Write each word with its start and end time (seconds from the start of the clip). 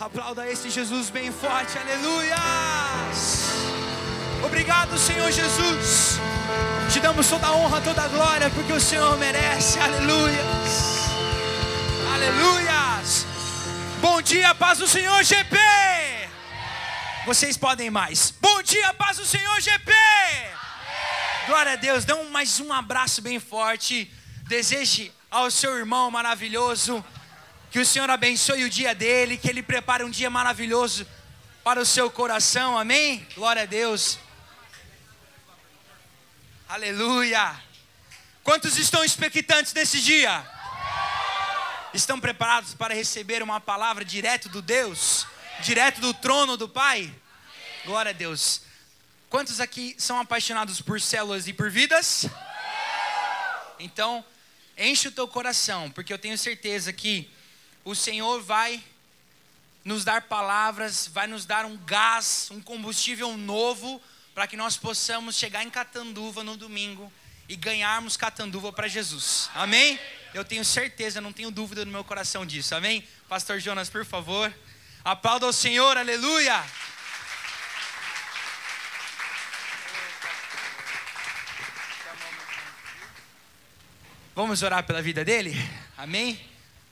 Aplauda 0.00 0.50
esse 0.50 0.70
Jesus 0.70 1.10
bem 1.10 1.30
forte, 1.30 1.76
aleluia! 1.76 2.34
Obrigado, 4.42 4.96
Senhor 4.96 5.30
Jesus. 5.30 6.18
Te 6.90 7.00
damos 7.00 7.28
toda 7.28 7.48
a 7.48 7.52
honra, 7.52 7.82
toda 7.82 8.04
a 8.04 8.08
glória, 8.08 8.48
porque 8.48 8.72
o 8.72 8.80
Senhor 8.80 9.18
merece, 9.18 9.78
aleluia. 9.78 10.42
Aleluias! 12.14 13.26
Bom 14.00 14.22
dia, 14.22 14.54
paz 14.54 14.78
do 14.78 14.88
Senhor 14.88 15.22
GP! 15.22 15.58
Vocês 17.26 17.58
podem 17.58 17.90
mais. 17.90 18.32
Bom 18.40 18.62
dia, 18.62 18.94
paz 18.94 19.18
do 19.18 19.26
Senhor 19.26 19.60
GP! 19.60 19.92
Glória 21.46 21.72
a 21.74 21.76
Deus, 21.76 22.06
dê 22.06 22.14
um, 22.14 22.30
mais 22.30 22.58
um 22.58 22.72
abraço 22.72 23.20
bem 23.20 23.38
forte. 23.38 24.10
Deseje 24.48 25.12
ao 25.30 25.50
seu 25.50 25.76
irmão 25.76 26.10
maravilhoso 26.10 27.04
que 27.70 27.78
o 27.78 27.86
Senhor 27.86 28.10
abençoe 28.10 28.64
o 28.64 28.70
dia 28.70 28.94
dele, 28.94 29.38
que 29.38 29.48
ele 29.48 29.62
prepare 29.62 30.02
um 30.02 30.10
dia 30.10 30.28
maravilhoso 30.28 31.06
para 31.62 31.80
o 31.80 31.86
seu 31.86 32.10
coração, 32.10 32.76
amém? 32.76 33.24
Glória 33.36 33.62
a 33.62 33.66
Deus. 33.66 34.18
Aleluia. 36.68 37.62
Quantos 38.42 38.76
estão 38.76 39.04
expectantes 39.04 39.72
nesse 39.72 40.00
dia? 40.00 40.44
Estão 41.94 42.18
preparados 42.18 42.74
para 42.74 42.92
receber 42.92 43.40
uma 43.40 43.60
palavra 43.60 44.04
direto 44.04 44.48
do 44.48 44.60
Deus? 44.60 45.24
Direto 45.60 46.00
do 46.00 46.12
trono 46.12 46.56
do 46.56 46.68
Pai? 46.68 47.12
Glória 47.84 48.10
a 48.10 48.14
Deus. 48.14 48.62
Quantos 49.28 49.60
aqui 49.60 49.94
são 49.96 50.18
apaixonados 50.18 50.80
por 50.80 51.00
células 51.00 51.46
e 51.46 51.52
por 51.52 51.70
vidas? 51.70 52.26
Então, 53.78 54.24
enche 54.76 55.06
o 55.06 55.12
teu 55.12 55.28
coração, 55.28 55.88
porque 55.90 56.12
eu 56.12 56.18
tenho 56.18 56.36
certeza 56.36 56.92
que 56.92 57.30
o 57.84 57.94
Senhor 57.94 58.42
vai 58.42 58.82
nos 59.84 60.04
dar 60.04 60.22
palavras, 60.22 61.08
vai 61.08 61.26
nos 61.26 61.44
dar 61.44 61.64
um 61.64 61.76
gás, 61.78 62.48
um 62.50 62.60
combustível 62.60 63.36
novo, 63.36 64.00
para 64.34 64.46
que 64.46 64.56
nós 64.56 64.76
possamos 64.76 65.36
chegar 65.36 65.62
em 65.62 65.70
Catanduva 65.70 66.44
no 66.44 66.56
domingo 66.56 67.12
e 67.48 67.56
ganharmos 67.56 68.16
Catanduva 68.16 68.72
para 68.72 68.88
Jesus. 68.88 69.50
Amém? 69.54 69.98
Eu 70.32 70.44
tenho 70.44 70.64
certeza, 70.64 71.20
não 71.20 71.32
tenho 71.32 71.50
dúvida 71.50 71.84
no 71.84 71.90
meu 71.90 72.04
coração 72.04 72.46
disso. 72.46 72.74
Amém? 72.74 73.06
Pastor 73.28 73.58
Jonas, 73.58 73.88
por 73.88 74.04
favor. 74.04 74.54
Aplauda 75.02 75.46
ao 75.46 75.52
Senhor, 75.52 75.96
aleluia. 75.96 76.64
Vamos 84.34 84.62
orar 84.62 84.84
pela 84.84 85.02
vida 85.02 85.24
dele? 85.24 85.54
Amém? 85.98 86.49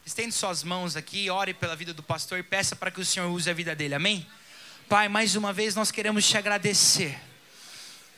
Estende 0.09 0.33
suas 0.33 0.65
mãos 0.65 0.97
aqui, 0.97 1.29
ore 1.29 1.53
pela 1.53 1.77
vida 1.77 1.93
do 1.93 2.03
pastor 2.03 2.39
e 2.39 2.43
peça 2.43 2.75
para 2.75 2.91
que 2.91 2.99
o 2.99 3.05
Senhor 3.05 3.31
use 3.31 3.51
a 3.51 3.53
vida 3.53 3.77
dele. 3.77 3.95
Amém? 3.95 4.27
Pai, 4.89 5.07
mais 5.07 5.37
uma 5.37 5.53
vez 5.53 5.75
nós 5.75 5.91
queremos 5.91 6.27
te 6.27 6.35
agradecer. 6.35 7.21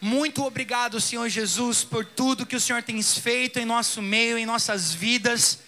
Muito 0.00 0.44
obrigado, 0.44 1.00
Senhor 1.00 1.28
Jesus, 1.28 1.82
por 1.82 2.04
tudo 2.04 2.46
que 2.46 2.54
o 2.54 2.60
Senhor 2.60 2.80
tem 2.80 3.02
feito 3.02 3.58
em 3.58 3.64
nosso 3.64 4.00
meio, 4.00 4.38
em 4.38 4.46
nossas 4.46 4.94
vidas. 4.94 5.58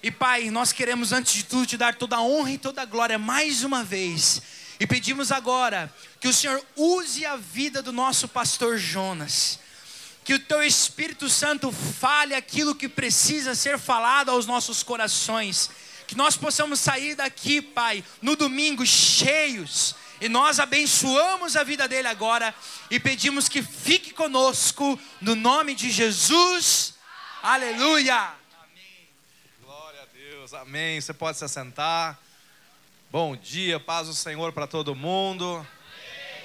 E 0.00 0.12
Pai, 0.12 0.48
nós 0.48 0.70
queremos 0.70 1.10
antes 1.10 1.34
de 1.34 1.44
tudo 1.44 1.66
te 1.66 1.76
dar 1.76 1.96
toda 1.96 2.18
a 2.18 2.22
honra 2.22 2.52
e 2.52 2.58
toda 2.58 2.80
a 2.80 2.84
glória 2.86 3.18
mais 3.18 3.64
uma 3.64 3.82
vez. 3.82 4.42
E 4.78 4.86
pedimos 4.86 5.32
agora 5.32 5.92
que 6.20 6.28
o 6.28 6.32
Senhor 6.32 6.64
use 6.76 7.26
a 7.26 7.34
vida 7.34 7.82
do 7.82 7.90
nosso 7.90 8.28
pastor 8.28 8.78
Jonas. 8.78 9.58
Que 10.24 10.34
o 10.34 10.38
teu 10.38 10.62
Espírito 10.62 11.28
Santo 11.28 11.70
fale 11.70 12.34
aquilo 12.34 12.74
que 12.74 12.88
precisa 12.88 13.54
ser 13.54 13.78
falado 13.78 14.30
aos 14.30 14.46
nossos 14.46 14.82
corações. 14.82 15.70
Que 16.06 16.16
nós 16.16 16.36
possamos 16.36 16.80
sair 16.80 17.14
daqui, 17.14 17.60
Pai, 17.60 18.02
no 18.22 18.34
domingo 18.34 18.86
cheios. 18.86 19.94
E 20.20 20.28
nós 20.28 20.58
abençoamos 20.58 21.56
a 21.56 21.62
vida 21.62 21.86
dele 21.86 22.08
agora 22.08 22.54
e 22.90 22.98
pedimos 22.98 23.48
que 23.48 23.62
fique 23.62 24.12
conosco 24.12 24.98
no 25.20 25.34
nome 25.34 25.74
de 25.74 25.90
Jesus. 25.90 26.94
Aleluia. 27.42 28.16
Amém. 28.62 29.08
Glória 29.62 30.02
a 30.02 30.06
Deus. 30.06 30.54
Amém. 30.54 31.00
Você 31.00 31.12
pode 31.12 31.36
se 31.36 31.44
assentar. 31.44 32.18
Bom 33.10 33.36
dia, 33.36 33.78
paz 33.78 34.08
do 34.08 34.14
Senhor 34.14 34.52
para 34.52 34.66
todo 34.66 34.94
mundo. 34.94 35.66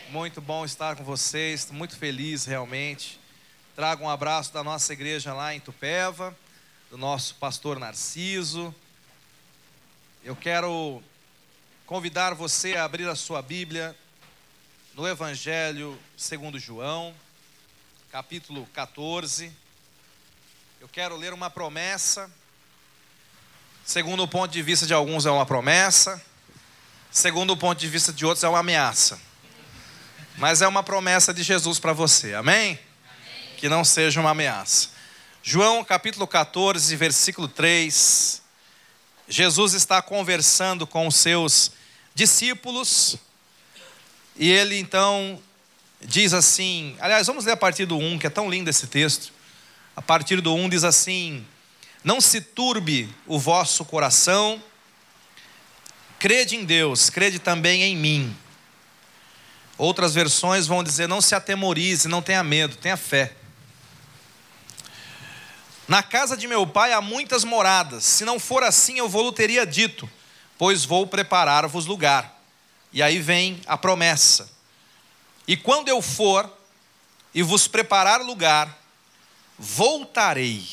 Muito 0.10 0.42
bom 0.42 0.66
estar 0.66 0.96
com 0.96 1.04
vocês. 1.04 1.70
Muito 1.72 1.96
feliz 1.96 2.46
realmente. 2.46 3.19
Trago 3.80 4.04
um 4.04 4.10
abraço 4.10 4.52
da 4.52 4.62
nossa 4.62 4.92
igreja 4.92 5.34
lá 5.34 5.56
em 5.56 5.60
Tupéva, 5.62 6.38
do 6.92 6.98
nosso 6.98 7.36
pastor 7.36 7.80
Narciso. 7.80 8.76
Eu 10.22 10.36
quero 10.36 11.02
convidar 11.86 12.34
você 12.36 12.76
a 12.76 12.84
abrir 12.84 13.08
a 13.08 13.16
sua 13.16 13.42
Bíblia 13.42 13.96
no 14.94 15.08
Evangelho 15.08 15.98
segundo 16.18 16.60
João, 16.60 17.16
capítulo 18.12 18.68
14. 18.74 19.50
Eu 20.82 20.90
quero 20.90 21.16
ler 21.16 21.32
uma 21.32 21.50
promessa. 21.50 22.30
Segundo 23.86 24.24
o 24.24 24.28
ponto 24.28 24.52
de 24.52 24.62
vista 24.62 24.86
de 24.86 24.94
alguns 24.94 25.26
é 25.26 25.32
uma 25.32 25.46
promessa, 25.46 26.22
segundo 27.10 27.54
o 27.54 27.58
ponto 27.58 27.80
de 27.80 27.88
vista 27.88 28.12
de 28.12 28.26
outros 28.26 28.44
é 28.44 28.50
uma 28.50 28.60
ameaça. 28.60 29.18
Mas 30.36 30.62
é 30.62 30.68
uma 30.68 30.84
promessa 30.84 31.34
de 31.34 31.44
Jesus 31.44 31.80
para 31.80 31.94
você. 31.94 32.34
Amém? 32.34 32.89
Que 33.60 33.68
não 33.68 33.84
seja 33.84 34.22
uma 34.22 34.30
ameaça. 34.30 34.90
João 35.44 35.84
capítulo 35.84 36.26
14, 36.26 36.96
versículo 36.96 37.46
3. 37.46 38.42
Jesus 39.28 39.74
está 39.74 40.02
conversando 40.02 40.88
com 40.88 41.06
os 41.06 41.16
seus 41.16 41.72
discípulos 42.16 43.18
e 44.38 44.50
ele 44.50 44.80
então 44.80 45.42
diz 46.02 46.34
assim: 46.34 46.96
aliás, 47.02 47.28
vamos 47.28 47.44
ler 47.44 47.52
a 47.52 47.58
partir 47.58 47.86
do 47.86 47.98
1, 47.98 48.18
que 48.18 48.28
é 48.28 48.30
tão 48.30 48.50
lindo 48.50 48.70
esse 48.70 48.88
texto. 48.88 49.34
A 49.94 50.02
partir 50.02 50.40
do 50.40 50.56
1 50.56 50.70
diz 50.70 50.86
assim: 50.86 51.46
Não 52.02 52.22
se 52.22 52.40
turbe 52.40 53.14
o 53.28 53.38
vosso 53.38 53.84
coração, 53.84 54.64
crede 56.18 56.56
em 56.56 56.64
Deus, 56.64 57.10
crede 57.10 57.40
também 57.40 57.84
em 57.84 57.98
mim. 57.98 58.34
Outras 59.78 60.14
versões 60.14 60.66
vão 60.66 60.82
dizer: 60.82 61.10
Não 61.10 61.20
se 61.20 61.36
atemorize, 61.36 62.08
não 62.08 62.22
tenha 62.22 62.42
medo, 62.42 62.78
tenha 62.78 62.96
fé. 62.96 63.36
Na 65.90 66.04
casa 66.04 66.38
de 66.38 66.48
meu 66.48 66.68
pai 66.68 66.94
há 66.94 67.02
muitas 67.02 67.44
moradas. 67.44 68.04
Se 68.04 68.24
não 68.24 68.40
for 68.40 68.62
assim, 68.62 69.00
eu 69.00 69.10
vou 69.10 69.32
teria 69.32 69.66
dito, 69.66 70.08
pois 70.56 70.86
vou 70.86 71.08
preparar-vos 71.08 71.88
lugar. 71.88 72.40
E 72.94 73.02
aí 73.02 73.18
vem 73.18 73.60
a 73.66 73.76
promessa. 73.76 74.48
E 75.48 75.58
quando 75.58 75.90
eu 75.90 76.00
for 76.00 76.48
e 77.34 77.42
vos 77.42 77.68
preparar 77.68 78.22
lugar, 78.22 78.78
voltarei 79.58 80.64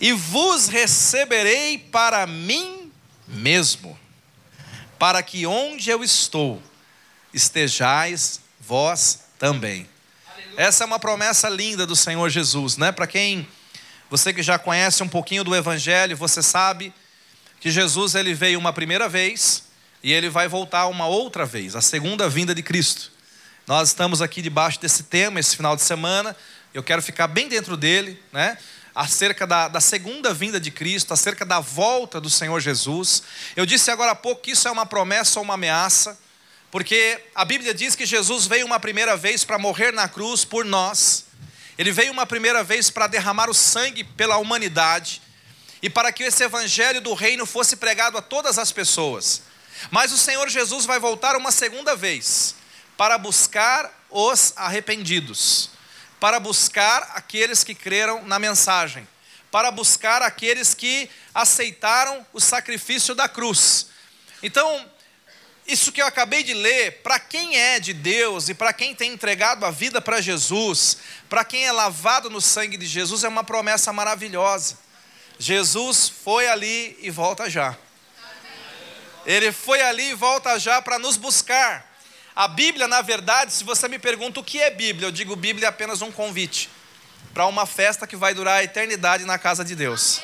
e 0.00 0.12
vos 0.12 0.68
receberei 0.68 1.78
para 1.78 2.28
mim 2.28 2.92
mesmo, 3.26 3.98
para 5.00 5.20
que 5.20 5.44
onde 5.46 5.90
eu 5.90 6.04
estou 6.04 6.62
estejais 7.34 8.40
vós 8.60 9.24
também. 9.36 9.97
Essa 10.58 10.82
é 10.82 10.86
uma 10.86 10.98
promessa 10.98 11.48
linda 11.48 11.86
do 11.86 11.94
Senhor 11.94 12.28
Jesus, 12.28 12.76
né? 12.76 12.90
Para 12.90 13.06
quem 13.06 13.46
você 14.10 14.32
que 14.32 14.42
já 14.42 14.58
conhece 14.58 15.04
um 15.04 15.08
pouquinho 15.08 15.44
do 15.44 15.54
evangelho, 15.54 16.16
você 16.16 16.42
sabe 16.42 16.92
que 17.60 17.70
Jesus 17.70 18.16
ele 18.16 18.34
veio 18.34 18.58
uma 18.58 18.72
primeira 18.72 19.08
vez 19.08 19.62
e 20.02 20.12
ele 20.12 20.28
vai 20.28 20.48
voltar 20.48 20.88
uma 20.88 21.06
outra 21.06 21.46
vez, 21.46 21.76
a 21.76 21.80
segunda 21.80 22.28
vinda 22.28 22.56
de 22.56 22.62
Cristo. 22.64 23.12
Nós 23.68 23.90
estamos 23.90 24.20
aqui 24.20 24.42
debaixo 24.42 24.80
desse 24.80 25.04
tema 25.04 25.38
esse 25.38 25.54
final 25.54 25.76
de 25.76 25.82
semana. 25.82 26.34
Eu 26.74 26.82
quero 26.82 27.02
ficar 27.02 27.28
bem 27.28 27.48
dentro 27.48 27.76
dele, 27.76 28.20
né? 28.32 28.58
Acerca 28.92 29.46
da, 29.46 29.68
da 29.68 29.80
segunda 29.80 30.34
vinda 30.34 30.58
de 30.58 30.72
Cristo, 30.72 31.14
acerca 31.14 31.46
da 31.46 31.60
volta 31.60 32.20
do 32.20 32.28
Senhor 32.28 32.58
Jesus. 32.58 33.22
Eu 33.54 33.64
disse 33.64 33.92
agora 33.92 34.10
há 34.10 34.16
pouco 34.16 34.42
que 34.42 34.50
isso 34.50 34.66
é 34.66 34.72
uma 34.72 34.84
promessa 34.84 35.38
ou 35.38 35.44
uma 35.44 35.54
ameaça. 35.54 36.18
Porque 36.70 37.18
a 37.34 37.44
Bíblia 37.44 37.72
diz 37.72 37.94
que 37.94 38.04
Jesus 38.04 38.46
veio 38.46 38.66
uma 38.66 38.78
primeira 38.78 39.16
vez 39.16 39.42
para 39.42 39.58
morrer 39.58 39.92
na 39.92 40.08
cruz 40.08 40.44
por 40.44 40.64
nós. 40.64 41.24
Ele 41.78 41.90
veio 41.90 42.12
uma 42.12 42.26
primeira 42.26 42.62
vez 42.62 42.90
para 42.90 43.06
derramar 43.06 43.48
o 43.48 43.54
sangue 43.54 44.04
pela 44.04 44.36
humanidade 44.36 45.22
e 45.80 45.88
para 45.88 46.12
que 46.12 46.24
esse 46.24 46.42
evangelho 46.42 47.00
do 47.00 47.14
reino 47.14 47.46
fosse 47.46 47.76
pregado 47.76 48.18
a 48.18 48.22
todas 48.22 48.58
as 48.58 48.70
pessoas. 48.72 49.42
Mas 49.90 50.12
o 50.12 50.18
Senhor 50.18 50.48
Jesus 50.48 50.84
vai 50.84 50.98
voltar 50.98 51.36
uma 51.36 51.52
segunda 51.52 51.94
vez 51.96 52.54
para 52.96 53.16
buscar 53.16 54.04
os 54.10 54.52
arrependidos, 54.56 55.70
para 56.18 56.40
buscar 56.40 57.12
aqueles 57.14 57.62
que 57.62 57.74
creram 57.74 58.24
na 58.26 58.38
mensagem, 58.38 59.06
para 59.50 59.70
buscar 59.70 60.20
aqueles 60.20 60.74
que 60.74 61.08
aceitaram 61.32 62.26
o 62.32 62.40
sacrifício 62.40 63.14
da 63.14 63.28
cruz. 63.28 63.86
Então, 64.42 64.84
isso 65.68 65.92
que 65.92 66.00
eu 66.00 66.06
acabei 66.06 66.42
de 66.42 66.54
ler, 66.54 67.02
para 67.02 67.20
quem 67.20 67.58
é 67.58 67.78
de 67.78 67.92
Deus 67.92 68.48
e 68.48 68.54
para 68.54 68.72
quem 68.72 68.94
tem 68.94 69.12
entregado 69.12 69.66
a 69.66 69.70
vida 69.70 70.00
para 70.00 70.18
Jesus, 70.18 70.96
para 71.28 71.44
quem 71.44 71.66
é 71.66 71.70
lavado 71.70 72.30
no 72.30 72.40
sangue 72.40 72.78
de 72.78 72.86
Jesus, 72.86 73.22
é 73.22 73.28
uma 73.28 73.44
promessa 73.44 73.92
maravilhosa. 73.92 74.78
Jesus 75.38 76.08
foi 76.08 76.48
ali 76.48 76.98
e 77.02 77.10
volta 77.10 77.50
já. 77.50 77.76
Ele 79.26 79.52
foi 79.52 79.82
ali 79.82 80.10
e 80.10 80.14
volta 80.14 80.58
já 80.58 80.80
para 80.80 80.98
nos 80.98 81.18
buscar. 81.18 81.86
A 82.34 82.48
Bíblia, 82.48 82.88
na 82.88 83.02
verdade, 83.02 83.52
se 83.52 83.62
você 83.62 83.88
me 83.88 83.98
pergunta 83.98 84.40
o 84.40 84.44
que 84.44 84.58
é 84.58 84.70
Bíblia, 84.70 85.08
eu 85.08 85.12
digo 85.12 85.36
Bíblia 85.36 85.66
é 85.66 85.68
apenas 85.68 86.00
um 86.00 86.10
convite 86.10 86.70
para 87.34 87.44
uma 87.46 87.66
festa 87.66 88.06
que 88.06 88.16
vai 88.16 88.32
durar 88.32 88.60
a 88.60 88.64
eternidade 88.64 89.26
na 89.26 89.38
casa 89.38 89.62
de 89.62 89.74
Deus. 89.74 90.22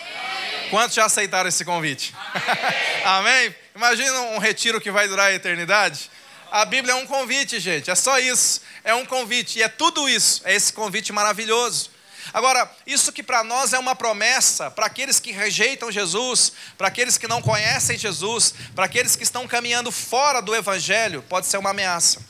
Quantos 0.71 0.95
já 0.95 1.05
aceitaram 1.05 1.49
esse 1.49 1.67
convite? 1.67 2.15
Amém? 3.05 3.33
Amém? 3.49 3.64
Imagina 3.75 4.21
um 4.21 4.39
retiro 4.39 4.81
que 4.81 4.91
vai 4.91 5.09
durar 5.09 5.31
a 5.31 5.35
eternidade. 5.35 6.09
A 6.49 6.65
Bíblia 6.65 6.93
é 6.93 6.95
um 6.95 7.07
convite, 7.07 7.59
gente, 7.59 7.91
é 7.91 7.95
só 7.97 8.21
isso. 8.21 8.61
É 8.85 8.95
um 8.95 9.05
convite, 9.05 9.59
e 9.59 9.63
é 9.63 9.69
tudo 9.69 10.09
isso, 10.09 10.43
é 10.45 10.55
esse 10.55 10.73
convite 10.73 11.13
maravilhoso. 11.13 11.91
Agora, 12.33 12.71
isso 12.87 13.13
que 13.13 13.23
para 13.23 13.43
nós 13.43 13.73
é 13.73 13.79
uma 13.79 13.97
promessa, 13.97 14.71
para 14.71 14.87
aqueles 14.87 15.19
que 15.19 15.33
rejeitam 15.33 15.91
Jesus, 15.91 16.53
para 16.79 16.87
aqueles 16.87 17.19
que 17.19 17.27
não 17.27 17.43
conhecem 17.43 17.99
Jesus, 17.99 18.55
para 18.77 18.85
aqueles 18.85 19.17
que 19.17 19.25
estão 19.25 19.47
caminhando 19.49 19.91
fora 19.91 20.41
do 20.41 20.55
Evangelho, 20.55 21.23
pode 21.29 21.47
ser 21.49 21.59
uma 21.59 21.71
ameaça. 21.71 22.25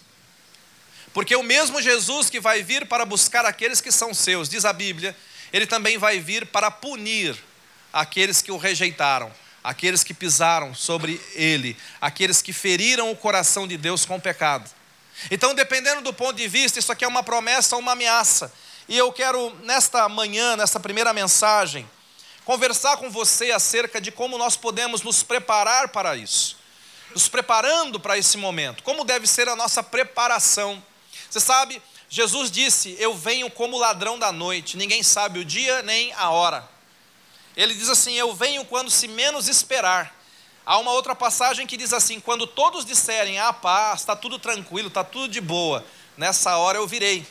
Porque 1.12 1.36
o 1.36 1.42
mesmo 1.42 1.80
Jesus 1.82 2.30
que 2.30 2.40
vai 2.40 2.62
vir 2.62 2.86
para 2.86 3.04
buscar 3.04 3.44
aqueles 3.44 3.82
que 3.82 3.92
são 3.92 4.14
seus, 4.14 4.48
diz 4.48 4.64
a 4.64 4.72
Bíblia, 4.72 5.14
ele 5.52 5.66
também 5.66 5.98
vai 5.98 6.18
vir 6.18 6.46
para 6.46 6.70
punir 6.70 7.36
aqueles 7.92 8.40
que 8.40 8.50
o 8.50 8.56
rejeitaram, 8.56 9.30
aqueles 9.64 10.04
que 10.04 10.12
pisaram 10.12 10.74
sobre 10.74 11.18
ele, 11.32 11.74
aqueles 11.98 12.42
que 12.42 12.52
feriram 12.52 13.10
o 13.10 13.16
coração 13.16 13.66
de 13.66 13.78
Deus 13.78 14.04
com 14.04 14.16
o 14.16 14.20
pecado. 14.20 14.70
Então, 15.30 15.54
dependendo 15.54 16.02
do 16.02 16.12
ponto 16.12 16.36
de 16.36 16.46
vista, 16.46 16.78
isso 16.78 16.92
aqui 16.92 17.02
é 17.02 17.08
uma 17.08 17.22
promessa 17.22 17.74
ou 17.74 17.80
uma 17.80 17.92
ameaça. 17.92 18.52
E 18.86 18.98
eu 18.98 19.10
quero, 19.10 19.56
nesta 19.62 20.06
manhã, 20.06 20.54
nesta 20.54 20.78
primeira 20.78 21.14
mensagem, 21.14 21.88
conversar 22.44 22.98
com 22.98 23.08
você 23.08 23.50
acerca 23.52 23.98
de 23.98 24.12
como 24.12 24.36
nós 24.36 24.54
podemos 24.54 25.00
nos 25.00 25.22
preparar 25.22 25.88
para 25.88 26.14
isso. 26.14 26.58
Nos 27.14 27.26
preparando 27.26 27.98
para 27.98 28.18
esse 28.18 28.36
momento. 28.36 28.82
Como 28.82 29.04
deve 29.04 29.26
ser 29.26 29.48
a 29.48 29.56
nossa 29.56 29.82
preparação. 29.82 30.82
Você 31.30 31.40
sabe, 31.40 31.80
Jesus 32.10 32.50
disse: 32.50 32.96
Eu 32.98 33.14
venho 33.14 33.50
como 33.50 33.78
ladrão 33.78 34.18
da 34.18 34.30
noite, 34.30 34.76
ninguém 34.76 35.02
sabe 35.02 35.38
o 35.38 35.44
dia 35.44 35.80
nem 35.82 36.12
a 36.14 36.28
hora. 36.30 36.73
Ele 37.56 37.74
diz 37.74 37.88
assim: 37.88 38.14
Eu 38.14 38.34
venho 38.34 38.64
quando 38.64 38.90
se 38.90 39.08
menos 39.08 39.48
esperar. 39.48 40.14
Há 40.66 40.78
uma 40.78 40.92
outra 40.92 41.14
passagem 41.14 41.66
que 41.66 41.76
diz 41.76 41.92
assim: 41.92 42.20
Quando 42.20 42.46
todos 42.46 42.84
disserem, 42.84 43.38
ah, 43.38 43.52
paz, 43.52 44.00
está 44.00 44.16
tudo 44.16 44.38
tranquilo, 44.38 44.88
está 44.88 45.04
tudo 45.04 45.28
de 45.28 45.40
boa, 45.40 45.84
nessa 46.16 46.56
hora 46.56 46.78
eu 46.78 46.86
virei. 46.86 47.26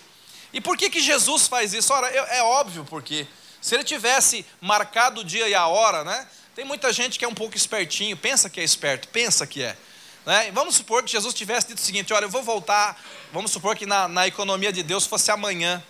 E 0.54 0.62
por 0.62 0.78
que, 0.78 0.90
que 0.90 1.02
Jesus 1.02 1.48
faz 1.48 1.74
isso? 1.74 1.92
Ora, 1.92 2.08
é 2.08 2.44
óbvio 2.44 2.86
porque. 2.90 3.28
Se 3.62 3.76
ele 3.76 3.86
tivesse 3.86 4.46
marcado 4.60 5.22
o 5.22 5.24
dia 5.24 5.48
e 5.48 5.56
a 5.56 5.68
hora, 5.68 6.04
né? 6.04 6.28
Tem 6.54 6.66
muita 6.66 6.92
gente 6.92 7.18
que 7.18 7.24
é 7.24 7.28
um 7.28 7.34
pouco 7.34 7.56
espertinho, 7.56 8.18
pensa 8.18 8.50
que 8.50 8.60
é 8.60 8.64
esperto, 8.64 9.08
pensa 9.08 9.48
que 9.48 9.64
é. 9.64 9.78
Né? 10.26 10.52
Vamos 10.52 10.76
supor 10.76 11.02
que 11.02 11.12
Jesus 11.12 11.34
tivesse 11.34 11.68
dito 11.68 11.78
o 11.78 11.82
seguinte: 11.82 12.14
olha, 12.14 12.26
eu 12.26 12.30
vou 12.30 12.44
voltar. 12.44 13.02
Vamos 13.32 13.52
supor 13.52 13.76
que 13.76 13.86
na, 13.86 14.08
na 14.08 14.28
economia 14.28 14.72
de 14.72 14.84
Deus 14.84 15.06
fosse 15.06 15.32
amanhã. 15.32 15.84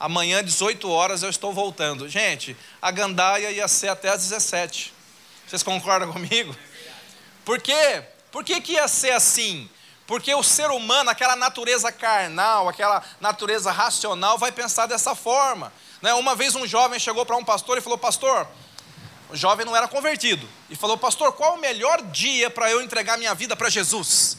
Amanhã, 0.00 0.42
18 0.42 0.90
horas, 0.90 1.22
eu 1.22 1.28
estou 1.28 1.52
voltando. 1.52 2.08
Gente, 2.08 2.56
a 2.80 2.90
gandaia 2.90 3.50
ia 3.50 3.68
ser 3.68 3.88
até 3.88 4.08
às 4.08 4.22
17. 4.22 4.94
Vocês 5.46 5.62
concordam 5.62 6.10
comigo? 6.10 6.56
Por 7.44 7.60
quê? 7.60 8.02
Por 8.32 8.42
que, 8.42 8.62
que 8.62 8.72
ia 8.72 8.88
ser 8.88 9.10
assim? 9.10 9.68
Porque 10.06 10.34
o 10.34 10.42
ser 10.42 10.70
humano, 10.70 11.10
aquela 11.10 11.36
natureza 11.36 11.92
carnal, 11.92 12.66
aquela 12.66 13.04
natureza 13.20 13.70
racional, 13.70 14.38
vai 14.38 14.50
pensar 14.50 14.86
dessa 14.86 15.14
forma. 15.14 15.70
Né? 16.00 16.14
Uma 16.14 16.34
vez 16.34 16.56
um 16.56 16.66
jovem 16.66 16.98
chegou 16.98 17.26
para 17.26 17.36
um 17.36 17.44
pastor 17.44 17.76
e 17.76 17.82
falou: 17.82 17.98
Pastor, 17.98 18.48
o 19.28 19.36
jovem 19.36 19.66
não 19.66 19.76
era 19.76 19.86
convertido, 19.86 20.48
e 20.70 20.76
falou: 20.76 20.96
Pastor, 20.96 21.32
qual 21.32 21.56
o 21.56 21.60
melhor 21.60 22.00
dia 22.04 22.48
para 22.48 22.70
eu 22.70 22.80
entregar 22.80 23.18
minha 23.18 23.34
vida 23.34 23.54
para 23.54 23.68
Jesus? 23.68 24.38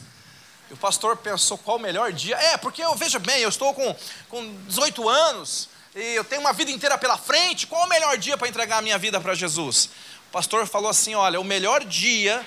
E 0.71 0.73
o 0.73 0.77
pastor 0.77 1.17
pensou: 1.17 1.57
Qual 1.57 1.75
o 1.75 1.79
melhor 1.81 2.13
dia? 2.13 2.37
É, 2.37 2.55
porque 2.55 2.81
eu 2.81 2.95
veja 2.95 3.19
bem, 3.19 3.41
eu 3.41 3.49
estou 3.49 3.73
com, 3.73 3.93
com 4.29 4.55
18 4.67 5.09
anos, 5.09 5.67
e 5.93 6.15
eu 6.15 6.23
tenho 6.23 6.39
uma 6.39 6.53
vida 6.53 6.71
inteira 6.71 6.97
pela 6.97 7.17
frente, 7.17 7.67
qual 7.67 7.85
o 7.85 7.89
melhor 7.89 8.17
dia 8.17 8.37
para 8.37 8.47
entregar 8.47 8.77
a 8.77 8.81
minha 8.81 8.97
vida 8.97 9.19
para 9.19 9.35
Jesus? 9.35 9.89
O 10.29 10.31
pastor 10.31 10.65
falou 10.65 10.89
assim: 10.89 11.13
Olha, 11.13 11.41
o 11.41 11.43
melhor 11.43 11.83
dia 11.83 12.45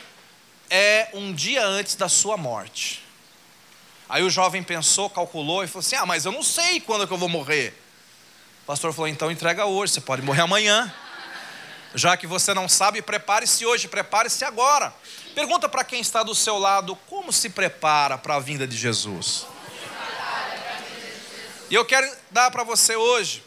é 0.71 1.11
um 1.13 1.35
dia 1.35 1.67
antes 1.67 1.97
da 1.97 2.09
sua 2.09 2.39
morte. 2.39 3.05
Aí 4.09 4.23
o 4.23 4.31
jovem 4.31 4.63
pensou, 4.63 5.11
calculou 5.11 5.63
e 5.63 5.67
falou 5.67 5.81
assim: 5.81 5.97
Ah, 5.97 6.07
mas 6.07 6.25
eu 6.25 6.33
não 6.33 6.43
sei 6.43 6.81
quando 6.81 7.07
que 7.07 7.13
eu 7.13 7.19
vou 7.19 7.29
morrer. 7.29 7.79
O 8.63 8.67
pastor 8.67 8.91
falou: 8.95 9.09
Então 9.09 9.31
entrega 9.31 9.67
hoje, 9.67 9.93
você 9.93 10.01
pode 10.01 10.23
morrer 10.23 10.41
amanhã. 10.41 10.91
Já 11.95 12.17
que 12.17 12.27
você 12.27 12.55
não 12.55 12.71
sabe, 12.71 13.03
prepare-se 13.03 13.67
hoje, 13.67 13.87
prepare-se 13.87 14.47
agora. 14.47 14.95
Pergunta 15.35 15.69
para 15.69 15.83
quem 15.83 16.01
está 16.01 16.23
do 16.23 16.35
seu 16.35 16.59
lado: 16.59 16.95
como 17.09 17.33
se 17.33 17.51
prepara 17.51 18.17
para 18.17 18.37
a 18.37 18.41
vinda 18.41 18.67
de 18.67 18.77
Jesus? 18.77 19.47
E 21.71 21.75
eu 21.75 21.85
quero 21.85 22.09
dar 22.31 22.51
para 22.51 22.63
você 22.63 22.95
hoje, 22.95 23.43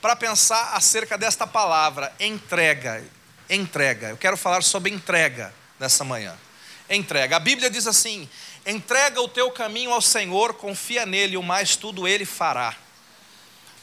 para 0.00 0.14
pensar 0.14 0.74
acerca 0.74 1.16
desta 1.16 1.46
palavra, 1.46 2.14
entrega. 2.20 3.02
Entrega. 3.48 4.08
Eu 4.08 4.16
quero 4.16 4.36
falar 4.36 4.62
sobre 4.62 4.90
entrega 4.90 5.54
nessa 5.78 6.04
manhã. 6.04 6.36
Entrega. 6.90 7.36
A 7.36 7.40
Bíblia 7.40 7.70
diz 7.70 7.86
assim: 7.86 8.28
Entrega 8.66 9.20
o 9.20 9.28
teu 9.28 9.50
caminho 9.50 9.92
ao 9.92 10.02
Senhor, 10.02 10.54
confia 10.54 11.06
nele, 11.06 11.36
o 11.36 11.42
mais 11.42 11.76
tudo 11.76 12.06
ele 12.06 12.24
fará. 12.24 12.76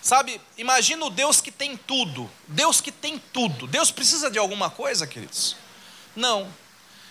Sabe, 0.02 0.40
imagina 0.57 1.06
o 1.06 1.10
Deus 1.10 1.42
que 1.42 1.52
tem 1.52 1.75
tudo. 1.75 2.30
Deus 2.48 2.80
que 2.80 2.92
tem 2.92 3.22
tudo. 3.34 3.68
Deus 3.68 3.92
precisa 3.92 4.30
de 4.30 4.38
alguma 4.38 4.69
coisa, 4.69 5.06
queridos? 5.06 5.56
Não. 6.16 6.50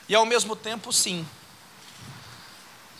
E 0.08 0.14
ao 0.14 0.24
mesmo 0.24 0.56
tempo, 0.56 0.92
sim. 0.92 1.26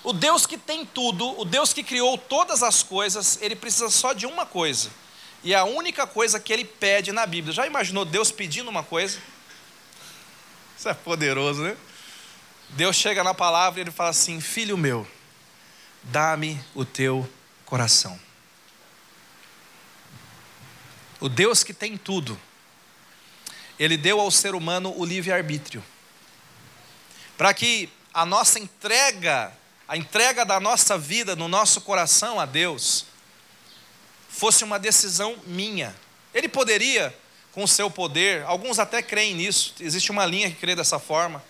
O 0.05 0.13
Deus 0.13 0.47
que 0.47 0.57
tem 0.57 0.85
tudo, 0.85 1.39
o 1.41 1.45
Deus 1.45 1.73
que 1.73 1.83
criou 1.83 2.17
todas 2.17 2.63
as 2.63 2.83
coisas, 2.83 3.39
ele 3.41 3.57
precisa 3.57 3.91
só 3.91 4.13
de 4.13 4.27
uma 4.27 4.47
coisa. 4.47 4.91
E 5.43 5.55
a 5.55 5.65
única 5.65 6.07
coisa 6.07 6.41
que 6.41 6.53
ele 6.53 6.65
pede 6.65 7.13
na 7.13 7.27
Bíblia. 7.27 7.53
Já 7.53 7.67
imaginou 7.67 8.05
Deus 8.05 8.31
pedindo 8.31 8.69
uma 8.69 8.83
coisa? 8.83 9.19
Isso 10.77 10.89
é 10.89 10.95
poderoso, 10.95 11.63
né? 11.63 11.77
Deus 12.71 12.97
chega 12.97 13.25
na 13.25 13.33
palavra 13.33 13.81
e 13.81 13.83
ele 13.83 13.91
fala 13.91 14.11
assim: 14.11 14.41
Filho 14.41 14.77
meu, 14.77 15.07
dá-me 16.05 16.63
o 16.75 16.85
teu 16.85 17.29
coração. 17.65 18.19
O 21.21 21.29
Deus 21.29 21.65
que 21.65 21.75
tem 21.75 21.97
tudo, 21.97 22.39
ele 23.79 23.97
deu 23.97 24.21
ao 24.21 24.31
ser 24.31 24.55
humano 24.55 24.93
o 24.97 25.05
livre-arbítrio, 25.05 25.83
para 27.39 27.55
que 27.55 27.89
a 28.13 28.27
nossa 28.27 28.59
entrega, 28.59 29.51
a 29.87 29.97
entrega 29.97 30.45
da 30.45 30.61
nossa 30.61 30.99
vida, 30.99 31.35
no 31.35 31.49
nosso 31.49 31.81
coração 31.81 32.39
a 32.39 32.45
Deus, 32.45 33.07
fosse 34.29 34.65
uma 34.65 34.79
decisão 34.79 35.37
minha. 35.47 35.97
Ele 36.35 36.49
poderia, 36.49 37.17
com 37.53 37.63
o 37.63 37.69
seu 37.69 37.91
poder, 37.91 38.45
alguns 38.45 38.79
até 38.79 39.01
creem 39.01 39.35
nisso, 39.35 39.75
existe 39.81 40.11
uma 40.11 40.27
linha 40.27 40.51
que 40.51 40.57
crê 40.57 40.75
dessa 40.77 40.99
forma 40.99 41.43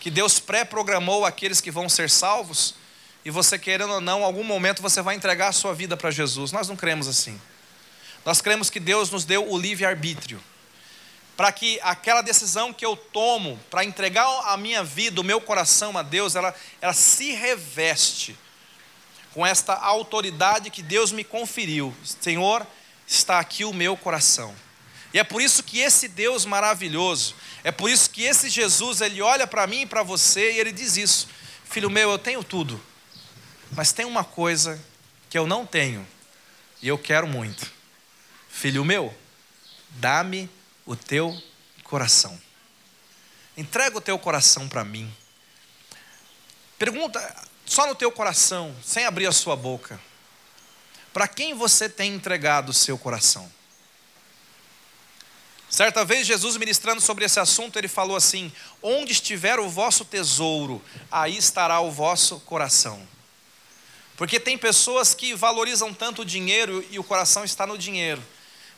que 0.00 0.10
Deus 0.10 0.40
pré-programou 0.40 1.26
aqueles 1.26 1.60
que 1.60 1.70
vão 1.70 1.86
ser 1.88 2.08
salvos, 2.08 2.74
e 3.22 3.30
você 3.30 3.58
querendo 3.58 3.92
ou 3.92 4.00
não, 4.00 4.20
em 4.20 4.24
algum 4.24 4.42
momento 4.42 4.80
você 4.80 5.02
vai 5.02 5.14
entregar 5.14 5.48
a 5.48 5.52
sua 5.52 5.74
vida 5.74 5.94
para 5.94 6.10
Jesus. 6.10 6.52
Nós 6.52 6.68
não 6.68 6.74
cremos 6.74 7.06
assim. 7.06 7.38
Nós 8.24 8.40
cremos 8.40 8.70
que 8.70 8.80
Deus 8.80 9.10
nos 9.10 9.26
deu 9.26 9.46
o 9.46 9.58
livre-arbítrio. 9.58 10.42
Para 11.40 11.52
que 11.52 11.80
aquela 11.82 12.20
decisão 12.20 12.70
que 12.70 12.84
eu 12.84 12.94
tomo 12.94 13.58
para 13.70 13.82
entregar 13.82 14.26
a 14.44 14.58
minha 14.58 14.84
vida, 14.84 15.22
o 15.22 15.24
meu 15.24 15.40
coração 15.40 15.96
a 15.96 16.02
Deus, 16.02 16.36
ela, 16.36 16.54
ela 16.82 16.92
se 16.92 17.32
reveste 17.32 18.36
com 19.32 19.46
esta 19.46 19.72
autoridade 19.72 20.68
que 20.68 20.82
Deus 20.82 21.10
me 21.12 21.24
conferiu. 21.24 21.96
Senhor, 22.20 22.66
está 23.06 23.38
aqui 23.38 23.64
o 23.64 23.72
meu 23.72 23.96
coração. 23.96 24.54
E 25.14 25.18
é 25.18 25.24
por 25.24 25.40
isso 25.40 25.62
que 25.62 25.78
esse 25.78 26.08
Deus 26.08 26.44
maravilhoso, 26.44 27.34
é 27.64 27.72
por 27.72 27.88
isso 27.90 28.10
que 28.10 28.22
esse 28.22 28.50
Jesus, 28.50 29.00
ele 29.00 29.22
olha 29.22 29.46
para 29.46 29.66
mim 29.66 29.80
e 29.80 29.86
para 29.86 30.02
você 30.02 30.52
e 30.52 30.58
ele 30.58 30.72
diz 30.72 30.98
isso: 30.98 31.26
Filho 31.64 31.88
meu, 31.88 32.10
eu 32.10 32.18
tenho 32.18 32.44
tudo, 32.44 32.78
mas 33.72 33.94
tem 33.94 34.04
uma 34.04 34.24
coisa 34.24 34.78
que 35.30 35.38
eu 35.38 35.46
não 35.46 35.64
tenho 35.64 36.06
e 36.82 36.88
eu 36.88 36.98
quero 36.98 37.26
muito. 37.26 37.66
Filho 38.50 38.84
meu, 38.84 39.16
dá-me 39.92 40.59
o 40.90 40.96
teu 40.96 41.40
coração. 41.84 42.36
Entrega 43.56 43.96
o 43.96 44.00
teu 44.00 44.18
coração 44.18 44.68
para 44.68 44.82
mim. 44.82 45.08
Pergunta 46.76 47.48
só 47.64 47.86
no 47.86 47.94
teu 47.94 48.10
coração, 48.10 48.74
sem 48.82 49.06
abrir 49.06 49.28
a 49.28 49.32
sua 49.32 49.54
boca. 49.54 50.00
Para 51.12 51.28
quem 51.28 51.54
você 51.54 51.88
tem 51.88 52.12
entregado 52.12 52.70
o 52.70 52.74
seu 52.74 52.98
coração? 52.98 53.48
Certa 55.68 56.04
vez, 56.04 56.26
Jesus 56.26 56.56
ministrando 56.56 57.00
sobre 57.00 57.24
esse 57.24 57.38
assunto, 57.38 57.78
ele 57.78 57.86
falou 57.86 58.16
assim: 58.16 58.52
Onde 58.82 59.12
estiver 59.12 59.60
o 59.60 59.68
vosso 59.68 60.04
tesouro, 60.04 60.82
aí 61.08 61.36
estará 61.36 61.78
o 61.78 61.92
vosso 61.92 62.40
coração. 62.40 63.00
Porque 64.16 64.40
tem 64.40 64.58
pessoas 64.58 65.14
que 65.14 65.34
valorizam 65.34 65.94
tanto 65.94 66.22
o 66.22 66.24
dinheiro 66.24 66.84
e 66.90 66.98
o 66.98 67.04
coração 67.04 67.44
está 67.44 67.64
no 67.64 67.78
dinheiro. 67.78 68.20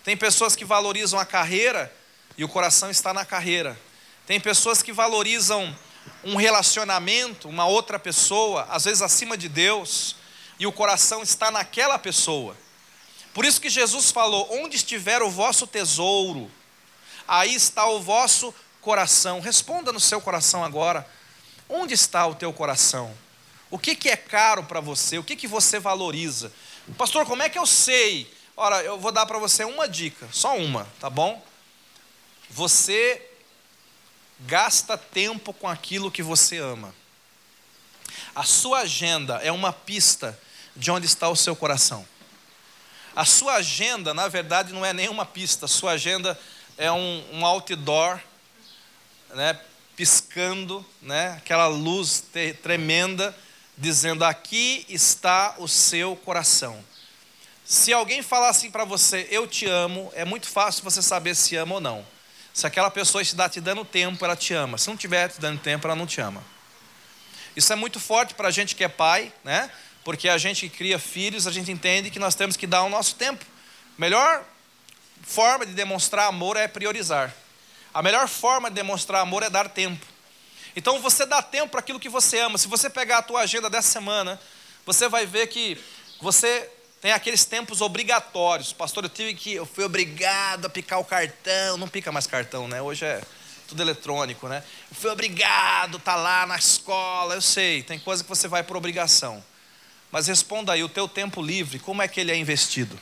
Tem 0.04 0.14
pessoas 0.14 0.54
que 0.54 0.64
valorizam 0.66 1.18
a 1.18 1.24
carreira 1.24 1.90
e 2.36 2.44
o 2.44 2.48
coração 2.48 2.90
está 2.90 3.12
na 3.12 3.24
carreira. 3.24 3.78
Tem 4.26 4.40
pessoas 4.40 4.82
que 4.82 4.92
valorizam 4.92 5.76
um 6.24 6.36
relacionamento, 6.36 7.48
uma 7.48 7.66
outra 7.66 7.98
pessoa, 7.98 8.66
às 8.70 8.84
vezes 8.84 9.02
acima 9.02 9.36
de 9.36 9.48
Deus, 9.48 10.16
e 10.58 10.66
o 10.66 10.72
coração 10.72 11.22
está 11.22 11.50
naquela 11.50 11.98
pessoa. 11.98 12.56
Por 13.34 13.44
isso 13.44 13.60
que 13.60 13.70
Jesus 13.70 14.10
falou: 14.10 14.48
onde 14.50 14.76
estiver 14.76 15.22
o 15.22 15.30
vosso 15.30 15.66
tesouro, 15.66 16.50
aí 17.26 17.54
está 17.54 17.86
o 17.86 18.00
vosso 18.00 18.54
coração. 18.80 19.40
Responda 19.40 19.92
no 19.92 20.00
seu 20.00 20.20
coração 20.20 20.64
agora: 20.64 21.06
onde 21.68 21.94
está 21.94 22.26
o 22.26 22.34
teu 22.34 22.52
coração? 22.52 23.12
O 23.70 23.78
que, 23.78 23.94
que 23.96 24.10
é 24.10 24.16
caro 24.16 24.64
para 24.64 24.80
você? 24.80 25.16
O 25.18 25.24
que, 25.24 25.34
que 25.34 25.48
você 25.48 25.78
valoriza? 25.78 26.52
Pastor, 26.98 27.24
como 27.24 27.42
é 27.42 27.48
que 27.48 27.58
eu 27.58 27.66
sei? 27.66 28.30
Ora, 28.54 28.82
eu 28.82 28.98
vou 28.98 29.10
dar 29.10 29.24
para 29.24 29.38
você 29.38 29.64
uma 29.64 29.88
dica, 29.88 30.28
só 30.30 30.56
uma, 30.58 30.86
tá 31.00 31.08
bom? 31.08 31.42
Você 32.50 33.20
gasta 34.40 34.98
tempo 34.98 35.52
com 35.52 35.68
aquilo 35.68 36.10
que 36.10 36.22
você 36.22 36.58
ama. 36.58 36.94
A 38.34 38.44
sua 38.44 38.80
agenda 38.80 39.36
é 39.36 39.52
uma 39.52 39.72
pista 39.72 40.38
de 40.74 40.90
onde 40.90 41.06
está 41.06 41.28
o 41.28 41.36
seu 41.36 41.54
coração. 41.54 42.06
A 43.14 43.24
sua 43.24 43.54
agenda, 43.54 44.14
na 44.14 44.26
verdade, 44.28 44.72
não 44.72 44.84
é 44.84 44.92
nenhuma 44.92 45.26
pista, 45.26 45.66
a 45.66 45.68
sua 45.68 45.92
agenda 45.92 46.38
é 46.78 46.90
um, 46.90 47.24
um 47.32 47.46
outdoor, 47.46 48.18
né, 49.34 49.58
piscando, 49.94 50.84
né, 51.00 51.34
aquela 51.36 51.66
luz 51.66 52.24
tremenda, 52.62 53.36
dizendo: 53.76 54.24
aqui 54.24 54.86
está 54.88 55.56
o 55.58 55.68
seu 55.68 56.16
coração. 56.16 56.82
Se 57.64 57.92
alguém 57.92 58.22
falar 58.22 58.48
assim 58.48 58.70
para 58.70 58.84
você, 58.84 59.28
eu 59.30 59.46
te 59.46 59.66
amo, 59.66 60.10
é 60.14 60.24
muito 60.24 60.48
fácil 60.48 60.82
você 60.82 61.00
saber 61.02 61.34
se 61.36 61.54
ama 61.56 61.74
ou 61.74 61.80
não. 61.80 62.06
Se 62.52 62.66
aquela 62.66 62.90
pessoa 62.90 63.22
está 63.22 63.48
te 63.48 63.60
dando 63.60 63.84
tempo, 63.84 64.24
ela 64.24 64.36
te 64.36 64.52
ama. 64.52 64.76
Se 64.76 64.86
não 64.88 64.94
estiver 64.94 65.28
te 65.28 65.40
dando 65.40 65.58
tempo, 65.60 65.86
ela 65.86 65.96
não 65.96 66.06
te 66.06 66.20
ama. 66.20 66.42
Isso 67.56 67.72
é 67.72 67.76
muito 67.76 67.98
forte 67.98 68.34
para 68.34 68.48
a 68.48 68.50
gente 68.50 68.74
que 68.74 68.84
é 68.84 68.88
pai, 68.88 69.32
né? 69.42 69.70
Porque 70.04 70.28
a 70.28 70.36
gente 70.36 70.68
que 70.68 70.76
cria 70.76 70.98
filhos, 70.98 71.46
a 71.46 71.52
gente 71.52 71.70
entende 71.70 72.10
que 72.10 72.18
nós 72.18 72.34
temos 72.34 72.56
que 72.56 72.66
dar 72.66 72.82
o 72.82 72.88
nosso 72.88 73.14
tempo. 73.14 73.44
Melhor 73.96 74.44
forma 75.22 75.64
de 75.64 75.72
demonstrar 75.72 76.26
amor 76.26 76.56
é 76.56 76.66
priorizar. 76.66 77.34
A 77.94 78.02
melhor 78.02 78.26
forma 78.26 78.68
de 78.68 78.74
demonstrar 78.74 79.22
amor 79.22 79.42
é 79.42 79.50
dar 79.50 79.68
tempo. 79.68 80.04
Então 80.74 81.00
você 81.00 81.26
dá 81.26 81.42
tempo 81.42 81.68
para 81.68 81.80
aquilo 81.80 82.00
que 82.00 82.08
você 82.08 82.38
ama. 82.40 82.58
Se 82.58 82.68
você 82.68 82.88
pegar 82.88 83.18
a 83.18 83.22
tua 83.22 83.40
agenda 83.40 83.68
dessa 83.68 83.90
semana, 83.90 84.40
você 84.84 85.08
vai 85.08 85.26
ver 85.26 85.46
que 85.48 85.78
você 86.20 86.68
tem 87.02 87.10
aqueles 87.10 87.44
tempos 87.44 87.80
obrigatórios. 87.80 88.72
Pastor, 88.72 89.02
eu 89.02 89.10
tive 89.10 89.34
que, 89.34 89.54
eu 89.54 89.66
fui 89.66 89.82
obrigado 89.82 90.66
a 90.66 90.70
picar 90.70 91.00
o 91.00 91.04
cartão. 91.04 91.76
Não 91.76 91.88
pica 91.88 92.12
mais 92.12 92.28
cartão, 92.28 92.68
né? 92.68 92.80
Hoje 92.80 93.04
é 93.04 93.20
tudo 93.66 93.82
eletrônico, 93.82 94.46
né? 94.46 94.62
Eu 94.88 94.94
fui 94.94 95.10
obrigado, 95.10 95.98
tá 95.98 96.14
lá 96.14 96.46
na 96.46 96.56
escola. 96.56 97.34
Eu 97.34 97.42
sei, 97.42 97.82
tem 97.82 97.98
coisa 97.98 98.22
que 98.22 98.28
você 98.28 98.46
vai 98.46 98.62
por 98.62 98.76
obrigação. 98.76 99.44
Mas 100.12 100.28
responda 100.28 100.74
aí, 100.74 100.84
o 100.84 100.88
teu 100.88 101.08
tempo 101.08 101.42
livre, 101.42 101.80
como 101.80 102.00
é 102.00 102.06
que 102.06 102.20
ele 102.20 102.30
é 102.30 102.36
investido? 102.36 102.96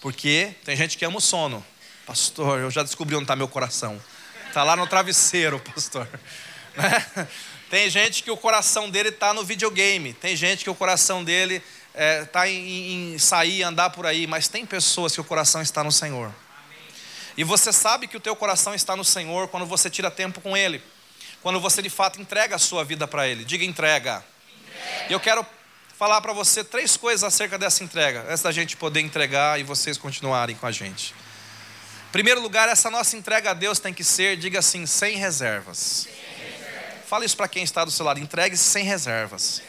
Porque 0.00 0.54
tem 0.64 0.74
gente 0.74 0.96
que 0.96 1.04
ama 1.04 1.18
o 1.18 1.20
sono. 1.20 1.62
Pastor, 2.06 2.60
eu 2.60 2.70
já 2.70 2.82
descobri 2.82 3.16
onde 3.16 3.24
está 3.24 3.36
meu 3.36 3.48
coração. 3.48 4.02
Está 4.48 4.64
lá 4.64 4.76
no 4.76 4.86
travesseiro, 4.86 5.60
pastor. 5.60 6.08
Né? 6.76 7.26
Tem 7.70 7.88
gente 7.88 8.22
que 8.22 8.30
o 8.30 8.36
coração 8.36 8.90
dele 8.90 9.08
está 9.08 9.32
no 9.32 9.42
videogame. 9.42 10.12
Tem 10.12 10.36
gente 10.36 10.62
que 10.62 10.68
o 10.68 10.74
coração 10.74 11.24
dele 11.24 11.62
está 11.96 12.02
é, 12.04 12.24
tá 12.26 12.48
em, 12.48 13.14
em 13.14 13.18
sair, 13.18 13.62
andar 13.62 13.88
por 13.88 14.04
aí, 14.04 14.26
mas 14.26 14.48
tem 14.48 14.66
pessoas 14.66 15.14
que 15.14 15.20
o 15.20 15.24
coração 15.24 15.62
está 15.62 15.82
no 15.82 15.90
Senhor. 15.90 16.30
E 17.38 17.42
você 17.42 17.72
sabe 17.72 18.06
que 18.06 18.16
o 18.16 18.20
teu 18.20 18.36
coração 18.36 18.74
está 18.74 18.94
no 18.94 19.04
Senhor 19.04 19.48
quando 19.48 19.64
você 19.64 19.88
tira 19.88 20.10
tempo 20.10 20.42
com 20.42 20.54
Ele, 20.54 20.82
quando 21.42 21.58
você 21.58 21.80
de 21.80 21.88
fato 21.88 22.20
entrega 22.20 22.56
a 22.56 22.58
sua 22.58 22.84
vida 22.84 23.08
para 23.08 23.26
Ele. 23.26 23.44
Diga 23.44 23.64
entrega. 23.64 24.22
E 25.08 25.12
eu 25.12 25.20
quero 25.20 25.44
falar 25.98 26.20
para 26.20 26.34
você 26.34 26.62
três 26.62 26.98
coisas 26.98 27.24
acerca 27.24 27.56
dessa 27.56 27.82
entrega, 27.82 28.26
antes 28.28 28.42
da 28.42 28.52
gente 28.52 28.76
poder 28.76 29.00
entregar 29.00 29.58
e 29.58 29.62
vocês 29.62 29.96
continuarem 29.96 30.54
com 30.54 30.66
a 30.66 30.72
gente. 30.72 31.14
Primeiro 32.12 32.42
lugar, 32.42 32.68
essa 32.68 32.90
nossa 32.90 33.16
entrega 33.16 33.52
a 33.52 33.54
Deus 33.54 33.78
tem 33.78 33.94
que 33.94 34.04
ser, 34.04 34.36
diga 34.36 34.58
assim, 34.58 34.84
sem 34.84 35.16
reservas. 35.16 36.08
Fala 37.06 37.24
isso 37.24 37.36
para 37.36 37.48
quem 37.48 37.62
está 37.62 37.84
do 37.84 37.90
seu 37.90 38.04
lado, 38.04 38.20
entregue-se 38.20 38.64
sem 38.64 38.84
reservas. 38.84 39.62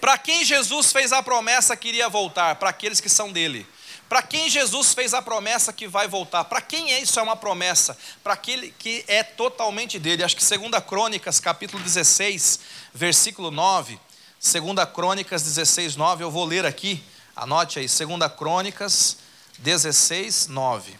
Para 0.00 0.16
quem 0.16 0.44
Jesus 0.44 0.92
fez 0.92 1.12
a 1.12 1.22
promessa 1.22 1.76
que 1.76 1.88
iria 1.88 2.08
voltar? 2.08 2.56
Para 2.56 2.70
aqueles 2.70 3.00
que 3.00 3.08
são 3.08 3.32
dele. 3.32 3.66
Para 4.08 4.22
quem 4.22 4.48
Jesus 4.48 4.94
fez 4.94 5.12
a 5.12 5.20
promessa 5.20 5.72
que 5.72 5.86
vai 5.86 6.08
voltar? 6.08 6.44
Para 6.44 6.62
quem 6.62 6.92
é 6.92 7.00
isso 7.00 7.20
é 7.20 7.22
uma 7.22 7.36
promessa? 7.36 7.96
Para 8.22 8.32
aquele 8.32 8.70
que 8.78 9.04
é 9.06 9.22
totalmente 9.22 9.98
dele. 9.98 10.24
Acho 10.24 10.36
que 10.36 10.58
2 10.58 10.82
Crônicas, 10.84 11.38
capítulo 11.38 11.82
16, 11.82 12.60
versículo 12.94 13.50
9. 13.50 14.00
2 14.40 14.88
Crônicas 14.94 15.42
16, 15.42 15.96
9. 15.96 16.24
Eu 16.24 16.30
vou 16.30 16.46
ler 16.46 16.64
aqui. 16.64 17.04
Anote 17.36 17.78
aí. 17.78 17.86
2 17.86 18.32
Crônicas 18.36 19.18
16, 19.58 20.46
9. 20.46 20.98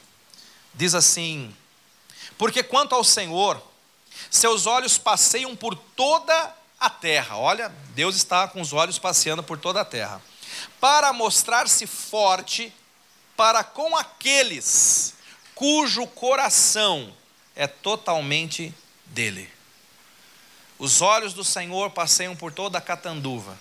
Diz 0.75 0.95
assim: 0.95 1.55
Porque 2.37 2.62
quanto 2.62 2.95
ao 2.95 3.02
Senhor, 3.02 3.62
seus 4.31 4.67
olhos 4.67 4.99
passeiam 4.99 5.57
por 5.57 5.75
toda 5.75 6.55
a 6.80 6.88
terra. 6.90 7.37
Olha, 7.37 7.68
Deus 7.94 8.16
está 8.16 8.47
com 8.49 8.61
os 8.61 8.73
olhos 8.73 8.99
passeando 8.99 9.42
por 9.42 9.58
toda 9.58 9.80
a 9.80 9.85
terra. 9.85 10.20
Para 10.80 11.12
mostrar-se 11.12 11.87
forte 11.87 12.73
para 13.37 13.62
com 13.62 13.97
aqueles 13.97 15.14
cujo 15.54 16.06
coração 16.06 17.12
é 17.54 17.66
totalmente 17.66 18.75
dele. 19.06 19.50
Os 20.78 21.00
olhos 21.00 21.35
do 21.35 21.44
Senhor 21.44 21.90
passeiam 21.90 22.37
por 22.37 22.52
toda 22.52 22.78
a 22.78 22.80
catanduva. 22.80 23.58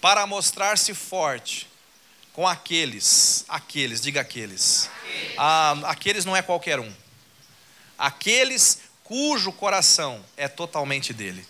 Para 0.00 0.26
mostrar-se 0.26 0.94
forte 0.94 1.68
com 2.32 2.46
aqueles, 2.46 3.44
aqueles, 3.48 4.00
diga 4.00 4.20
aqueles. 4.20 4.88
Ah, 5.36 5.74
aqueles 5.84 6.24
não 6.24 6.36
é 6.36 6.42
qualquer 6.42 6.78
um. 6.78 6.92
Aqueles 7.98 8.78
cujo 9.08 9.50
coração 9.50 10.22
é 10.36 10.46
totalmente 10.46 11.14
dele. 11.14 11.44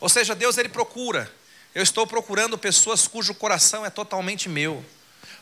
Ou 0.00 0.08
seja, 0.08 0.36
Deus 0.36 0.56
ele 0.56 0.68
procura. 0.68 1.30
Eu 1.74 1.82
estou 1.82 2.06
procurando 2.06 2.56
pessoas 2.56 3.08
cujo 3.08 3.34
coração 3.34 3.84
é 3.84 3.90
totalmente 3.90 4.48
meu, 4.48 4.84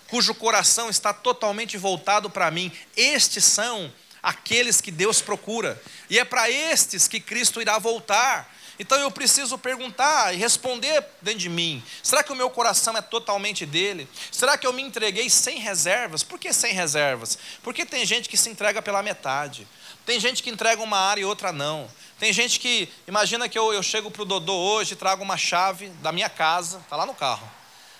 cujo 0.08 0.34
coração 0.34 0.88
está 0.88 1.12
totalmente 1.12 1.76
voltado 1.76 2.30
para 2.30 2.50
mim. 2.50 2.72
Estes 2.96 3.44
são 3.44 3.92
aqueles 4.22 4.80
que 4.80 4.90
Deus 4.90 5.20
procura, 5.20 5.80
e 6.08 6.18
é 6.18 6.24
para 6.24 6.50
estes 6.50 7.06
que 7.06 7.20
Cristo 7.20 7.60
irá 7.60 7.78
voltar. 7.78 8.56
Então 8.78 8.98
eu 8.98 9.10
preciso 9.10 9.58
perguntar 9.58 10.32
e 10.32 10.38
responder 10.38 11.04
dentro 11.20 11.40
de 11.40 11.48
mim: 11.50 11.82
será 12.02 12.22
que 12.22 12.32
o 12.32 12.36
meu 12.36 12.48
coração 12.48 12.96
é 12.96 13.02
totalmente 13.02 13.66
dele? 13.66 14.08
Será 14.32 14.56
que 14.56 14.66
eu 14.66 14.72
me 14.72 14.80
entreguei 14.80 15.28
sem 15.28 15.58
reservas? 15.58 16.22
Por 16.22 16.38
que 16.38 16.52
sem 16.54 16.72
reservas? 16.72 17.36
Porque 17.62 17.84
tem 17.84 18.06
gente 18.06 18.28
que 18.28 18.38
se 18.38 18.48
entrega 18.48 18.80
pela 18.80 19.02
metade. 19.02 19.68
Tem 20.06 20.18
gente 20.18 20.42
que 20.42 20.50
entrega 20.50 20.82
uma 20.82 20.98
área 20.98 21.20
e 21.20 21.24
outra 21.24 21.52
não. 21.52 21.88
Tem 22.18 22.32
gente 22.32 22.60
que, 22.60 22.88
imagina 23.08 23.48
que 23.48 23.58
eu, 23.58 23.72
eu 23.72 23.82
chego 23.82 24.10
para 24.10 24.22
o 24.22 24.24
Dodô 24.24 24.54
hoje, 24.54 24.94
trago 24.94 25.22
uma 25.22 25.36
chave 25.36 25.88
da 26.02 26.12
minha 26.12 26.28
casa, 26.28 26.78
está 26.78 26.96
lá 26.96 27.06
no 27.06 27.14
carro. 27.14 27.48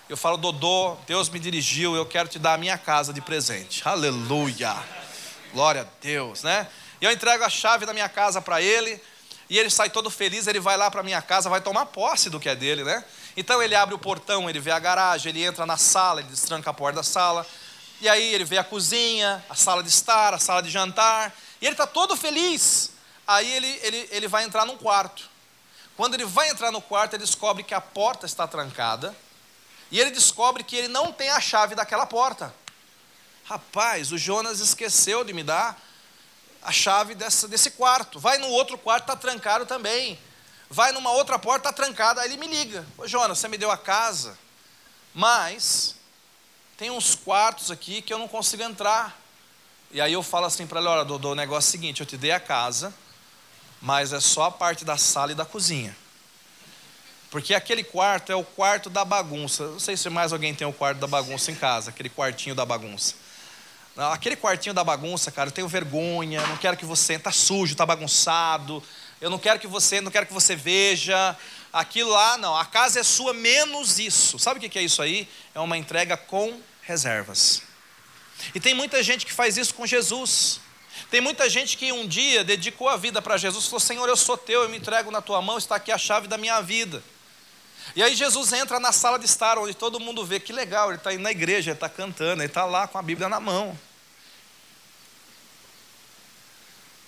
Eu 0.09 0.17
falo, 0.17 0.37
Dodô, 0.37 0.97
Deus 1.07 1.29
me 1.29 1.39
dirigiu, 1.39 1.95
eu 1.95 2.05
quero 2.05 2.29
te 2.29 2.39
dar 2.39 2.55
a 2.55 2.59
minha 2.59 2.77
casa 2.77 3.13
de 3.13 3.21
presente. 3.21 3.81
Aleluia. 3.89 4.77
Glória 5.53 5.83
a 5.83 5.87
Deus, 6.01 6.43
né? 6.43 6.67
E 7.01 7.05
eu 7.05 7.11
entrego 7.11 7.45
a 7.45 7.49
chave 7.49 7.87
da 7.87 7.93
minha 7.93 8.09
casa 8.09 8.43
para 8.43 8.61
ele, 8.61 9.01
e 9.49 9.59
ele 9.59 9.71
sai 9.71 9.89
todo 9.89 10.11
feliz, 10.11 10.47
ele 10.47 10.61
vai 10.61 10.77
lá 10.77 10.91
para 10.91 11.03
minha 11.03 11.23
casa, 11.23 11.49
vai 11.49 11.61
tomar 11.61 11.87
posse 11.87 12.29
do 12.29 12.39
que 12.39 12.49
é 12.49 12.55
dele, 12.55 12.85
né? 12.85 13.05
Então 13.37 13.63
ele 13.63 13.75
abre 13.75 13.95
o 13.95 13.99
portão, 13.99 14.51
ele 14.51 14.61
vê 14.61 14.71
a 14.71 14.79
garagem, 14.79 15.31
ele 15.31 15.45
entra 15.45 15.65
na 15.65 15.77
sala, 15.77 16.21
ele 16.21 16.29
destranca 16.29 16.71
a 16.71 16.75
porta 16.75 16.97
da 16.97 17.03
sala, 17.03 17.47
e 18.01 18.09
aí 18.09 18.35
ele 18.35 18.45
vê 18.45 18.59
a 18.59 18.65
cozinha, 18.65 19.45
a 19.49 19.55
sala 19.55 19.83
de 19.83 19.89
estar, 19.89 20.35
a 20.35 20.39
sala 20.39 20.63
de 20.63 20.71
jantar, 20.71 21.35
e 21.61 21.67
ele 21.67 21.75
está 21.75 21.87
todo 21.87 22.17
feliz. 22.17 22.91
Aí 23.27 23.51
ele, 23.53 23.81
ele, 23.83 24.09
ele 24.11 24.29
vai 24.29 24.45
entrar 24.45 24.65
num 24.65 24.77
quarto. 24.77 25.29
Quando 25.97 26.15
ele 26.15 26.25
vai 26.25 26.49
entrar 26.49 26.73
no 26.73 26.81
quarto, 26.81 27.15
ele 27.15 27.25
descobre 27.25 27.63
que 27.63 27.75
a 27.75 27.81
porta 27.81 28.27
está 28.27 28.47
trancada. 28.47 29.15
E 29.91 30.01
ele 30.01 30.11
descobre 30.11 30.65
que 30.65 30.77
ele 30.77 30.89
não 30.89 31.13
tem 31.13 31.31
a 31.31 31.41
chave 31.41 31.75
daquela 31.75 32.07
porta. 32.07 32.55
Rapaz, 33.45 34.13
o 34.13 34.19
Jonas 34.19 34.61
esqueceu 34.61 35.25
de 35.25 35.33
me 35.33 35.43
dar 35.43 35.81
a 36.63 36.71
chave 36.71 37.15
dessa, 37.15 37.49
desse 37.49 37.73
quarto. 37.73 38.19
Vai 38.19 38.39
no 38.39 38.49
outro 38.49 38.79
quarto, 38.79 39.03
está 39.03 39.17
trancado 39.17 39.67
também. 39.67 40.19
Vai 40.69 40.93
numa 40.93 41.11
outra 41.11 41.39
porta, 41.39 41.69
está 41.69 41.73
trancada. 41.73 42.21
Aí 42.21 42.29
ele 42.29 42.37
me 42.37 42.47
liga: 42.47 42.87
Ô 42.97 43.07
Jonas, 43.07 43.39
você 43.39 43.49
me 43.49 43.59
deu 43.59 43.71
a 43.71 43.77
casa, 43.77 44.39
mas 45.13 45.97
tem 46.77 46.91
uns 46.91 47.15
quartos 47.15 47.71
aqui 47.71 48.01
que 48.01 48.13
eu 48.13 48.19
não 48.19 48.29
consigo 48.29 48.63
entrar. 48.63 49.20
E 49.93 50.01
aí 50.01 50.13
eu 50.13 50.23
falo 50.23 50.47
assim 50.47 50.67
para 50.67 50.81
ele: 50.81 50.89
olha, 50.89 51.05
Dodô, 51.05 51.33
o 51.33 51.35
negócio 51.35 51.69
é 51.69 51.71
o 51.71 51.73
seguinte: 51.73 52.01
eu 52.01 52.07
te 52.07 52.17
dei 52.17 52.33
a 52.33 52.41
casa, 52.41 52.95
mas 53.81 54.13
é 54.13 54.21
só 54.21 54.45
a 54.45 54.51
parte 54.51 54.85
da 54.85 54.97
sala 54.97 55.33
e 55.33 55.35
da 55.35 55.45
cozinha. 55.45 55.97
Porque 57.31 57.55
aquele 57.55 57.85
quarto 57.85 58.33
é 58.33 58.35
o 58.35 58.45
quarto 58.45 58.91
da 58.91 59.05
bagunça. 59.05 59.69
Não 59.69 59.79
sei 59.79 59.97
se 59.97 60.11
mais 60.11 60.33
alguém 60.33 60.55
tem 60.55 60.67
o 60.67 60.73
quarto 60.73 60.99
da 60.99 61.07
bagunça 61.07 61.51
em 61.51 61.55
casa, 61.55 61.91
aquele 61.91 62.09
quartinho 62.09 62.55
da 62.55 62.65
bagunça. 62.65 63.15
Aquele 63.97 64.37
quartinho 64.37 64.75
da 64.75 64.83
bagunça, 64.83 65.31
cara, 65.31 65.49
eu 65.49 65.53
tenho 65.53 65.69
vergonha, 65.69 66.45
não 66.47 66.57
quero 66.57 66.77
que 66.77 66.85
você 66.85 67.15
está 67.15 67.31
sujo, 67.31 67.73
está 67.73 67.85
bagunçado. 67.85 68.83
Eu 69.21 69.29
não 69.29 69.39
quero 69.39 69.61
que 69.61 69.67
você, 69.67 70.01
não 70.01 70.11
quero 70.11 70.27
que 70.27 70.33
você 70.33 70.57
veja. 70.57 71.37
Aquilo 71.73 72.11
lá, 72.11 72.39
não. 72.39 72.57
A 72.57 72.65
casa 72.65 73.01
é 73.01 73.03
sua 73.03 73.33
menos 73.33 73.99
isso. 73.99 74.39
Sabe 74.39 74.65
o 74.65 74.71
que 74.71 74.79
é 74.79 74.83
isso 74.83 75.03
aí? 75.03 75.29
É 75.55 75.61
uma 75.61 75.77
entrega 75.77 76.17
com 76.17 76.61
reservas. 76.83 77.63
E 78.55 78.61
tem 78.61 78.75
muita 78.75 79.03
gente 79.03 79.27
que 79.27 79.33
faz 79.33 79.57
isso 79.57 79.75
com 79.75 79.87
Jesus. 79.87 80.61
Tem 81.11 81.21
muita 81.21 81.49
gente 81.49 81.77
que 81.77 81.93
um 81.93 82.07
dia 82.07 82.45
dedicou 82.45 82.89
a 82.89 82.97
vida 82.97 83.23
para 83.23 83.37
Jesus 83.37 83.67
falou: 83.67 83.81
Senhor, 83.81 84.09
eu 84.09 84.17
sou 84.17 84.37
teu, 84.37 84.63
eu 84.63 84.69
me 84.69 84.79
entrego 84.79 85.11
na 85.11 85.21
tua 85.21 85.41
mão, 85.41 85.59
está 85.59 85.77
aqui 85.77 85.93
a 85.93 85.99
chave 85.99 86.29
da 86.29 86.37
minha 86.37 86.61
vida. 86.61 87.03
E 87.97 88.03
aí 88.03 88.15
Jesus 88.15 88.53
entra 88.53 88.79
na 88.79 88.93
sala 88.93 89.19
de 89.19 89.25
estar, 89.25 89.59
onde 89.59 89.75
todo 89.75 89.99
mundo 89.99 90.25
vê 90.25 90.39
que 90.39 90.53
legal, 90.53 90.89
ele 90.91 90.99
está 90.99 91.13
indo 91.13 91.23
na 91.23 91.31
igreja, 91.31 91.71
ele 91.71 91.77
está 91.77 91.89
cantando, 91.89 92.43
ele 92.43 92.49
está 92.49 92.65
lá 92.65 92.87
com 92.87 92.99
a 92.99 93.03
Bíblia 93.03 93.29
na 93.29 93.41
mão. 93.41 93.77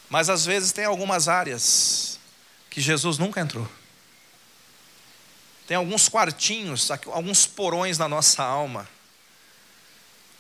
Mas 0.09 0.29
às 0.29 0.45
vezes 0.45 0.73
tem 0.73 0.85
algumas 0.85 1.29
áreas 1.29 2.19
que 2.69 2.81
Jesus 2.81 3.19
nunca 3.19 3.41
entrou. 3.41 3.69
Tem 5.67 5.77
alguns 5.77 6.09
quartinhos, 6.09 6.91
alguns 6.91 7.47
porões 7.47 7.99
na 7.99 8.09
nossa 8.09 8.43
alma 8.43 8.89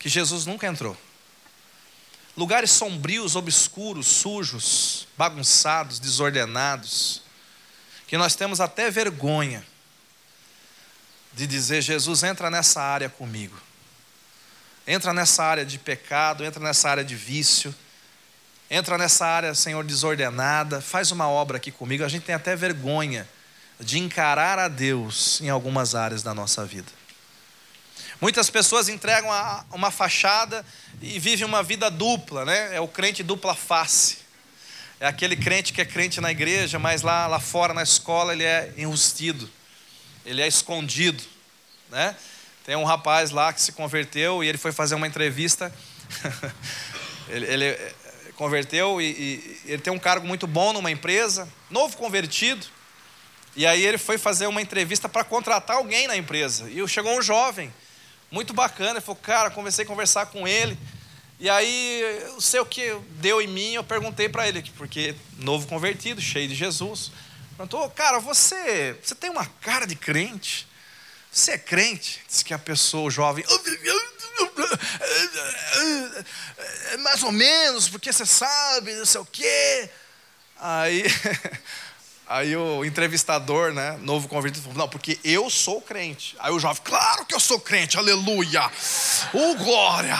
que 0.03 0.09
Jesus 0.09 0.45
nunca 0.45 0.67
entrou. 0.67 0.97
Lugares 2.37 2.73
sombrios, 2.73 3.37
obscuros, 3.37 4.09
sujos, 4.09 5.07
bagunçados, 5.17 6.01
desordenados, 6.01 7.23
que 8.09 8.19
nós 8.19 8.35
temos 8.35 8.61
até 8.61 8.91
vergonha 8.91 9.65
de 11.33 11.47
dizer: 11.47 11.83
Jesus, 11.83 12.25
entra 12.25 12.51
nessa 12.51 12.83
área 12.83 13.09
comigo. 13.09 13.57
Entra 14.85 15.13
nessa 15.13 15.45
área 15.45 15.65
de 15.65 15.79
pecado, 15.79 16.45
entra 16.45 16.61
nessa 16.61 16.91
área 16.91 17.05
de 17.05 17.15
vício, 17.15 17.73
entra 18.69 18.99
nessa 18.99 19.25
área, 19.25 19.55
Senhor, 19.55 19.85
desordenada, 19.85 20.81
faz 20.81 21.13
uma 21.13 21.29
obra 21.29 21.59
aqui 21.59 21.71
comigo. 21.71 22.03
A 22.03 22.09
gente 22.09 22.25
tem 22.25 22.35
até 22.35 22.57
vergonha 22.57 23.29
de 23.79 24.01
encarar 24.01 24.59
a 24.59 24.67
Deus 24.67 25.41
em 25.41 25.49
algumas 25.49 25.95
áreas 25.95 26.25
da 26.25 26.35
nossa 26.35 26.65
vida. 26.67 26.91
Muitas 28.23 28.49
pessoas 28.49 28.89
entregam 28.89 29.29
uma 29.71 29.91
fachada 29.91 30.65
e 31.03 31.19
vivem 31.19 31.45
uma 31.45 31.63
vida 31.63 31.91
dupla, 31.91 32.47
né? 32.47 32.75
É 32.75 32.81
o 32.81 32.89
crente 32.89 33.23
dupla 33.23 33.55
face. 33.55 34.19
É 34.99 35.07
aquele 35.07 35.37
crente 35.37 35.75
que 35.75 35.81
é 35.83 35.85
crente 35.85 36.23
na 36.23 36.31
igreja, 36.31 36.79
mas 36.79 37.03
lá, 37.03 37.27
lá 37.27 37.39
fora 37.39 37.75
na 37.75 37.83
escola 37.83 38.33
ele 38.33 38.45
é 38.45 38.73
enrustido 38.79 39.51
ele 40.25 40.41
é 40.41 40.47
escondido, 40.47 41.23
né? 41.91 42.17
Tem 42.65 42.77
um 42.77 42.85
rapaz 42.85 43.31
lá 43.31 43.53
que 43.53 43.61
se 43.61 43.73
converteu 43.73 44.43
e 44.43 44.49
ele 44.49 44.59
foi 44.59 44.73
fazer 44.73 44.95
uma 44.95 45.07
entrevista. 45.07 45.73
ele, 47.29 47.47
ele, 47.47 47.65
eh, 47.65 47.95
converteu 48.37 49.01
e, 49.01 49.05
e, 49.05 49.61
ele 49.73 49.83
tem 49.83 49.93
um 49.93 49.99
cargo 49.99 50.27
muito 50.27 50.47
bom 50.47 50.73
numa 50.73 50.91
empresa, 50.91 51.49
novo 51.69 51.97
convertido. 51.97 52.65
E 53.57 53.67
aí 53.67 53.85
ele 53.85 53.99
foi 53.99 54.17
fazer 54.17 54.47
uma 54.47 54.63
entrevista 54.63 55.09
para 55.09 55.25
contratar 55.25 55.77
alguém 55.77 56.07
na 56.07 56.17
empresa. 56.17 56.71
E 56.71 56.87
chegou 56.87 57.19
um 57.19 57.23
jovem, 57.23 57.73
muito 58.33 58.53
bacana. 58.53 58.93
Ele 58.93 59.01
falou, 59.01 59.21
cara, 59.23 59.51
comecei 59.51 59.85
a 59.85 59.87
conversar 59.87 60.27
com 60.27 60.49
ele. 60.49 60.77
E 61.39 61.49
aí, 61.51 62.01
eu 62.25 62.41
sei 62.41 62.61
o 62.61 62.67
que 62.67 62.97
deu 63.21 63.41
em 63.43 63.47
mim, 63.47 63.75
eu 63.75 63.85
perguntei 63.85 64.29
para 64.29 64.49
ele, 64.49 64.63
porque 64.77 65.15
novo 65.39 65.67
convertido, 65.69 66.21
cheio 66.21 66.49
de 66.49 66.55
Jesus. 66.55 67.13
Perguntou, 67.57 67.89
cara, 67.91 68.19
você, 68.19 68.97
você 69.03 69.15
tem 69.15 69.29
uma 69.29 69.45
cara 69.61 69.87
de 69.87 69.95
crente? 69.95 70.67
Você 71.31 71.53
é 71.53 71.59
crente? 71.59 72.23
Diz 72.29 72.43
que 72.43 72.55
a 72.55 72.59
pessoa, 72.59 73.05
o 73.05 73.11
jovem, 73.11 73.45
é 76.93 76.97
mais 76.99 77.23
ou 77.23 77.33
menos, 77.33 77.89
porque 77.89 78.13
você 78.13 78.25
sabe, 78.25 78.95
não 78.95 79.07
sei 79.07 79.21
o 79.21 79.27
quê. 79.27 79.91
Aí, 80.57 81.03
aí 82.33 82.57
o 82.57 82.83
entrevistador, 82.83 83.75
né, 83.75 83.99
novo 84.01 84.27
convite, 84.27 84.59
falou, 84.59 84.79
não, 84.79 84.89
porque 84.89 85.19
eu 85.23 85.51
sou 85.51 85.83
crente. 85.83 86.35
Aí 86.39 86.51
o 86.51 86.59
jovem, 86.59 86.83
claro 86.83 87.27
que 87.27 87.35
eu 87.35 87.41
sou 87.41 87.61
crente, 87.61 87.99
aleluia, 87.99 88.71
oh 89.35 89.55
glória. 89.57 90.19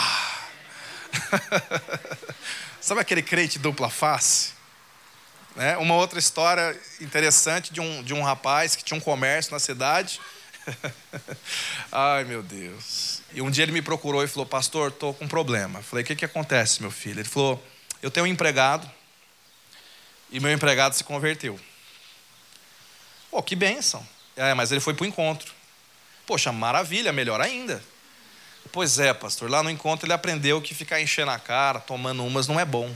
Sabe 2.81 3.01
aquele 3.01 3.23
crente 3.23 3.59
dupla 3.59 3.89
face? 3.89 4.53
Né? 5.57 5.77
Uma 5.79 5.95
outra 5.95 6.19
história 6.19 6.79
interessante 7.01 7.73
de 7.73 7.81
um, 7.81 8.03
de 8.03 8.13
um 8.13 8.23
rapaz 8.23 8.77
que 8.77 8.85
tinha 8.85 8.97
um 8.97 9.01
comércio 9.01 9.53
na 9.53 9.59
cidade. 9.59 10.21
Ai, 11.91 12.25
meu 12.25 12.43
Deus. 12.43 13.23
E 13.33 13.41
um 13.41 13.51
dia 13.51 13.65
ele 13.65 13.73
me 13.73 13.83
procurou 13.83 14.23
e 14.23 14.29
falou: 14.29 14.47
Pastor, 14.47 14.89
estou 14.89 15.13
com 15.15 15.25
um 15.25 15.29
problema. 15.29 15.79
Eu 15.79 15.83
falei: 15.83 16.03
O 16.03 16.07
que, 16.07 16.17
que 16.17 16.25
acontece, 16.25 16.81
meu 16.81 16.91
filho? 16.91 17.21
Ele 17.21 17.29
falou: 17.29 17.63
Eu 18.01 18.11
tenho 18.11 18.25
um 18.25 18.29
empregado 18.29 18.91
e 20.31 20.41
meu 20.41 20.51
empregado 20.51 20.95
se 20.95 21.05
converteu. 21.05 21.61
Pô, 23.33 23.43
que 23.43 23.57
bênção. 23.57 24.07
É, 24.37 24.53
mas 24.53 24.71
ele 24.71 24.81
foi 24.81 24.93
para 24.93 25.05
o 25.05 25.07
encontro. 25.07 25.51
Poxa, 26.27 26.53
maravilha, 26.53 27.15
melhor 27.15 27.41
ainda. 27.41 27.83
Pois 28.71 28.99
é, 28.99 29.15
pastor, 29.15 29.51
lá 29.51 29.63
no 29.63 29.71
encontro 29.71 30.05
ele 30.05 30.13
aprendeu 30.13 30.61
que 30.61 30.75
ficar 30.75 31.01
enchendo 31.01 31.31
a 31.31 31.39
cara, 31.39 31.81
tomando 31.81 32.25
umas, 32.27 32.47
não 32.47 32.61
é 32.61 32.65
bom. 32.67 32.95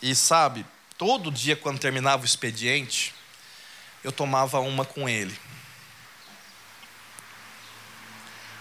E 0.00 0.14
sabe, 0.14 0.64
todo 0.96 1.28
dia 1.28 1.56
quando 1.56 1.80
terminava 1.80 2.22
o 2.22 2.24
expediente, 2.24 3.12
eu 4.04 4.12
tomava 4.12 4.60
uma 4.60 4.84
com 4.84 5.08
ele. 5.08 5.36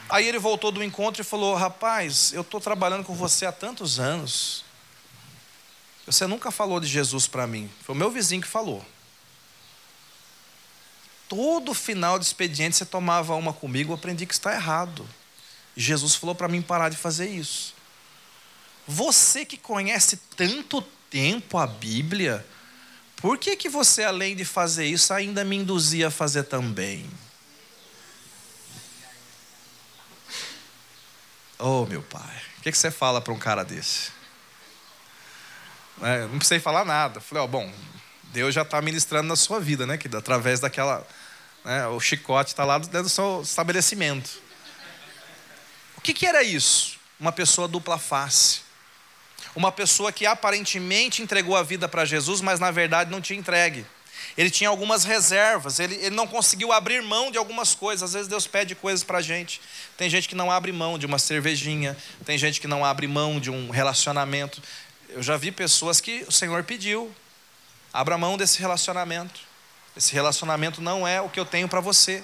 Aí 0.10 0.28
ele 0.28 0.39
voltou 0.39 0.71
do 0.71 0.84
encontro 0.84 1.21
e 1.21 1.26
falou: 1.26 1.54
Rapaz, 1.56 2.34
eu 2.34 2.41
estou 2.41 2.60
trabalhando 2.60 3.04
com 3.04 3.13
você 3.13 3.45
há 3.45 3.52
tantos 3.52 4.00
anos. 4.00 4.65
Você 6.08 6.26
nunca 6.26 6.50
falou 6.50 6.80
de 6.80 6.88
Jesus 6.88 7.28
para 7.28 7.45
mim. 7.45 7.69
Foi 7.84 7.93
o 7.93 7.98
meu 7.98 8.10
vizinho 8.10 8.41
que 8.41 8.48
falou. 8.48 8.84
Todo 11.27 11.73
final 11.73 12.19
de 12.19 12.25
expediente 12.25 12.75
você 12.75 12.85
tomava 12.85 13.35
uma 13.35 13.53
comigo, 13.53 13.91
eu 13.91 13.95
aprendi 13.95 14.25
que 14.25 14.33
está 14.33 14.53
errado. 14.53 15.07
Jesus 15.75 16.15
falou 16.15 16.35
para 16.35 16.47
mim 16.47 16.61
parar 16.61 16.89
de 16.89 16.97
fazer 16.97 17.29
isso. 17.29 17.73
Você 18.88 19.45
que 19.45 19.57
conhece 19.57 20.17
tanto 20.35 20.81
tempo 21.09 21.57
a 21.57 21.65
Bíblia, 21.65 22.45
por 23.17 23.38
que, 23.38 23.55
que 23.55 23.69
você, 23.69 24.03
além 24.03 24.35
de 24.35 24.45
fazer 24.45 24.85
isso, 24.85 25.13
ainda 25.13 25.43
me 25.43 25.55
induzia 25.55 26.09
a 26.09 26.11
fazer 26.11 26.43
também? 26.43 27.09
Oh, 31.57 31.85
meu 31.85 32.03
pai, 32.03 32.41
o 32.59 32.61
que, 32.61 32.71
que 32.71 32.77
você 32.77 32.91
fala 32.91 33.21
para 33.21 33.33
um 33.33 33.39
cara 33.39 33.63
desse? 33.63 34.11
É, 36.01 36.21
não 36.23 36.38
precisei 36.38 36.59
falar 36.59 36.83
nada. 36.85 37.21
Falei, 37.21 37.41
ó, 37.41 37.45
oh, 37.45 37.47
bom, 37.47 37.73
Deus 38.36 38.54
já 38.54 38.62
está 38.62 38.82
ministrando 38.82 39.28
na 39.28 39.36
sua 39.36 39.60
vida, 39.60 39.88
né? 39.88 39.98
Que 39.98 40.13
através 40.15 40.60
daquela. 40.60 41.06
Né, 41.63 41.88
o 41.88 42.00
chicote 42.00 42.52
está 42.52 42.63
lá 42.63 42.78
dentro 42.78 43.04
do 43.04 43.10
seu 43.10 43.41
estabelecimento. 43.41 44.39
O 45.98 46.02
que, 46.02 46.13
que 46.13 46.28
era 46.28 46.43
isso? 46.43 47.00
Uma 47.19 47.32
pessoa 47.32 47.67
dupla 47.67 47.98
face 47.98 48.65
uma 49.56 49.71
pessoa 49.71 50.12
que 50.12 50.26
aparentemente 50.26 51.21
entregou 51.21 51.56
a 51.56 51.63
vida 51.63 51.88
para 51.88 52.04
Jesus, 52.04 52.41
mas 52.41 52.60
na 52.60 52.71
verdade 52.71 53.10
não 53.10 53.21
tinha 53.21 53.39
entregue. 53.39 53.86
Ele 54.38 54.50
tinha 54.50 54.69
algumas 54.69 55.06
reservas, 55.06 55.80
ele, 55.80 55.95
ele 55.95 56.15
não 56.15 56.28
conseguiu 56.28 56.74
abrir 56.74 57.02
mão 57.02 57.32
de 57.32 57.38
algumas 57.38 57.74
coisas. 57.74 58.04
Às 58.04 58.13
vezes 58.13 58.28
Deus 58.28 58.48
pede 58.48 58.76
coisas 58.76 59.04
para 59.04 59.19
a 59.19 59.21
gente. 59.21 59.62
Tem 59.95 60.10
gente 60.10 60.28
que 60.28 60.36
não 60.36 60.52
abre 60.52 60.71
mão 60.71 61.00
de 61.00 61.06
uma 61.06 61.17
cervejinha, 61.17 61.95
tem 62.26 62.38
gente 62.38 62.60
que 62.60 62.67
não 62.67 62.84
abre 62.84 63.08
mão 63.08 63.39
de 63.39 63.50
um 63.50 63.69
relacionamento. 63.69 64.62
Eu 65.10 65.24
já 65.24 65.38
vi 65.38 65.52
pessoas 65.52 66.02
que 66.02 66.26
o 66.28 66.32
Senhor 66.32 66.63
pediu: 66.63 67.13
abra 67.95 68.17
mão 68.17 68.36
desse 68.36 68.60
relacionamento. 68.60 69.39
Esse 69.95 70.12
relacionamento 70.12 70.81
não 70.81 71.08
é 71.08 71.21
o 71.21 71.29
que 71.29 71.39
eu 71.39 71.45
tenho 71.45 71.69
para 71.69 71.79
você. 71.79 72.21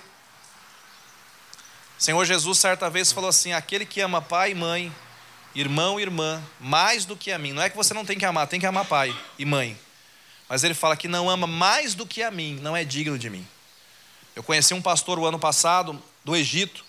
Senhor 1.98 2.26
Jesus, 2.26 2.58
certa 2.58 2.90
vez, 2.90 3.14
falou 3.14 3.30
assim: 3.30 3.54
aquele 3.54 3.86
que 3.86 4.02
ama 4.02 4.22
pai 4.22 4.52
e 4.52 4.56
mãe, 4.56 4.94
irmão 5.56 5.98
e 5.98 6.04
irmã, 6.04 6.44
mais 6.60 7.06
do 7.06 7.16
que 7.16 7.32
a 7.32 7.40
mim. 7.40 7.54
Não 7.54 7.64
é 7.64 7.70
que 7.70 7.78
você 7.78 7.94
não 7.94 8.04
tem 8.04 8.18
que 8.18 8.26
amar, 8.26 8.48
tem 8.48 8.60
que 8.60 8.66
amar 8.66 8.84
pai 8.84 9.16
e 9.40 9.46
mãe. 9.46 9.80
Mas 10.50 10.66
ele 10.66 10.74
fala 10.74 10.98
que 10.98 11.08
não 11.08 11.30
ama 11.30 11.48
mais 11.48 11.96
do 11.96 12.06
que 12.06 12.22
a 12.22 12.30
mim, 12.30 12.60
não 12.62 12.76
é 12.76 12.84
digno 12.84 13.18
de 13.18 13.30
mim. 13.30 13.48
Eu 14.36 14.44
conheci 14.44 14.74
um 14.74 14.82
pastor 14.82 15.18
o 15.18 15.26
ano 15.26 15.40
passado 15.40 16.04
do 16.26 16.36
Egito, 16.36 16.84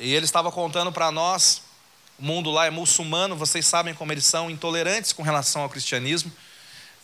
e 0.00 0.12
ele 0.12 0.24
estava 0.24 0.50
contando 0.50 0.90
para 0.90 1.12
nós, 1.12 1.62
o 2.18 2.24
mundo 2.24 2.50
lá 2.50 2.66
é 2.66 2.70
muçulmano, 2.70 3.36
vocês 3.36 3.64
sabem 3.64 3.94
como 3.94 4.10
eles 4.10 4.24
são 4.24 4.50
intolerantes 4.50 5.12
com 5.12 5.22
relação 5.22 5.62
ao 5.62 5.68
cristianismo. 5.68 6.32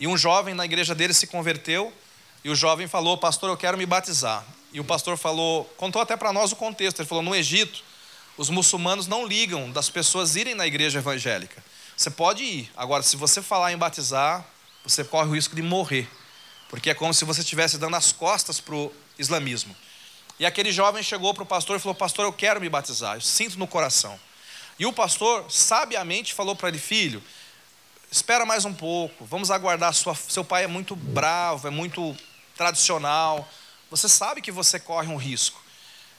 E 0.03 0.07
um 0.09 0.19
jovem 0.19 0.53
na 0.53 0.65
igreja 0.65 0.97
dele 0.97 1.15
se 1.15 1.29
converteu, 1.29 1.93
e 2.43 2.51
o 2.51 2.57
jovem 2.57 2.89
falou: 2.89 3.17
"Pastor, 3.17 3.49
eu 3.49 3.57
quero 3.57 3.79
me 3.79 3.87
batizar". 3.87 4.45
E 4.73 4.81
o 4.81 4.85
pastor 4.85 5.17
falou, 5.17 5.65
contou 5.77 6.03
até 6.03 6.17
para 6.17 6.33
nós 6.33 6.51
o 6.51 6.57
contexto. 6.57 6.99
Ele 6.99 7.09
falou: 7.09 7.23
"No 7.23 7.37
Egito, 7.37 7.85
os 8.37 8.51
muçulmanos 8.51 9.07
não 9.07 9.25
ligam 9.25 9.71
das 9.71 9.89
pessoas 9.89 10.35
irem 10.35 10.57
na 10.57 10.67
igreja 10.67 10.99
evangélica. 10.99 11.63
Você 11.97 12.11
pode 12.11 12.43
ir. 12.43 12.69
Agora, 12.77 13.01
se 13.05 13.17
você 13.17 13.41
falar 13.41 13.73
em 13.73 13.77
batizar, 13.77 14.45
você 14.85 15.05
corre 15.05 15.29
o 15.29 15.35
risco 15.37 15.55
de 15.55 15.63
morrer. 15.63 16.09
Porque 16.69 16.91
é 16.91 16.95
como 16.95 17.15
se 17.15 17.25
você 17.25 17.43
estivesse 17.43 17.79
dando 17.79 17.95
as 17.95 18.11
costas 18.11 18.59
para 18.59 18.75
o 18.75 18.93
islamismo. 19.17 19.77
E 20.37 20.45
aquele 20.45 20.73
jovem 20.73 21.01
chegou 21.01 21.33
para 21.33 21.45
o 21.45 21.47
pastor 21.47 21.77
e 21.77 21.79
falou: 21.79 21.95
Pastor, 21.95 22.25
eu 22.25 22.33
quero 22.33 22.61
me 22.61 22.69
batizar, 22.69 23.15
eu 23.15 23.21
sinto 23.21 23.57
no 23.57 23.69
coração. 23.69 24.19
E 24.81 24.85
o 24.85 24.93
pastor 24.93 25.45
sabiamente 25.49 26.35
falou 26.35 26.57
para 26.57 26.71
ele: 26.71 26.79
Filho, 26.81 27.23
espera 28.13 28.45
mais 28.45 28.67
um 28.67 28.75
pouco, 28.75 29.25
vamos 29.25 29.51
aguardar. 29.51 29.93
Sua, 29.95 30.15
seu 30.15 30.45
pai 30.45 30.65
é 30.65 30.67
muito 30.67 30.95
bravo, 30.95 31.67
é 31.67 31.71
muito 31.71 32.15
tradicional. 32.55 33.49
Você 33.91 34.07
sabe 34.07 34.43
que 34.43 34.53
você 34.53 34.79
corre 34.79 35.09
um 35.09 35.17
risco. 35.17 35.61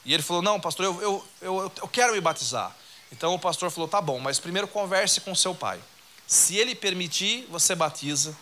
E 0.03 0.11
ele 0.11 0.23
falou: 0.23 0.41
Não, 0.41 0.59
pastor, 0.59 0.85
eu, 0.85 1.01
eu, 1.01 1.25
eu, 1.39 1.71
eu 1.81 1.87
quero 1.87 2.13
me 2.13 2.19
batizar. 2.19 2.75
Então 3.11 3.35
o 3.35 3.39
pastor 3.39 3.69
falou: 3.69 3.87
Tá 3.87 4.01
bom, 4.01 4.19
mas 4.19 4.39
primeiro 4.39 4.67
converse 4.67 5.21
com 5.21 5.35
seu 5.35 5.53
pai. 5.53 5.79
Se 6.25 6.57
ele 6.57 6.73
permitir, 6.73 7.45
você 7.49 7.75
batiza. 7.75 8.35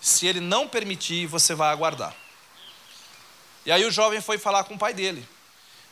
Se 0.00 0.26
ele 0.26 0.40
não 0.40 0.66
permitir, 0.66 1.26
você 1.26 1.54
vai 1.54 1.70
aguardar. 1.70 2.14
E 3.66 3.72
aí 3.72 3.84
o 3.84 3.90
jovem 3.90 4.22
foi 4.22 4.38
falar 4.38 4.64
com 4.64 4.74
o 4.74 4.78
pai 4.78 4.94
dele. 4.94 5.28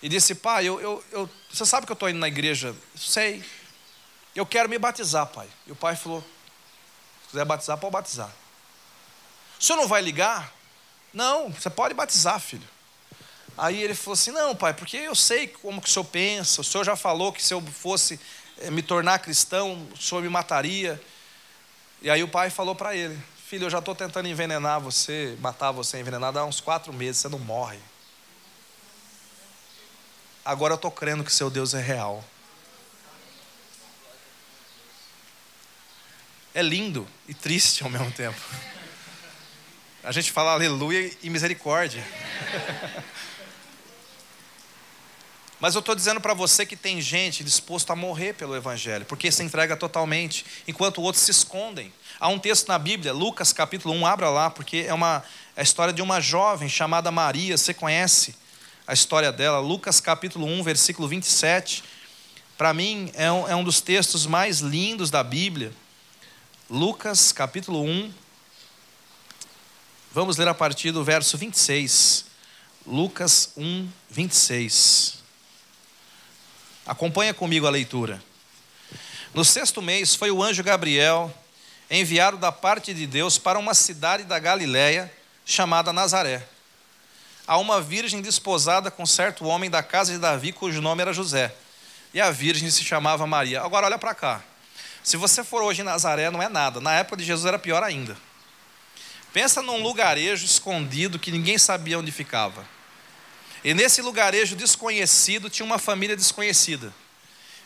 E 0.03 0.09
disse: 0.09 0.35
Pai, 0.35 0.67
eu, 0.67 0.81
eu, 0.81 1.05
eu 1.13 1.31
você 1.53 1.67
sabe 1.67 1.85
que 1.85 1.93
eu 1.93 1.95
estou 1.95 2.09
indo 2.09 2.19
na 2.19 2.29
igreja? 2.29 2.75
Sei. 2.97 3.45
Eu 4.35 4.47
quero 4.47 4.71
me 4.71 4.79
batizar, 4.79 5.27
pai. 5.27 5.49
E 5.67 5.73
o 5.73 5.77
pai 5.77 5.97
falou: 5.97 6.25
quiser 7.35 7.45
batizar, 7.45 7.77
pode 7.77 7.93
batizar. 7.93 8.31
O 9.59 9.63
senhor 9.63 9.79
não 9.79 9.89
vai 9.89 10.01
ligar? 10.01 10.53
Não, 11.13 11.51
você 11.51 11.69
pode 11.69 11.93
batizar, 11.93 12.39
filho. 12.39 12.67
Aí 13.59 13.83
ele 13.83 13.95
falou 13.95 14.15
assim: 14.15 14.31
Não, 14.31 14.55
pai, 14.55 14.73
porque 14.73 14.97
eu 14.97 15.15
sei 15.15 15.49
como 15.49 15.83
que 15.83 15.89
o 15.89 15.91
senhor 15.91 16.05
pensa. 16.05 16.61
O 16.61 16.65
senhor 16.65 16.85
já 16.85 16.97
falou 16.97 17.33
que 17.33 17.43
se 17.43 17.53
eu 17.53 17.61
fosse 17.61 18.21
eh, 18.59 18.71
me 18.71 18.83
tornar 18.83 19.19
cristão, 19.19 19.87
o 19.93 19.97
senhor 19.97 20.23
me 20.23 20.29
mataria. 20.29 21.01
E 22.01 22.09
aí 22.09 22.23
o 22.23 22.29
pai 22.29 22.51
falou 22.51 22.75
para 22.75 22.95
ele: 22.95 23.21
Filho, 23.47 23.67
eu 23.67 23.71
já 23.71 23.79
estou 23.79 23.95
tentando 23.95 24.29
envenenar 24.29 24.81
você, 24.81 25.37
matar 25.41 25.73
você 25.73 25.99
envenenado 25.99 26.39
há 26.39 26.45
uns 26.45 26.61
quatro 26.61 26.93
meses, 26.93 27.23
você 27.23 27.29
não 27.29 27.39
morre. 27.39 27.79
Agora 30.45 30.75
eu 30.75 30.77
estou 30.77 30.91
crendo 30.91 31.25
que 31.25 31.33
seu 31.33 31.51
Deus 31.51 31.75
é 31.75 31.81
real. 31.81 32.25
É 36.55 36.63
lindo 36.63 37.05
e 37.27 37.35
triste 37.35 37.83
ao 37.83 37.91
mesmo 37.91 38.13
tempo. 38.13 38.41
A 40.05 40.13
gente 40.13 40.31
fala 40.31 40.53
aleluia 40.53 41.11
e 41.21 41.29
misericórdia. 41.29 42.07
Mas 45.59 45.75
eu 45.75 45.81
estou 45.81 45.97
dizendo 45.97 46.21
para 46.21 46.33
você 46.33 46.65
que 46.65 46.77
tem 46.77 47.01
gente 47.01 47.43
disposto 47.43 47.91
a 47.91 47.97
morrer 47.97 48.35
pelo 48.35 48.55
Evangelho, 48.55 49.05
porque 49.05 49.33
se 49.33 49.43
entrega 49.43 49.77
totalmente, 49.77 50.47
enquanto 50.69 51.03
outros 51.03 51.25
se 51.25 51.33
escondem. 51.33 51.93
Há 52.21 52.29
um 52.29 52.39
texto 52.39 52.69
na 52.69 52.79
Bíblia, 52.79 53.13
Lucas 53.13 53.53
capítulo 53.53 53.93
1, 53.93 54.07
abra 54.07 54.31
lá, 54.31 54.49
porque 54.49 54.85
é, 54.87 54.95
uma, 54.95 55.25
é 55.57 55.61
a 55.61 55.65
história 55.65 55.93
de 55.93 56.03
uma 56.03 56.21
jovem 56.21 56.69
chamada 56.69 57.11
Maria, 57.11 57.59
você 57.59 57.75
conhece 57.75 58.37
a 58.87 58.93
história 58.93 59.33
dela, 59.33 59.59
Lucas 59.59 59.99
capítulo 59.99 60.47
1, 60.47 60.63
versículo 60.63 61.09
27. 61.09 61.83
Para 62.57 62.73
mim 62.73 63.11
é 63.15 63.33
um, 63.33 63.49
é 63.49 63.57
um 63.57 63.65
dos 63.65 63.81
textos 63.81 64.25
mais 64.25 64.61
lindos 64.61 65.11
da 65.11 65.25
Bíblia. 65.25 65.73
Lucas 66.75 67.31
capítulo 67.31 67.85
1, 67.85 68.13
vamos 70.11 70.37
ler 70.37 70.49
a 70.49 70.55
partir 70.55 70.91
do 70.91 71.05
verso 71.05 71.39
26. 71.39 72.25
Lucas 72.85 73.53
1, 73.57 73.89
26. 74.11 75.23
Acompanha 76.85 77.33
comigo 77.33 77.69
a 77.69 77.71
leitura. 77.71 78.21
No 79.33 79.45
sexto 79.45 79.81
mês 79.81 80.17
foi 80.17 80.33
o 80.33 80.43
anjo 80.43 80.65
Gabriel 80.65 81.33
enviado 81.89 82.39
da 82.39 82.51
parte 82.51 82.93
de 82.93 83.07
Deus 83.07 83.39
para 83.39 83.57
uma 83.57 83.73
cidade 83.73 84.25
da 84.25 84.41
Galiléia 84.41 85.15
chamada 85.47 85.93
Nazaré, 85.93 86.45
a 87.47 87.57
uma 87.57 87.81
virgem 87.81 88.21
desposada 88.21 88.91
com 88.91 89.07
certo 89.07 89.45
homem 89.45 89.71
da 89.71 89.81
casa 89.81 90.11
de 90.11 90.19
Davi, 90.19 90.53
cujo 90.53 90.83
nome 90.83 91.03
era 91.03 91.13
José. 91.13 91.55
E 92.13 92.21
a 92.21 92.33
virgem 92.33 92.69
se 92.69 92.83
chamava 92.83 93.29
Maria. 93.29 93.63
Agora 93.63 93.87
olha 93.87 93.97
para 93.97 94.13
cá. 94.13 94.45
Se 95.05 95.19
você 95.19 95.45
for 95.45 95.63
hoje 95.63 95.83
em 95.83 95.85
Nazaré, 95.85 96.31
não 96.31 96.43
é 96.43 96.49
nada. 96.49 96.81
Na 96.81 96.95
época 96.95 97.19
de 97.19 97.25
Jesus 97.25 97.45
era 97.45 97.59
pior 97.59 97.83
ainda. 97.83 98.17
Pensa 99.35 99.61
num 99.61 99.83
lugarejo 99.83 100.47
escondido 100.47 101.19
que 101.19 101.31
ninguém 101.31 101.59
sabia 101.59 101.99
onde 101.99 102.11
ficava. 102.11 102.67
E 103.63 103.75
nesse 103.75 104.01
lugarejo 104.01 104.57
desconhecido 104.57 105.51
tinha 105.51 105.67
uma 105.67 105.79
família 105.79 106.17
desconhecida. 106.17 106.95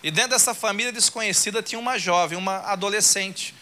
E 0.03 0.11
dentro 0.11 0.31
dessa 0.31 0.53
família 0.53 0.91
desconhecida 0.93 1.63
tinha 1.63 1.79
uma 1.79 1.97
jovem, 1.97 2.37
uma 2.37 2.59
adolescente, 2.59 3.55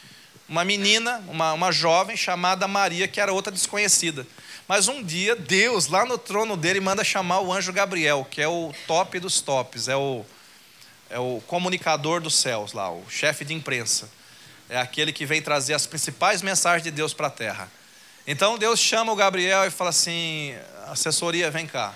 uma 0.49 0.65
menina, 0.65 1.23
uma, 1.29 1.53
uma 1.53 1.71
jovem 1.71 2.17
chamada 2.17 2.67
Maria, 2.67 3.07
que 3.07 3.21
era 3.21 3.33
outra 3.33 3.53
desconhecida. 3.53 4.27
Mas 4.67 4.89
um 4.89 5.03
dia, 5.03 5.37
Deus, 5.37 5.87
lá 5.87 6.07
no 6.07 6.17
trono 6.17 6.57
dele, 6.57 6.81
manda 6.81 7.05
chamar 7.05 7.41
o 7.41 7.53
anjo 7.53 7.75
Gabriel, 7.75 8.27
que 8.31 8.41
é 8.41 8.49
o 8.49 8.73
top 8.87 9.21
dos 9.21 9.43
tops, 9.43 9.87
é 9.87 9.97
o, 9.97 10.25
é 11.11 11.19
o 11.19 11.42
comunicador 11.47 12.21
dos 12.21 12.35
céus 12.35 12.73
lá, 12.73 12.90
o 12.90 13.05
chefe 13.09 13.45
de 13.45 13.55
imprensa. 13.55 14.09
É 14.69 14.79
aquele 14.79 15.12
que 15.12 15.25
vem 15.25 15.40
trazer 15.40 15.75
as 15.75 15.87
principais 15.87 16.42
mensagens 16.42 16.83
de 16.83 16.90
Deus 16.90 17.14
para 17.14 17.29
a 17.29 17.31
terra. 17.31 17.71
Então 18.27 18.59
Deus 18.59 18.81
chama 18.81 19.12
o 19.12 19.16
Gabriel 19.16 19.64
e 19.64 19.71
fala 19.71 19.90
assim: 19.90 20.55
assessoria, 20.87 21.51
vem 21.51 21.66
cá 21.66 21.95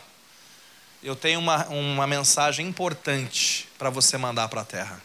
eu 1.02 1.16
tenho 1.16 1.40
uma, 1.40 1.66
uma 1.68 2.06
mensagem 2.06 2.66
importante 2.66 3.68
para 3.78 3.88
você 3.88 4.18
mandar 4.18 4.48
para 4.48 4.60
a 4.60 4.64
terra. 4.64 5.02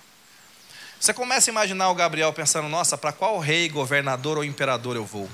Você 0.99 1.13
começa 1.13 1.49
a 1.49 1.51
imaginar 1.51 1.89
o 1.89 1.95
Gabriel 1.95 2.33
pensando: 2.33 2.67
nossa, 2.67 2.97
para 2.97 3.11
qual 3.11 3.39
rei, 3.39 3.69
governador 3.69 4.37
ou 4.37 4.43
imperador 4.43 4.95
eu 4.95 5.05
vou? 5.05 5.29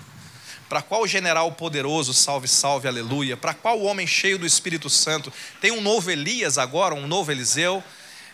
Para 0.69 0.81
qual 0.81 1.05
general 1.05 1.51
poderoso, 1.51 2.13
salve, 2.13 2.47
salve, 2.47 2.87
aleluia? 2.87 3.35
Para 3.35 3.53
qual 3.53 3.81
homem 3.81 4.07
cheio 4.07 4.37
do 4.37 4.45
Espírito 4.45 4.89
Santo? 4.89 5.33
Tem 5.59 5.71
um 5.71 5.81
novo 5.81 6.09
Elias 6.09 6.57
agora, 6.57 6.95
um 6.95 7.07
novo 7.07 7.31
Eliseu? 7.31 7.83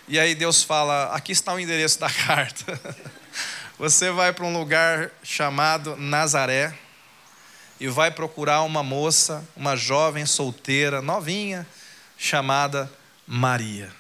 E 0.08 0.18
aí 0.18 0.34
Deus 0.34 0.64
fala: 0.64 1.14
aqui 1.14 1.34
está 1.34 1.54
o 1.54 1.60
endereço 1.60 2.00
da 2.00 2.10
carta. 2.10 2.80
Você 3.78 4.10
vai 4.10 4.32
para 4.32 4.46
um 4.46 4.58
lugar 4.58 5.12
chamado 5.22 5.96
Nazaré 5.98 6.74
e 7.80 7.88
vai 7.88 8.10
procurar 8.10 8.62
uma 8.64 8.82
moça, 8.82 9.48
uma 9.56 9.76
jovem 9.76 10.26
solteira, 10.26 11.02
novinha, 11.02 11.68
chamada 12.18 12.92
Maria. 13.28 13.92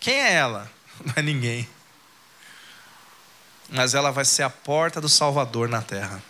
Quem 0.00 0.14
é 0.14 0.34
ela? 0.34 0.70
Não 1.04 1.14
é 1.16 1.22
ninguém. 1.22 1.68
Mas 3.68 3.94
ela 3.94 4.10
vai 4.10 4.24
ser 4.24 4.42
a 4.42 4.50
porta 4.50 5.00
do 5.00 5.08
Salvador 5.08 5.68
na 5.68 5.82
terra. 5.82 6.22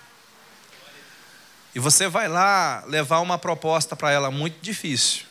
E 1.74 1.78
você 1.78 2.08
vai 2.08 2.28
lá 2.28 2.82
levar 2.86 3.20
uma 3.20 3.38
proposta 3.38 3.94
para 3.94 4.10
ela 4.10 4.30
muito 4.30 4.60
difícil. 4.60 5.27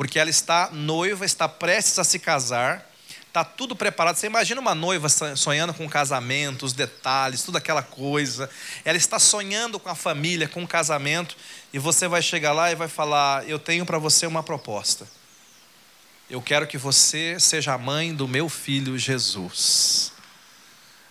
Porque 0.00 0.18
ela 0.18 0.30
está 0.30 0.70
noiva, 0.72 1.26
está 1.26 1.46
prestes 1.46 1.98
a 1.98 2.04
se 2.04 2.18
casar, 2.18 2.90
está 3.26 3.44
tudo 3.44 3.76
preparado. 3.76 4.16
Você 4.16 4.28
imagina 4.28 4.58
uma 4.58 4.74
noiva 4.74 5.10
sonhando 5.10 5.74
com 5.74 5.84
o 5.84 5.90
casamento, 5.90 6.64
os 6.64 6.72
detalhes, 6.72 7.42
toda 7.42 7.58
aquela 7.58 7.82
coisa. 7.82 8.48
Ela 8.82 8.96
está 8.96 9.18
sonhando 9.18 9.78
com 9.78 9.90
a 9.90 9.94
família, 9.94 10.48
com 10.48 10.62
o 10.62 10.66
casamento. 10.66 11.36
E 11.70 11.78
você 11.78 12.08
vai 12.08 12.22
chegar 12.22 12.52
lá 12.52 12.72
e 12.72 12.74
vai 12.74 12.88
falar: 12.88 13.46
Eu 13.46 13.58
tenho 13.58 13.84
para 13.84 13.98
você 13.98 14.26
uma 14.26 14.42
proposta. 14.42 15.06
Eu 16.30 16.40
quero 16.40 16.66
que 16.66 16.78
você 16.78 17.38
seja 17.38 17.74
a 17.74 17.78
mãe 17.78 18.14
do 18.14 18.26
meu 18.26 18.48
filho 18.48 18.96
Jesus. 18.96 20.14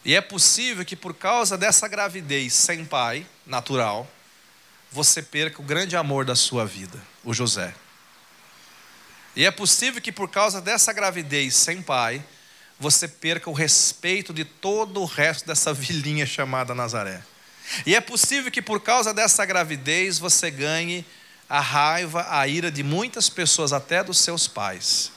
E 0.03 0.15
é 0.15 0.21
possível 0.21 0.83
que 0.83 0.95
por 0.95 1.13
causa 1.13 1.55
dessa 1.55 1.87
gravidez 1.87 2.55
sem 2.55 2.83
pai, 2.83 3.23
natural, 3.45 4.09
você 4.91 5.21
perca 5.21 5.61
o 5.61 5.63
grande 5.63 5.95
amor 5.95 6.25
da 6.25 6.35
sua 6.35 6.65
vida, 6.65 6.99
o 7.23 7.35
José. 7.35 7.71
E 9.39 9.45
é 9.45 9.51
possível 9.51 10.01
que 10.01 10.11
por 10.11 10.29
causa 10.29 10.59
dessa 10.59 10.91
gravidez 10.91 11.55
sem 11.55 11.81
pai, 11.81 12.21
você 12.77 13.07
perca 13.07 13.49
o 13.49 13.53
respeito 13.53 14.33
de 14.33 14.43
todo 14.43 14.99
o 14.99 15.05
resto 15.05 15.47
dessa 15.47 15.71
vilinha 15.73 16.25
chamada 16.25 16.75
Nazaré. 16.75 17.23
E 17.85 17.95
é 17.95 18.01
possível 18.01 18.51
que 18.51 18.61
por 18.61 18.81
causa 18.81 19.13
dessa 19.13 19.45
gravidez 19.45 20.19
você 20.19 20.51
ganhe 20.51 21.05
a 21.47 21.61
raiva, 21.61 22.27
a 22.29 22.45
ira 22.49 22.69
de 22.69 22.83
muitas 22.83 23.29
pessoas, 23.29 23.71
até 23.71 24.03
dos 24.03 24.19
seus 24.19 24.45
pais. 24.45 25.09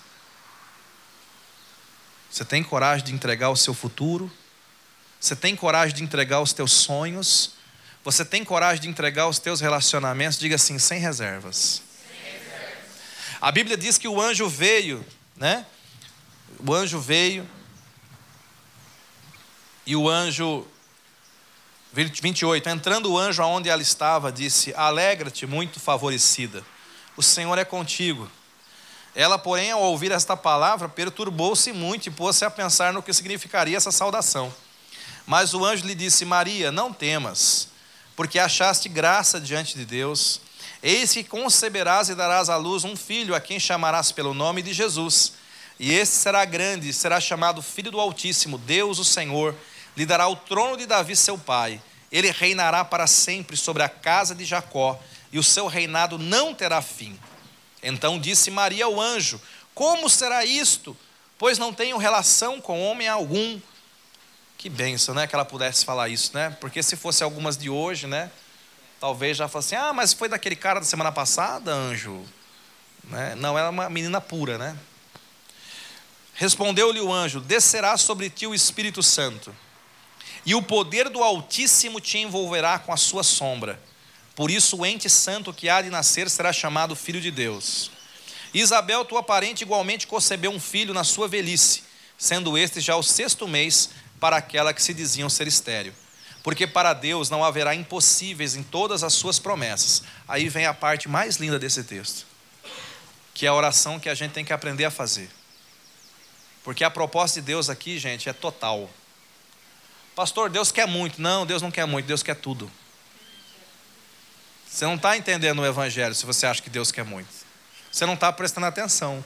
Você 2.31 2.45
tem 2.45 2.63
coragem 2.63 3.07
de 3.07 3.13
entregar 3.13 3.51
o 3.51 3.57
seu 3.57 3.75
futuro? 3.75 4.31
Você 5.19 5.35
tem 5.35 5.57
coragem 5.57 5.97
de 5.97 6.05
entregar 6.05 6.41
os 6.41 6.53
teus 6.53 6.71
sonhos? 6.71 7.55
Você 8.05 8.25
tem 8.25 8.45
coragem 8.45 8.83
de 8.83 8.89
entregar 8.89 9.27
os 9.27 9.41
teus 9.41 9.61
relacionamentos? 9.61 10.39
Diga 10.39 10.55
assim, 10.55 10.79
sem 10.79 11.01
reservas. 11.01 11.57
Sem 11.57 11.83
reservas. 11.83 11.92
A 13.43 13.51
Bíblia 13.51 13.77
diz 13.77 13.99
que 13.99 14.07
o 14.07 14.21
anjo 14.21 14.49
veio, 14.49 15.05
né? 15.37 15.67
O 16.65 16.73
anjo 16.73 17.01
veio 17.01 17.45
e 19.85 19.97
o 19.97 20.09
anjo 20.09 20.65
28. 21.93 22.69
Entrando 22.69 23.11
o 23.11 23.19
anjo 23.19 23.43
aonde 23.43 23.69
ela 23.69 23.83
estava, 23.83 24.31
disse: 24.31 24.73
Alegra-te, 24.77 25.45
muito 25.45 25.81
favorecida, 25.81 26.65
o 27.17 27.23
Senhor 27.23 27.59
é 27.59 27.65
contigo. 27.65 28.31
Ela, 29.13 29.37
porém, 29.37 29.73
ao 29.73 29.83
ouvir 29.83 30.13
esta 30.13 30.37
palavra, 30.37 30.89
perturbou-se 30.89 31.73
muito 31.73 32.07
e 32.07 32.13
pôs-se 32.13 32.45
a 32.45 32.51
pensar 32.51 32.93
no 32.93 33.03
que 33.03 33.13
significaria 33.13 33.77
essa 33.77 33.91
saudação. 33.91 34.55
Mas 35.27 35.53
o 35.53 35.65
anjo 35.65 35.85
lhe 35.85 35.97
disse: 35.97 36.25
Maria, 36.25 36.71
não 36.71 36.93
temas, 36.93 37.67
porque 38.15 38.39
achaste 38.39 38.89
graça 38.89 39.41
diante 39.41 39.77
de 39.77 39.85
Deus. 39.85 40.41
Eis 40.83 41.13
que 41.13 41.23
conceberás 41.23 42.09
e 42.09 42.15
darás 42.15 42.49
à 42.49 42.57
luz 42.57 42.83
um 42.83 42.97
filho, 42.97 43.35
a 43.35 43.41
quem 43.41 43.61
chamarás 43.61 44.11
pelo 44.11 44.35
nome 44.35 44.63
de 44.63 44.73
Jesus 44.73 45.35
E 45.79 45.93
esse 45.95 46.17
será 46.17 46.45
grande, 46.45 46.93
será 46.93 47.21
chamado 47.21 47.63
Filho 47.63 47.91
do 47.91 48.01
Altíssimo, 48.01 48.59
Deus 48.59 48.99
o 48.99 49.05
Senhor, 49.05 49.55
lhe 49.97 50.05
dará 50.05 50.27
o 50.29 50.37
trono 50.37 50.77
de 50.77 50.87
Davi, 50.87 51.15
seu 51.15 51.39
pai. 51.39 51.81
Ele 52.11 52.31
reinará 52.31 52.85
para 52.85 53.07
sempre 53.07 53.57
sobre 53.57 53.83
a 53.83 53.89
casa 53.89 54.35
de 54.35 54.45
Jacó, 54.45 55.01
e 55.33 55.39
o 55.39 55.43
seu 55.43 55.67
reinado 55.67 56.19
não 56.19 56.55
terá 56.55 56.83
fim. 56.83 57.19
Então 57.83 58.19
disse 58.19 58.51
Maria 58.51 58.85
ao 58.85 59.01
anjo: 59.01 59.41
Como 59.75 60.09
será 60.09 60.45
isto? 60.45 60.97
Pois 61.39 61.59
não 61.59 61.73
tenho 61.73 61.97
relação 61.97 62.61
com 62.61 62.83
homem 62.83 63.09
algum. 63.09 63.59
Que 64.59 64.69
benção, 64.69 65.15
né? 65.15 65.27
Que 65.27 65.35
ela 65.35 65.45
pudesse 65.45 65.85
falar 65.85 66.09
isso, 66.09 66.31
né? 66.35 66.57
Porque 66.61 66.83
se 66.83 66.95
fosse 66.95 67.25
algumas 67.25 67.57
de 67.57 67.69
hoje, 67.69 68.07
né? 68.07 68.31
Talvez 69.03 69.37
já 69.37 69.49
fosse 69.49 69.75
assim: 69.75 69.85
Ah, 69.85 69.93
mas 69.93 70.13
foi 70.13 70.29
daquele 70.29 70.55
cara 70.55 70.79
da 70.79 70.87
semana 70.87 71.11
passada, 71.11 71.75
anjo. 71.75 72.23
Né? 73.03 73.35
Não, 73.35 73.59
era 73.59 73.69
uma 73.69 73.91
menina 73.91 74.21
pura, 74.21 74.57
né? 74.57 74.79
Respondeu-lhe 76.35 77.01
o 77.01 77.13
anjo: 77.13 77.41
Descerá 77.41 77.97
sobre 77.97 78.31
ti 78.31 78.47
o 78.47 78.55
Espírito 78.55 79.03
Santo, 79.03 79.53
e 80.47 80.55
o 80.55 80.63
poder 80.63 81.09
do 81.09 81.21
Altíssimo 81.21 82.01
te 82.01 82.19
envolverá 82.19 82.79
com 82.79 82.93
a 82.93 82.97
sua 82.97 83.25
sombra. 83.25 83.83
Por 84.37 84.53
isso, 84.53 84.77
o 84.77 84.87
ente 84.87 85.11
santo 85.11 85.53
que 85.53 85.69
há 85.69 85.83
de 85.83 85.91
nascer 85.91 86.31
será 86.31 86.53
chamado 86.53 86.95
Filho 86.95 87.21
de 87.21 87.33
Deus. 87.33 87.91
Isabel, 88.55 89.05
tua 89.05 89.21
parente, 89.21 89.63
igualmente 89.63 90.07
concebeu 90.07 90.53
um 90.53 90.61
filho 90.61 90.95
na 90.95 91.03
sua 91.03 91.27
velhice, 91.27 91.83
sendo 92.17 92.57
este 92.57 92.81
já 92.81 92.95
o 92.95 93.03
sexto 93.03 93.49
mês 93.49 93.91
para 94.21 94.37
aquela 94.37 94.73
que 94.73 94.81
se 94.81 94.95
diziam 94.95 95.29
ser 95.29 95.49
estéreo. 95.49 95.93
Porque 96.43 96.67
para 96.67 96.93
Deus 96.93 97.31
não 97.31 97.45
haverá 97.45 97.75
impossíveis 97.75 98.57
em 98.57 98.63
todas 98.63 99.05
as 99.05 99.15
suas 99.15 99.39
promessas. 99.39 100.03
Aí 100.27 100.49
vem 100.49 100.67
a 100.67 100.75
parte 100.75 101.09
mais 101.09 101.37
linda 101.37 101.59
desse 101.59 101.85
texto, 101.85 102.27
que 103.33 103.47
é 103.47 103.49
a 103.49 103.55
oração 103.55 104.01
que 104.01 104.09
a 104.09 104.15
gente 104.15 104.33
tem 104.33 104.45
que 104.45 104.53
aprender 104.53 104.85
a 104.85 104.91
fazer. 104.91 105.31
Porque 106.65 106.85
a 106.85 106.91
proposta 106.91 107.41
de 107.41 107.47
Deus 107.47 107.71
aqui, 107.71 107.99
gente, 107.99 108.29
é 108.29 108.33
total. 108.33 108.91
Pastor, 110.15 110.51
Deus 110.51 110.71
quer 110.71 110.87
muito. 110.87 111.21
Não, 111.21 111.47
Deus 111.47 111.63
não 111.63 111.71
quer 111.71 111.87
muito, 111.87 112.07
Deus 112.07 112.23
quer 112.23 112.37
tudo. 112.37 112.71
Você 114.69 114.85
não 114.85 114.95
está 114.95 115.17
entendendo 115.17 115.61
o 115.61 115.67
Evangelho 115.67 116.15
se 116.15 116.25
você 116.25 116.47
acha 116.47 116.63
que 116.63 116.71
Deus 116.71 116.91
quer 116.91 117.05
muito. 117.05 117.29
Você 117.91 118.07
não 118.07 118.15
está 118.15 118.33
prestando 118.33 118.67
atenção. 118.67 119.25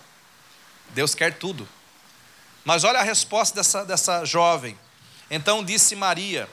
Deus 0.91 1.15
quer 1.15 1.35
tudo. 1.35 1.69
Mas 2.65 2.85
olha 2.85 2.99
a 2.99 3.03
resposta 3.03 3.55
dessa, 3.55 3.85
dessa 3.85 4.25
jovem. 4.25 4.77
Então 5.31 5.65
disse 5.65 5.95
Maria: 5.95 6.49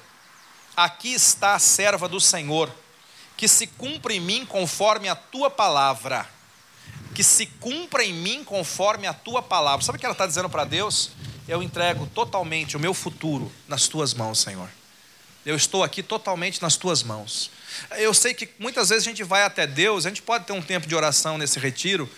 Aqui 0.76 1.14
está 1.14 1.56
a 1.56 1.60
serva 1.60 2.08
do 2.08 2.20
Senhor, 2.20 2.72
que 3.38 3.48
se 3.48 3.68
cumpra 3.68 4.14
em 4.14 4.20
mim 4.20 4.46
conforme 4.46 5.08
a 5.08 5.16
tua 5.16 5.50
palavra 5.50 6.28
que 7.14 7.24
se 7.24 7.46
cumpra 7.46 8.04
em 8.04 8.14
mim 8.14 8.44
conforme 8.44 9.08
a 9.08 9.14
tua 9.14 9.42
palavra. 9.42 9.86
Sabe 9.86 9.98
o 9.98 10.00
que 10.00 10.06
ela 10.06 10.14
está 10.14 10.26
dizendo 10.26 10.50
para 10.50 10.66
Deus? 10.66 11.12
Eu 11.48 11.62
entrego 11.62 12.08
totalmente 12.08 12.76
o 12.76 12.80
meu 12.80 12.94
futuro 12.94 13.52
nas 13.68 13.88
tuas 13.88 14.14
mãos, 14.14 14.40
Senhor. 14.40 14.70
Eu 15.46 15.56
estou 15.56 15.84
aqui 15.84 16.02
totalmente 16.02 16.62
nas 16.62 16.76
tuas 16.76 17.04
mãos. 17.04 17.52
Eu 17.98 18.14
sei 18.14 18.34
que 18.34 18.50
muitas 18.58 18.90
vezes 18.90 19.06
a 19.06 19.10
gente 19.10 19.24
vai 19.24 19.44
até 19.44 19.68
Deus, 19.68 20.06
a 20.06 20.10
gente 20.10 20.22
pode 20.22 20.46
ter 20.46 20.54
um 20.54 20.62
tempo 20.62 20.88
de 20.88 20.96
oração 20.96 21.38
nesse 21.38 21.60
retiro, 21.60 22.10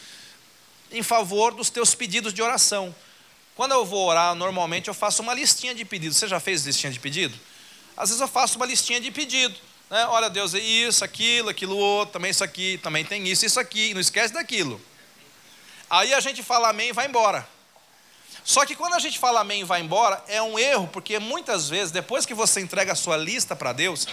em 0.92 1.02
favor 1.02 1.54
dos 1.54 1.70
teus 1.70 1.96
pedidos 1.96 2.34
de 2.34 2.42
oração. 2.42 2.96
Quando 3.56 3.72
eu 3.72 3.86
vou 3.86 4.08
orar, 4.08 4.36
normalmente 4.36 4.88
eu 4.88 4.94
faço 4.94 5.22
uma 5.22 5.34
listinha 5.34 5.74
de 5.74 5.84
pedidos. 5.84 6.18
Você 6.18 6.28
já 6.28 6.40
fez 6.40 6.66
listinha 6.66 6.92
de 6.92 7.00
pedido? 7.00 7.38
Às 7.98 8.10
vezes 8.10 8.22
eu 8.22 8.28
faço 8.28 8.58
uma 8.58 8.66
listinha 8.66 9.00
de 9.00 9.12
pedido. 9.12 9.56
Né? 9.90 10.06
Olha, 10.08 10.30
Deus, 10.30 10.54
é 10.54 10.60
isso, 10.60 11.04
aquilo, 11.04 11.50
aquilo 11.50 11.78
outro, 11.78 12.14
também 12.14 12.32
isso 12.32 12.44
aqui, 12.44 12.80
também 12.82 13.06
tem 13.06 13.28
isso, 13.28 13.46
isso 13.46 13.60
aqui, 13.60 13.94
não 13.94 14.02
esquece 14.02 14.34
daquilo. 14.34 14.82
Aí 15.90 16.14
a 16.14 16.20
gente 16.20 16.42
fala 16.42 16.70
amém 16.70 16.90
e 16.90 16.94
vai 16.94 17.08
embora. 17.08 17.48
Só 18.44 18.66
que 18.66 18.76
quando 18.76 18.94
a 18.94 19.00
gente 19.00 19.18
fala 19.18 19.42
amém 19.42 19.62
e 19.62 19.64
vai 19.64 19.82
embora, 19.82 20.24
é 20.28 20.42
um 20.42 20.58
erro, 20.60 20.88
porque 20.88 21.20
muitas 21.20 21.70
vezes, 21.70 21.92
depois 21.92 22.26
que 22.26 22.34
você 22.34 22.60
entrega 22.60 22.92
a 22.92 22.96
sua 22.96 23.18
lista 23.18 23.56
para 23.56 23.74
Deus, 23.74 24.08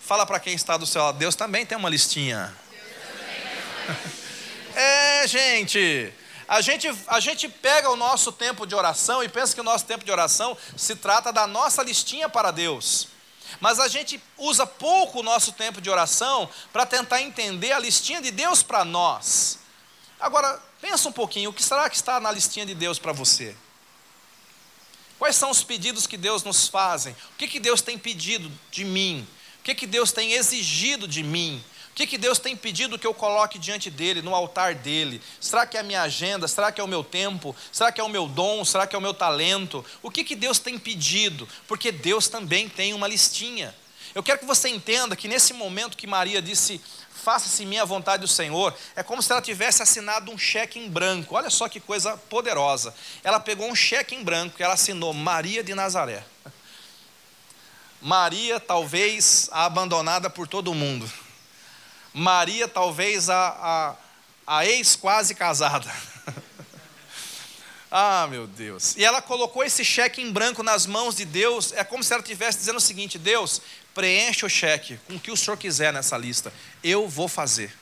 fala 0.00 0.26
para 0.26 0.38
quem 0.38 0.54
está 0.54 0.76
do 0.76 0.86
seu 0.86 1.02
lado, 1.02 1.18
Deus 1.18 1.34
também 1.34 1.64
tem 1.66 1.76
uma 1.76 1.88
listinha. 1.88 2.54
é, 4.74 5.26
gente. 5.26 6.12
A 6.46 6.60
gente, 6.60 6.88
a 7.06 7.18
gente 7.18 7.48
pega 7.48 7.88
o 7.90 7.96
nosso 7.96 8.30
tempo 8.30 8.66
de 8.66 8.74
oração 8.74 9.22
e 9.22 9.28
pensa 9.28 9.54
que 9.54 9.60
o 9.60 9.64
nosso 9.64 9.84
tempo 9.84 10.04
de 10.04 10.12
oração 10.12 10.56
se 10.76 10.94
trata 10.94 11.32
da 11.32 11.46
nossa 11.46 11.82
listinha 11.82 12.28
para 12.28 12.50
Deus. 12.50 13.11
Mas 13.60 13.78
a 13.78 13.88
gente 13.88 14.22
usa 14.38 14.66
pouco 14.66 15.20
o 15.20 15.22
nosso 15.22 15.52
tempo 15.52 15.80
de 15.80 15.90
oração 15.90 16.48
para 16.72 16.86
tentar 16.86 17.20
entender 17.22 17.72
a 17.72 17.78
listinha 17.78 18.20
de 18.20 18.30
Deus 18.30 18.62
para 18.62 18.84
nós. 18.84 19.58
Agora, 20.18 20.60
pensa 20.80 21.08
um 21.08 21.12
pouquinho, 21.12 21.50
o 21.50 21.52
que 21.52 21.62
será 21.62 21.88
que 21.88 21.96
está 21.96 22.20
na 22.20 22.30
listinha 22.30 22.66
de 22.66 22.74
Deus 22.74 22.98
para 22.98 23.12
você? 23.12 23.56
Quais 25.18 25.36
são 25.36 25.50
os 25.50 25.62
pedidos 25.62 26.06
que 26.06 26.16
Deus 26.16 26.42
nos 26.42 26.66
fazem? 26.66 27.12
O 27.12 27.36
que, 27.38 27.46
que 27.46 27.60
Deus 27.60 27.80
tem 27.80 27.96
pedido 27.96 28.50
de 28.70 28.84
mim? 28.84 29.26
O 29.60 29.62
que, 29.62 29.74
que 29.74 29.86
Deus 29.86 30.10
tem 30.10 30.32
exigido 30.32 31.06
de 31.06 31.22
mim? 31.22 31.64
O 31.92 31.94
que, 31.94 32.06
que 32.06 32.16
Deus 32.16 32.38
tem 32.38 32.56
pedido 32.56 32.98
que 32.98 33.06
eu 33.06 33.12
coloque 33.12 33.58
diante 33.58 33.90
dele, 33.90 34.22
no 34.22 34.34
altar 34.34 34.74
dele? 34.74 35.20
Será 35.38 35.66
que 35.66 35.76
é 35.76 35.80
a 35.80 35.82
minha 35.82 36.00
agenda? 36.00 36.48
Será 36.48 36.72
que 36.72 36.80
é 36.80 36.84
o 36.84 36.88
meu 36.88 37.04
tempo? 37.04 37.54
Será 37.70 37.92
que 37.92 38.00
é 38.00 38.04
o 38.04 38.08
meu 38.08 38.26
dom? 38.26 38.64
Será 38.64 38.86
que 38.86 38.96
é 38.96 38.98
o 38.98 39.02
meu 39.02 39.12
talento? 39.12 39.84
O 40.02 40.10
que, 40.10 40.24
que 40.24 40.34
Deus 40.34 40.58
tem 40.58 40.78
pedido? 40.78 41.46
Porque 41.68 41.92
Deus 41.92 42.28
também 42.28 42.66
tem 42.66 42.94
uma 42.94 43.06
listinha. 43.06 43.74
Eu 44.14 44.22
quero 44.22 44.38
que 44.38 44.46
você 44.46 44.70
entenda 44.70 45.14
que 45.14 45.28
nesse 45.28 45.52
momento 45.52 45.94
que 45.94 46.06
Maria 46.06 46.40
disse, 46.40 46.80
faça-se 47.10 47.66
minha 47.66 47.84
vontade 47.84 48.22
do 48.22 48.28
Senhor, 48.28 48.74
é 48.96 49.02
como 49.02 49.22
se 49.22 49.30
ela 49.30 49.42
tivesse 49.42 49.82
assinado 49.82 50.32
um 50.32 50.38
cheque 50.38 50.78
em 50.78 50.88
branco. 50.88 51.34
Olha 51.34 51.50
só 51.50 51.68
que 51.68 51.78
coisa 51.78 52.16
poderosa. 52.16 52.94
Ela 53.22 53.38
pegou 53.38 53.70
um 53.70 53.74
cheque 53.74 54.14
em 54.14 54.24
branco 54.24 54.56
e 54.58 54.62
ela 54.62 54.74
assinou 54.74 55.12
Maria 55.12 55.62
de 55.62 55.74
Nazaré. 55.74 56.24
Maria, 58.00 58.58
talvez 58.58 59.50
abandonada 59.52 60.30
por 60.30 60.48
todo 60.48 60.72
mundo 60.72 61.12
Maria, 62.14 62.68
talvez 62.68 63.30
a, 63.30 63.96
a, 64.46 64.58
a 64.58 64.66
ex 64.66 64.96
quase 64.96 65.34
casada. 65.34 65.90
ah, 67.90 68.26
meu 68.28 68.46
Deus. 68.46 68.96
E 68.96 69.04
ela 69.04 69.22
colocou 69.22 69.64
esse 69.64 69.84
cheque 69.84 70.20
em 70.20 70.30
branco 70.30 70.62
nas 70.62 70.86
mãos 70.86 71.16
de 71.16 71.24
Deus. 71.24 71.72
É 71.72 71.82
como 71.82 72.04
se 72.04 72.12
ela 72.12 72.22
estivesse 72.22 72.58
dizendo 72.58 72.76
o 72.76 72.80
seguinte: 72.80 73.18
Deus, 73.18 73.62
preencha 73.94 74.46
o 74.46 74.50
cheque 74.50 74.98
com 75.06 75.14
o 75.14 75.20
que 75.20 75.30
o 75.30 75.36
Senhor 75.36 75.56
quiser 75.56 75.92
nessa 75.92 76.18
lista. 76.18 76.52
Eu 76.82 77.08
vou 77.08 77.28
fazer. 77.28 77.74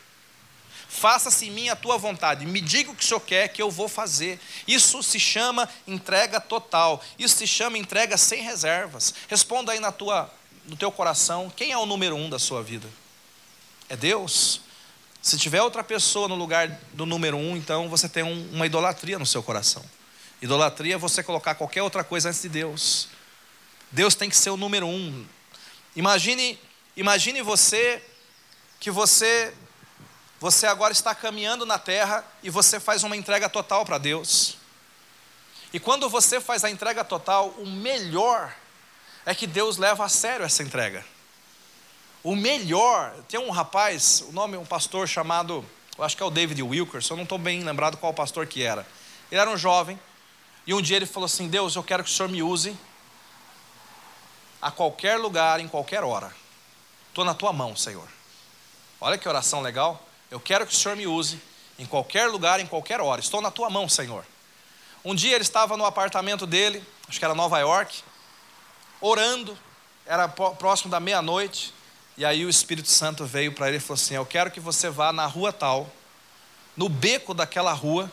Faça-se 0.88 1.46
em 1.46 1.52
mim 1.52 1.68
a 1.68 1.76
tua 1.76 1.96
vontade. 1.96 2.44
Me 2.44 2.60
diga 2.60 2.90
o 2.90 2.96
que 2.96 3.04
o 3.04 3.06
Senhor 3.06 3.20
quer 3.20 3.48
que 3.48 3.62
eu 3.62 3.70
vou 3.70 3.88
fazer. 3.88 4.40
Isso 4.66 5.00
se 5.04 5.20
chama 5.20 5.68
entrega 5.86 6.40
total. 6.40 7.02
Isso 7.16 7.36
se 7.36 7.46
chama 7.46 7.78
entrega 7.78 8.16
sem 8.16 8.42
reservas. 8.42 9.14
Responda 9.28 9.70
aí 9.70 9.78
na 9.78 9.92
tua, 9.92 10.28
no 10.66 10.76
teu 10.76 10.90
coração: 10.90 11.52
quem 11.56 11.70
é 11.70 11.78
o 11.78 11.86
número 11.86 12.16
um 12.16 12.28
da 12.28 12.40
sua 12.40 12.60
vida? 12.60 12.88
É 13.90 13.96
Deus. 13.96 14.60
Se 15.20 15.36
tiver 15.36 15.60
outra 15.60 15.84
pessoa 15.84 16.28
no 16.28 16.34
lugar 16.34 16.68
do 16.94 17.04
número 17.04 17.36
um, 17.36 17.56
então 17.56 17.88
você 17.90 18.08
tem 18.08 18.22
um, 18.22 18.48
uma 18.52 18.64
idolatria 18.64 19.18
no 19.18 19.26
seu 19.26 19.42
coração. 19.42 19.84
Idolatria 20.40 20.94
é 20.94 20.98
você 20.98 21.22
colocar 21.22 21.54
qualquer 21.56 21.82
outra 21.82 22.02
coisa 22.02 22.30
antes 22.30 22.40
de 22.40 22.48
Deus. 22.48 23.08
Deus 23.90 24.14
tem 24.14 24.30
que 24.30 24.36
ser 24.36 24.50
o 24.50 24.56
número 24.56 24.86
um. 24.86 25.26
Imagine, 25.94 26.58
imagine 26.96 27.42
você 27.42 28.02
que 28.78 28.90
você 28.90 29.52
você 30.38 30.66
agora 30.66 30.90
está 30.90 31.14
caminhando 31.14 31.66
na 31.66 31.78
terra 31.78 32.24
e 32.42 32.48
você 32.48 32.80
faz 32.80 33.02
uma 33.02 33.14
entrega 33.14 33.46
total 33.46 33.84
para 33.84 33.98
Deus. 33.98 34.56
E 35.70 35.78
quando 35.78 36.08
você 36.08 36.40
faz 36.40 36.64
a 36.64 36.70
entrega 36.70 37.04
total, 37.04 37.48
o 37.58 37.66
melhor 37.66 38.50
é 39.26 39.34
que 39.34 39.46
Deus 39.46 39.76
leva 39.76 40.02
a 40.06 40.08
sério 40.08 40.46
essa 40.46 40.62
entrega. 40.62 41.04
O 42.22 42.36
melhor, 42.36 43.14
tem 43.28 43.40
um 43.40 43.50
rapaz, 43.50 44.24
o 44.28 44.32
nome 44.32 44.56
é 44.56 44.58
um 44.58 44.64
pastor 44.64 45.08
chamado, 45.08 45.64
eu 45.96 46.04
acho 46.04 46.16
que 46.16 46.22
é 46.22 46.26
o 46.26 46.30
David 46.30 46.62
Wilkerson, 46.62 47.14
eu 47.14 47.16
não 47.16 47.24
estou 47.24 47.38
bem 47.38 47.62
lembrado 47.64 47.96
qual 47.96 48.12
pastor 48.12 48.46
que 48.46 48.62
era. 48.62 48.86
Ele 49.30 49.40
era 49.40 49.48
um 49.48 49.56
jovem, 49.56 49.98
e 50.66 50.74
um 50.74 50.82
dia 50.82 50.96
ele 50.96 51.06
falou 51.06 51.24
assim: 51.24 51.48
Deus, 51.48 51.74
eu 51.76 51.82
quero 51.82 52.04
que 52.04 52.10
o 52.10 52.12
Senhor 52.12 52.28
me 52.28 52.42
use 52.42 52.76
a 54.60 54.70
qualquer 54.70 55.16
lugar, 55.16 55.60
em 55.60 55.68
qualquer 55.68 56.04
hora. 56.04 56.34
Estou 57.08 57.24
na 57.24 57.34
tua 57.34 57.52
mão, 57.52 57.74
Senhor. 57.74 58.06
Olha 59.00 59.16
que 59.16 59.28
oração 59.28 59.62
legal. 59.62 60.06
Eu 60.30 60.38
quero 60.38 60.66
que 60.66 60.74
o 60.74 60.76
Senhor 60.76 60.96
me 60.96 61.06
use 61.06 61.40
em 61.78 61.86
qualquer 61.86 62.28
lugar, 62.28 62.60
em 62.60 62.66
qualquer 62.66 63.00
hora. 63.00 63.20
Estou 63.20 63.40
na 63.40 63.50
tua 63.50 63.70
mão, 63.70 63.88
Senhor. 63.88 64.24
Um 65.02 65.14
dia 65.14 65.34
ele 65.34 65.42
estava 65.42 65.76
no 65.76 65.86
apartamento 65.86 66.46
dele, 66.46 66.84
acho 67.08 67.18
que 67.18 67.24
era 67.24 67.34
Nova 67.34 67.58
York, 67.58 68.02
orando, 69.00 69.56
era 70.04 70.28
próximo 70.28 70.90
da 70.90 71.00
meia-noite. 71.00 71.72
E 72.20 72.24
aí 72.26 72.44
o 72.44 72.50
Espírito 72.50 72.90
Santo 72.90 73.24
veio 73.24 73.50
para 73.50 73.68
ele 73.68 73.78
e 73.78 73.80
falou 73.80 73.94
assim: 73.94 74.12
Eu 74.12 74.26
quero 74.26 74.50
que 74.50 74.60
você 74.60 74.90
vá 74.90 75.10
na 75.10 75.24
rua 75.24 75.54
tal, 75.54 75.90
no 76.76 76.86
beco 76.86 77.32
daquela 77.32 77.72
rua, 77.72 78.12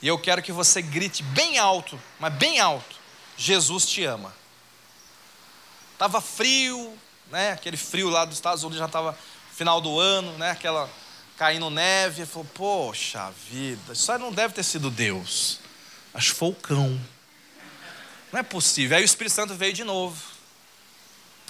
e 0.00 0.08
eu 0.08 0.18
quero 0.18 0.42
que 0.42 0.50
você 0.50 0.80
grite 0.80 1.22
bem 1.22 1.58
alto, 1.58 2.00
mas 2.18 2.32
bem 2.32 2.60
alto: 2.60 2.96
Jesus 3.36 3.84
te 3.84 4.04
ama. 4.04 4.34
Estava 5.92 6.18
frio, 6.22 6.96
né? 7.30 7.52
Aquele 7.52 7.76
frio 7.76 8.08
lá 8.08 8.24
dos 8.24 8.36
Estados 8.38 8.64
Unidos 8.64 8.78
já 8.78 8.86
estava 8.86 9.14
final 9.52 9.82
do 9.82 10.00
ano, 10.00 10.32
né? 10.38 10.52
Aquela 10.52 10.88
caindo 11.36 11.68
neve. 11.68 12.22
Ele 12.22 12.26
falou: 12.26 12.48
Poxa 12.54 13.30
vida, 13.50 13.92
isso 13.92 14.10
aí 14.10 14.18
não 14.18 14.32
deve 14.32 14.54
ter 14.54 14.62
sido 14.62 14.90
Deus. 14.90 15.60
Acho 16.14 16.32
que 16.32 16.38
foi 16.38 16.48
o 16.48 16.54
cão. 16.54 16.98
Não 18.32 18.40
é 18.40 18.42
possível. 18.42 18.96
Aí 18.96 19.02
o 19.02 19.04
Espírito 19.04 19.34
Santo 19.34 19.54
veio 19.54 19.74
de 19.74 19.84
novo. 19.84 20.37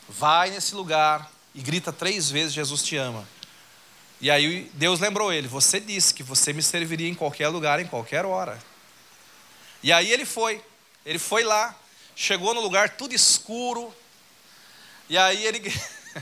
Vai 0.09 0.51
nesse 0.51 0.75
lugar 0.75 1.31
e 1.55 1.61
grita 1.61 1.93
três 1.93 2.31
vezes: 2.31 2.55
Jesus 2.55 2.83
te 2.83 2.97
ama. 2.97 3.29
E 4.21 4.31
aí 4.31 4.71
Deus 4.75 5.01
lembrou 5.01 5.33
ele: 5.33 5.47
Você 5.49 5.79
disse 5.79 6.15
que 6.15 6.23
você 6.23 6.53
me 6.53 6.63
serviria 6.63 7.09
em 7.09 7.15
qualquer 7.15 7.49
lugar, 7.49 7.81
em 7.81 7.87
qualquer 7.87 8.25
hora. 8.25 8.59
E 9.83 9.93
aí 9.93 10.11
ele 10.11 10.25
foi. 10.25 10.63
Ele 11.05 11.19
foi 11.19 11.45
lá, 11.45 11.75
chegou 12.15 12.55
no 12.55 12.61
lugar 12.61 12.91
tudo 12.91 13.15
escuro. 13.15 13.95
E 15.09 15.17
aí 15.17 15.47
ele, 15.47 15.61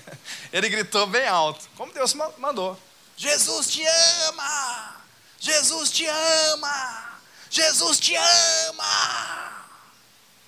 ele 0.52 0.68
gritou 0.68 1.06
bem 1.06 1.26
alto, 1.26 1.68
como 1.76 1.92
Deus 1.92 2.14
mandou: 2.14 2.78
Jesus 3.16 3.68
te 3.68 3.84
ama! 4.28 4.96
Jesus 5.40 5.90
te 5.90 6.06
ama! 6.06 7.18
Jesus 7.50 7.98
te 7.98 8.14
ama! 8.14 9.66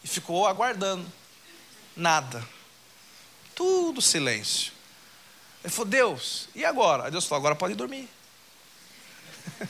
E 0.04 0.08
ficou 0.08 0.46
aguardando. 0.46 1.10
Nada. 1.96 2.57
Tudo 3.58 4.00
silêncio. 4.00 4.72
Ele 5.64 5.72
falou, 5.72 5.90
Deus, 5.90 6.48
e 6.54 6.64
agora? 6.64 7.06
Aí 7.06 7.10
Deus 7.10 7.26
falou, 7.26 7.40
agora 7.40 7.56
pode 7.56 7.74
dormir. 7.74 8.08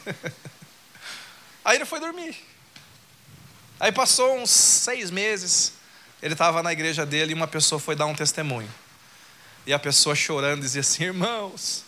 Aí 1.65 1.79
ele 1.79 1.87
foi 1.87 1.99
dormir. 1.99 2.37
Aí 3.81 3.91
passou 3.91 4.37
uns 4.37 4.51
seis 4.51 5.11
meses, 5.11 5.73
ele 6.21 6.35
estava 6.35 6.63
na 6.63 6.71
igreja 6.71 7.07
dele 7.07 7.33
e 7.33 7.35
uma 7.35 7.47
pessoa 7.47 7.79
foi 7.81 7.97
dar 7.97 8.05
um 8.05 8.15
testemunho. 8.15 8.69
E 9.67 9.73
a 9.73 9.79
pessoa 9.79 10.15
chorando 10.15 10.61
dizia 10.61 10.83
assim: 10.83 11.05
Irmãos, 11.05 11.83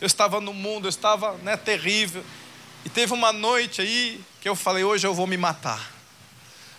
eu 0.00 0.06
estava 0.06 0.40
no 0.40 0.54
mundo, 0.54 0.86
eu 0.86 0.90
estava 0.90 1.32
né, 1.38 1.56
terrível. 1.56 2.24
E 2.84 2.88
teve 2.88 3.12
uma 3.12 3.32
noite 3.32 3.80
aí 3.80 4.24
que 4.40 4.48
eu 4.48 4.54
falei: 4.54 4.84
Hoje 4.84 5.04
eu 5.04 5.12
vou 5.12 5.26
me 5.26 5.36
matar. 5.36 5.92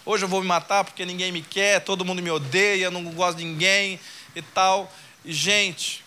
Hoje 0.05 0.23
eu 0.23 0.29
vou 0.29 0.39
me 0.39 0.47
matar 0.47 0.85
porque 0.85 1.05
ninguém 1.05 1.33
me 1.33 1.41
quer, 1.41 1.81
todo 1.81 2.05
mundo 2.05 2.21
me 2.21 2.31
odeia, 2.31 2.89
não 2.89 3.03
gosto 3.11 3.39
de 3.39 3.43
ninguém 3.43 3.99
e 4.37 4.41
tal. 4.41 4.91
E, 5.25 5.33
gente, 5.33 6.03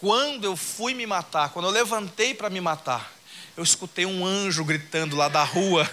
quando 0.00 0.44
eu 0.44 0.56
fui 0.56 0.94
me 0.94 1.06
matar, 1.06 1.50
quando 1.50 1.66
eu 1.66 1.72
levantei 1.72 2.34
para 2.34 2.48
me 2.48 2.60
matar, 2.60 3.12
eu 3.56 3.62
escutei 3.62 4.06
um 4.06 4.24
anjo 4.24 4.64
gritando 4.64 5.16
lá 5.16 5.28
da 5.28 5.42
rua. 5.42 5.88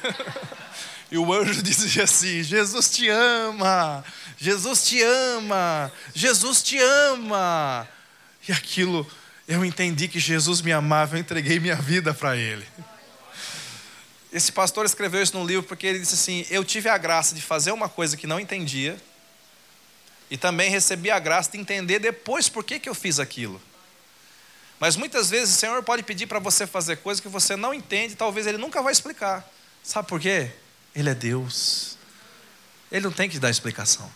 e 1.12 1.18
o 1.18 1.34
anjo 1.34 1.62
dizia 1.62 2.04
assim: 2.04 2.44
Jesus 2.44 2.90
te 2.90 3.10
ama, 3.10 4.04
Jesus 4.38 4.88
te 4.88 5.02
ama, 5.02 5.92
Jesus 6.14 6.62
te 6.62 6.78
ama. 6.80 7.88
E 8.48 8.52
aquilo, 8.52 9.10
eu 9.48 9.66
entendi 9.66 10.08
que 10.08 10.20
Jesus 10.20 10.62
me 10.62 10.72
amava, 10.72 11.16
eu 11.16 11.20
entreguei 11.20 11.60
minha 11.60 11.76
vida 11.76 12.14
para 12.14 12.38
Ele. 12.38 12.66
Esse 14.32 14.52
pastor 14.52 14.86
escreveu 14.86 15.24
isso 15.24 15.38
num 15.38 15.46
livro 15.46 15.64
porque 15.64 15.88
ele 15.88 16.00
disse 16.00 16.14
assim: 16.14 16.46
Eu 16.50 16.64
tive 16.66 16.90
a 16.90 16.98
graça 16.98 17.34
de 17.34 17.42
fazer 17.42 17.72
uma 17.72 17.88
coisa 17.88 18.18
que 18.18 18.28
não 18.28 18.38
entendia, 18.38 18.98
e 20.36 20.38
também 20.38 20.70
recebi 20.70 21.10
a 21.10 21.18
graça 21.18 21.52
de 21.52 21.58
entender 21.58 21.98
depois 21.98 22.50
por 22.50 22.62
que, 22.62 22.78
que 22.78 22.90
eu 22.90 22.94
fiz 22.94 23.22
aquilo. 23.22 23.62
Mas 24.78 24.98
muitas 24.98 25.30
vezes 25.30 25.56
o 25.56 25.58
Senhor 25.58 25.82
pode 25.82 26.04
pedir 26.04 26.28
para 26.28 26.40
você 26.40 26.68
fazer 26.68 26.98
coisas 26.98 27.22
que 27.22 27.30
você 27.30 27.56
não 27.56 27.74
entende, 27.74 28.16
talvez 28.16 28.46
Ele 28.46 28.58
nunca 28.58 28.82
vai 28.82 28.92
explicar. 28.92 29.50
Sabe 29.82 30.10
por 30.10 30.20
quê? 30.20 30.52
Ele 30.94 31.10
é 31.10 31.16
Deus. 31.16 31.98
Ele 32.92 33.06
não 33.06 33.14
tem 33.14 33.30
que 33.30 33.40
dar 33.40 33.50
explicação. 33.50 34.12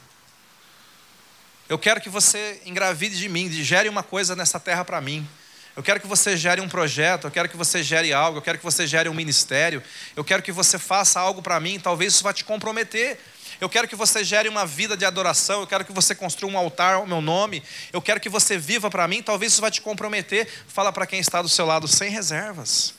Eu 1.69 1.79
quero 1.79 2.01
que 2.01 2.10
você 2.10 2.62
engravide 2.65 3.17
de 3.17 3.29
mim, 3.29 3.49
gere 3.49 3.88
uma 3.88 4.03
coisa 4.03 4.36
nessa 4.36 4.60
terra 4.60 4.84
para 4.84 4.99
mim. 4.99 5.25
Eu 5.73 5.82
quero 5.82 6.01
que 6.01 6.08
você 6.08 6.36
gere 6.36 6.60
um 6.60 6.67
projeto, 6.67 7.27
eu 7.27 7.32
quero 7.32 7.47
que 7.47 7.55
você 7.55 7.82
gere 7.82 8.12
algo, 8.12 8.39
eu 8.39 8.41
quero 8.41 8.58
que 8.58 8.65
você 8.65 8.86
gere 8.86 9.08
um 9.08 9.13
ministério, 9.13 9.82
eu 10.17 10.25
quero 10.25 10.43
que 10.43 10.51
você 10.51 10.77
faça 10.77 11.17
algo 11.17 11.41
para 11.41 11.58
mim, 11.62 11.79
talvez 11.79 12.12
isso 12.12 12.23
vá 12.25 12.34
te 12.34 12.43
comprometer. 12.43 13.17
Eu 13.59 13.67
quero 13.69 13.87
que 13.87 13.95
você 13.95 14.23
gere 14.23 14.47
uma 14.47 14.65
vida 14.65 14.95
de 14.95 15.03
adoração. 15.03 15.61
Eu 15.61 15.67
quero 15.67 15.83
que 15.83 15.91
você 15.91 16.15
construa 16.15 16.51
um 16.51 16.57
altar 16.57 16.95
ao 16.95 17.05
meu 17.05 17.19
nome. 17.19 17.61
Eu 17.91 18.01
quero 18.01 18.19
que 18.19 18.29
você 18.29 18.57
viva 18.57 18.89
para 18.89 19.07
mim. 19.07 19.21
Talvez 19.21 19.51
isso 19.53 19.61
vai 19.61 19.69
te 19.71 19.81
comprometer. 19.81 20.47
Fala 20.67 20.93
para 20.93 21.05
quem 21.05 21.19
está 21.19 21.41
do 21.41 21.49
seu 21.49 21.65
lado 21.65 21.87
sem 21.87 22.09
reservas. 22.09 22.93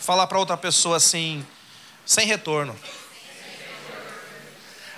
Fala 0.00 0.26
para 0.26 0.38
outra 0.38 0.56
pessoa 0.56 0.96
assim, 0.96 1.46
sem 2.04 2.26
retorno. 2.26 2.76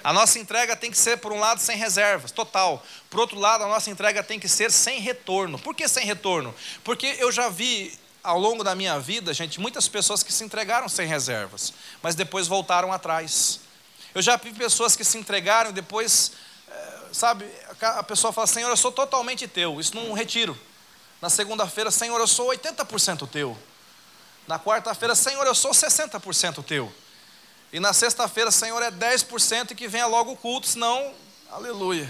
A 0.03 0.13
nossa 0.13 0.39
entrega 0.39 0.75
tem 0.77 0.91
que 0.91 0.99
ser, 0.99 1.19
por 1.19 1.33
um 1.33 1.39
lado, 1.39 1.61
sem 1.61 1.77
reservas, 1.77 2.31
total. 2.31 2.85
Por 3.09 3.21
outro 3.21 3.39
lado, 3.39 3.65
a 3.65 3.69
nossa 3.69 3.91
entrega 3.91 4.23
tem 4.23 4.39
que 4.39 4.49
ser 4.49 4.71
sem 4.71 5.01
retorno. 5.01 5.59
Por 5.59 5.75
que 5.75 5.89
sem 5.89 6.05
retorno? 6.05 6.55
Porque 6.83 7.17
eu 7.19 7.31
já 7.33 7.49
vi 7.49 7.99
ao 8.23 8.39
longo 8.39 8.65
da 8.65 8.75
minha 8.75 8.99
vida, 8.99 9.33
gente, 9.35 9.61
muitas 9.61 9.87
pessoas 9.89 10.23
que 10.23 10.33
se 10.33 10.45
entregaram 10.45 10.89
sem 10.89 11.07
reservas, 11.07 11.75
mas 12.03 12.15
depois 12.15 12.47
voltaram 12.47 12.91
atrás. 12.91 13.61
Eu 14.15 14.23
já 14.23 14.37
vi 14.37 14.53
pessoas 14.53 14.95
que 14.95 15.05
se 15.05 15.19
entregaram 15.19 15.71
e 15.71 15.73
depois, 15.73 16.33
é, 16.69 16.99
sabe, 17.13 17.51
a 17.81 18.03
pessoa 18.03 18.33
fala: 18.33 18.47
Senhor, 18.47 18.69
eu 18.69 18.77
sou 18.77 18.93
totalmente 18.93 19.49
teu. 19.49 19.81
Isso 19.81 19.95
num 19.95 20.13
retiro. 20.13 20.59
Na 21.21 21.29
segunda-feira, 21.29 21.91
Senhor, 21.91 22.19
eu 22.21 22.27
sou 22.27 22.49
80% 22.49 23.29
teu. 23.29 23.59
Na 24.47 24.59
quarta-feira, 24.59 25.15
Senhor, 25.15 25.47
eu 25.47 25.55
sou 25.55 25.73
60% 25.73 26.63
teu. 26.65 26.93
E 27.73 27.81
na 27.81 27.93
sexta-feira, 27.93 28.51
Senhor, 28.51 28.81
é 28.83 28.91
10% 28.91 29.73
e 29.73 29.75
que 29.75 29.89
venha 29.89 30.07
logo 30.07 30.33
o 30.33 30.37
culto, 30.37 30.69
senão, 30.69 31.13
aleluia. 31.51 32.09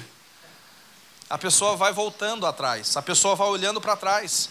A 1.31 1.39
pessoa 1.39 1.75
vai 1.75 1.93
voltando 1.93 2.47
atrás, 2.47 2.97
a 2.97 3.03
pessoa 3.03 3.35
vai 3.35 3.49
olhando 3.49 3.81
para 3.81 3.97
trás. 3.97 4.51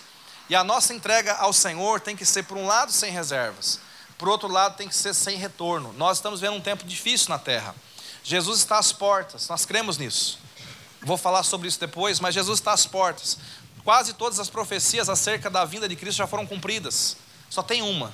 E 0.49 0.55
a 0.55 0.63
nossa 0.63 0.93
entrega 0.93 1.33
ao 1.35 1.53
Senhor 1.53 2.01
tem 2.01 2.15
que 2.15 2.25
ser, 2.25 2.43
por 2.43 2.57
um 2.57 2.65
lado, 2.65 2.91
sem 2.91 3.11
reservas, 3.11 3.79
por 4.23 4.29
outro 4.29 4.47
lado, 4.47 4.77
tem 4.77 4.87
que 4.87 4.95
ser 4.95 5.13
sem 5.13 5.35
retorno. 5.35 5.91
Nós 5.97 6.19
estamos 6.19 6.39
vendo 6.39 6.53
um 6.53 6.61
tempo 6.61 6.85
difícil 6.85 7.27
na 7.27 7.37
terra. 7.37 7.75
Jesus 8.23 8.59
está 8.59 8.79
às 8.79 8.93
portas, 8.93 9.49
nós 9.49 9.65
cremos 9.65 9.97
nisso. 9.97 10.39
Vou 11.01 11.17
falar 11.17 11.43
sobre 11.43 11.67
isso 11.67 11.77
depois, 11.77 12.21
mas 12.21 12.33
Jesus 12.33 12.59
está 12.59 12.71
às 12.71 12.85
portas. 12.85 13.37
Quase 13.83 14.13
todas 14.13 14.39
as 14.39 14.49
profecias 14.49 15.09
acerca 15.09 15.49
da 15.49 15.65
vinda 15.65 15.89
de 15.89 15.97
Cristo 15.97 16.19
já 16.19 16.25
foram 16.25 16.47
cumpridas. 16.47 17.17
Só 17.49 17.61
tem 17.61 17.81
uma 17.81 18.13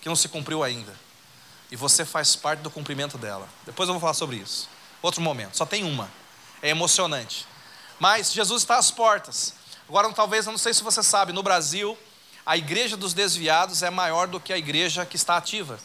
que 0.00 0.08
não 0.08 0.16
se 0.16 0.30
cumpriu 0.30 0.64
ainda. 0.64 0.94
E 1.70 1.76
você 1.76 2.06
faz 2.06 2.34
parte 2.34 2.60
do 2.60 2.70
cumprimento 2.70 3.18
dela. 3.18 3.46
Depois 3.66 3.86
eu 3.86 3.92
vou 3.92 4.00
falar 4.00 4.14
sobre 4.14 4.36
isso. 4.36 4.66
Outro 5.02 5.20
momento. 5.20 5.58
Só 5.58 5.66
tem 5.66 5.84
uma. 5.84 6.10
É 6.62 6.70
emocionante. 6.70 7.46
Mas 8.00 8.32
Jesus 8.32 8.62
está 8.62 8.78
às 8.78 8.90
portas. 8.90 9.52
Agora, 9.86 10.10
talvez, 10.14 10.46
eu 10.46 10.52
não 10.52 10.58
sei 10.58 10.72
se 10.72 10.82
você 10.82 11.02
sabe, 11.02 11.34
no 11.34 11.42
Brasil, 11.42 11.98
a 12.46 12.56
igreja 12.56 12.96
dos 12.96 13.14
desviados 13.14 13.82
é 13.82 13.90
maior 13.90 14.26
do 14.26 14.38
que 14.38 14.52
a 14.52 14.58
igreja 14.58 15.06
que 15.06 15.16
está 15.16 15.36
ativa. 15.36 15.78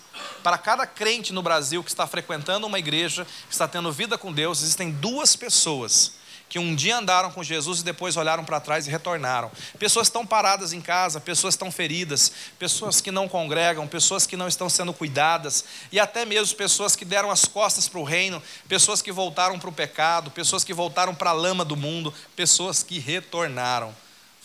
Para 0.44 0.58
cada 0.58 0.86
crente 0.86 1.32
no 1.32 1.42
Brasil 1.42 1.84
que 1.84 1.90
está 1.90 2.06
frequentando 2.06 2.68
uma 2.68 2.80
igreja, 2.80 3.26
que 3.48 3.54
está 3.54 3.68
tendo 3.68 3.92
vida 3.92 4.18
com 4.18 4.34
Deus, 4.34 4.62
existem 4.62 4.92
duas 4.92 5.36
pessoas 5.36 6.20
que 6.50 6.58
um 6.58 6.76
dia 6.76 6.98
andaram 6.98 7.32
com 7.32 7.44
Jesus 7.44 7.80
e 7.80 7.84
depois 7.84 8.18
olharam 8.18 8.44
para 8.44 8.60
trás 8.60 8.88
e 8.88 8.90
retornaram. 8.90 9.52
Pessoas 9.78 10.08
estão 10.08 10.26
paradas 10.26 10.74
em 10.74 10.82
casa, 10.82 11.22
pessoas 11.22 11.54
estão 11.54 11.72
feridas, 11.72 12.32
pessoas 12.58 13.00
que 13.00 13.12
não 13.12 13.30
congregam, 13.30 13.88
pessoas 13.88 14.26
que 14.26 14.36
não 14.36 14.48
estão 14.48 14.68
sendo 14.68 14.92
cuidadas, 14.92 15.64
e 15.92 16.00
até 16.00 16.26
mesmo 16.26 16.58
pessoas 16.58 16.96
que 16.96 17.06
deram 17.06 17.30
as 17.30 17.46
costas 17.46 17.88
para 17.88 18.00
o 18.00 18.04
reino, 18.04 18.42
pessoas 18.68 19.00
que 19.00 19.12
voltaram 19.12 19.60
para 19.60 19.70
o 19.70 19.74
pecado, 19.74 20.32
pessoas 20.32 20.64
que 20.64 20.74
voltaram 20.74 21.14
para 21.14 21.30
a 21.30 21.34
lama 21.34 21.64
do 21.64 21.78
mundo, 21.78 22.12
pessoas 22.36 22.82
que 22.82 22.98
retornaram. 22.98 23.96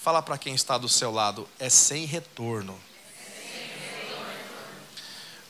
Fala 0.05 0.21
para 0.21 0.37
quem 0.37 0.55
está 0.55 0.77
do 0.77 0.87
seu 0.87 1.11
lado, 1.11 1.49
é 1.59 1.71
sem 1.71 2.05
retorno. 2.05 2.79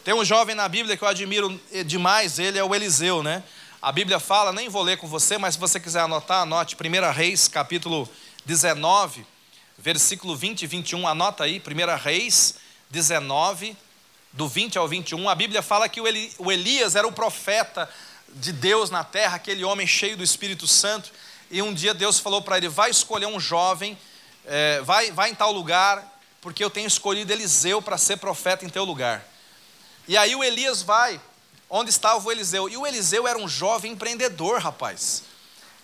Tem 0.05 0.15
um 0.15 0.25
jovem 0.25 0.55
na 0.55 0.69
Bíblia 0.69 0.97
que 0.97 1.03
eu 1.03 1.09
admiro 1.09 1.61
demais, 1.85 2.39
ele 2.39 2.57
é 2.57 2.63
o 2.63 2.73
Eliseu, 2.73 3.21
né? 3.21 3.43
A 3.83 3.91
Bíblia 3.91 4.21
fala, 4.21 4.53
nem 4.53 4.69
vou 4.69 4.85
ler 4.85 4.97
com 4.97 5.09
você, 5.09 5.39
mas 5.39 5.55
se 5.55 5.61
você 5.61 5.81
quiser 5.81 6.03
anotar, 6.03 6.43
anote 6.43 6.77
1 6.77 7.13
Reis, 7.13 7.49
capítulo 7.49 8.09
19, 8.45 9.27
versículo 9.77 10.37
20 10.37 10.63
e 10.63 10.67
21, 10.69 11.09
anota 11.09 11.43
aí, 11.43 11.61
1 11.61 11.97
Reis 12.01 12.55
19, 12.91 13.77
do 14.33 14.47
20 14.47 14.79
ao 14.79 14.87
21. 14.87 15.29
A 15.29 15.35
Bíblia 15.35 15.63
fala 15.63 15.89
que 15.89 16.01
o 16.01 16.53
Elias 16.53 16.95
era 16.95 17.09
o 17.09 17.13
profeta 17.13 17.91
de 18.29 18.53
Deus 18.53 18.89
na 18.89 19.03
terra, 19.03 19.35
aquele 19.35 19.65
homem 19.65 19.85
cheio 19.85 20.17
do 20.17 20.23
Espírito 20.23 20.69
Santo, 20.69 21.11
e 21.51 21.61
um 21.61 21.75
dia 21.75 21.93
Deus 21.93 22.21
falou 22.21 22.41
para 22.41 22.57
ele: 22.57 22.69
vai 22.69 22.91
escolher 22.91 23.27
um 23.27 23.41
jovem 23.41 23.99
é, 24.47 24.81
vai, 24.83 25.11
vai 25.11 25.31
em 25.31 25.35
tal 25.35 25.53
lugar, 25.53 26.03
porque 26.41 26.63
eu 26.63 26.71
tenho 26.71 26.87
escolhido 26.87 27.33
Eliseu 27.33 27.81
para 27.81 27.97
ser 27.97 28.19
profeta 28.19 28.65
em 28.65 28.69
teu 28.69 28.85
lugar. 28.85 29.25
E 30.07 30.17
aí 30.17 30.37
o 30.37 30.45
Elias 30.45 30.83
vai, 30.83 31.21
onde 31.71 31.91
estava 31.91 32.23
o 32.23 32.31
Eliseu. 32.31 32.69
E 32.69 32.77
o 32.77 32.87
Eliseu 32.87 33.27
era 33.27 33.39
um 33.39 33.49
jovem 33.49 33.93
empreendedor, 33.93 34.61
rapaz. 34.61 35.23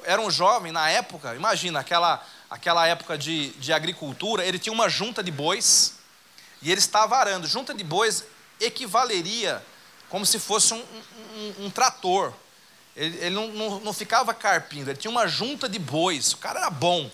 Era 0.04 0.20
um 0.20 0.30
jovem 0.30 0.72
na 0.72 0.88
época, 0.90 1.34
imagina, 1.34 1.80
aquela, 1.80 2.24
aquela 2.50 2.86
época 2.86 3.16
de, 3.16 3.50
de 3.52 3.72
agricultura, 3.72 4.44
ele 4.44 4.58
tinha 4.58 4.72
uma 4.72 4.88
junta 4.88 5.22
de 5.22 5.30
bois 5.30 5.94
e 6.62 6.70
ele 6.70 6.80
estava 6.80 7.16
arando. 7.16 7.46
Junta 7.46 7.72
de 7.72 7.84
bois 7.84 8.24
equivaleria 8.61 9.64
como 10.08 10.26
se 10.26 10.38
fosse 10.38 10.74
um, 10.74 10.78
um, 10.78 11.66
um 11.66 11.70
trator. 11.70 12.32
Ele, 12.96 13.16
ele 13.18 13.34
não, 13.34 13.48
não, 13.48 13.80
não 13.80 13.92
ficava 13.92 14.34
carpindo, 14.34 14.90
ele 14.90 14.98
tinha 14.98 15.11
uma 15.11 15.26
junta 15.26 15.68
de 15.68 15.78
bois. 15.78 16.32
O 16.32 16.38
cara 16.38 16.61
era 16.61 16.70
bom 16.70 17.11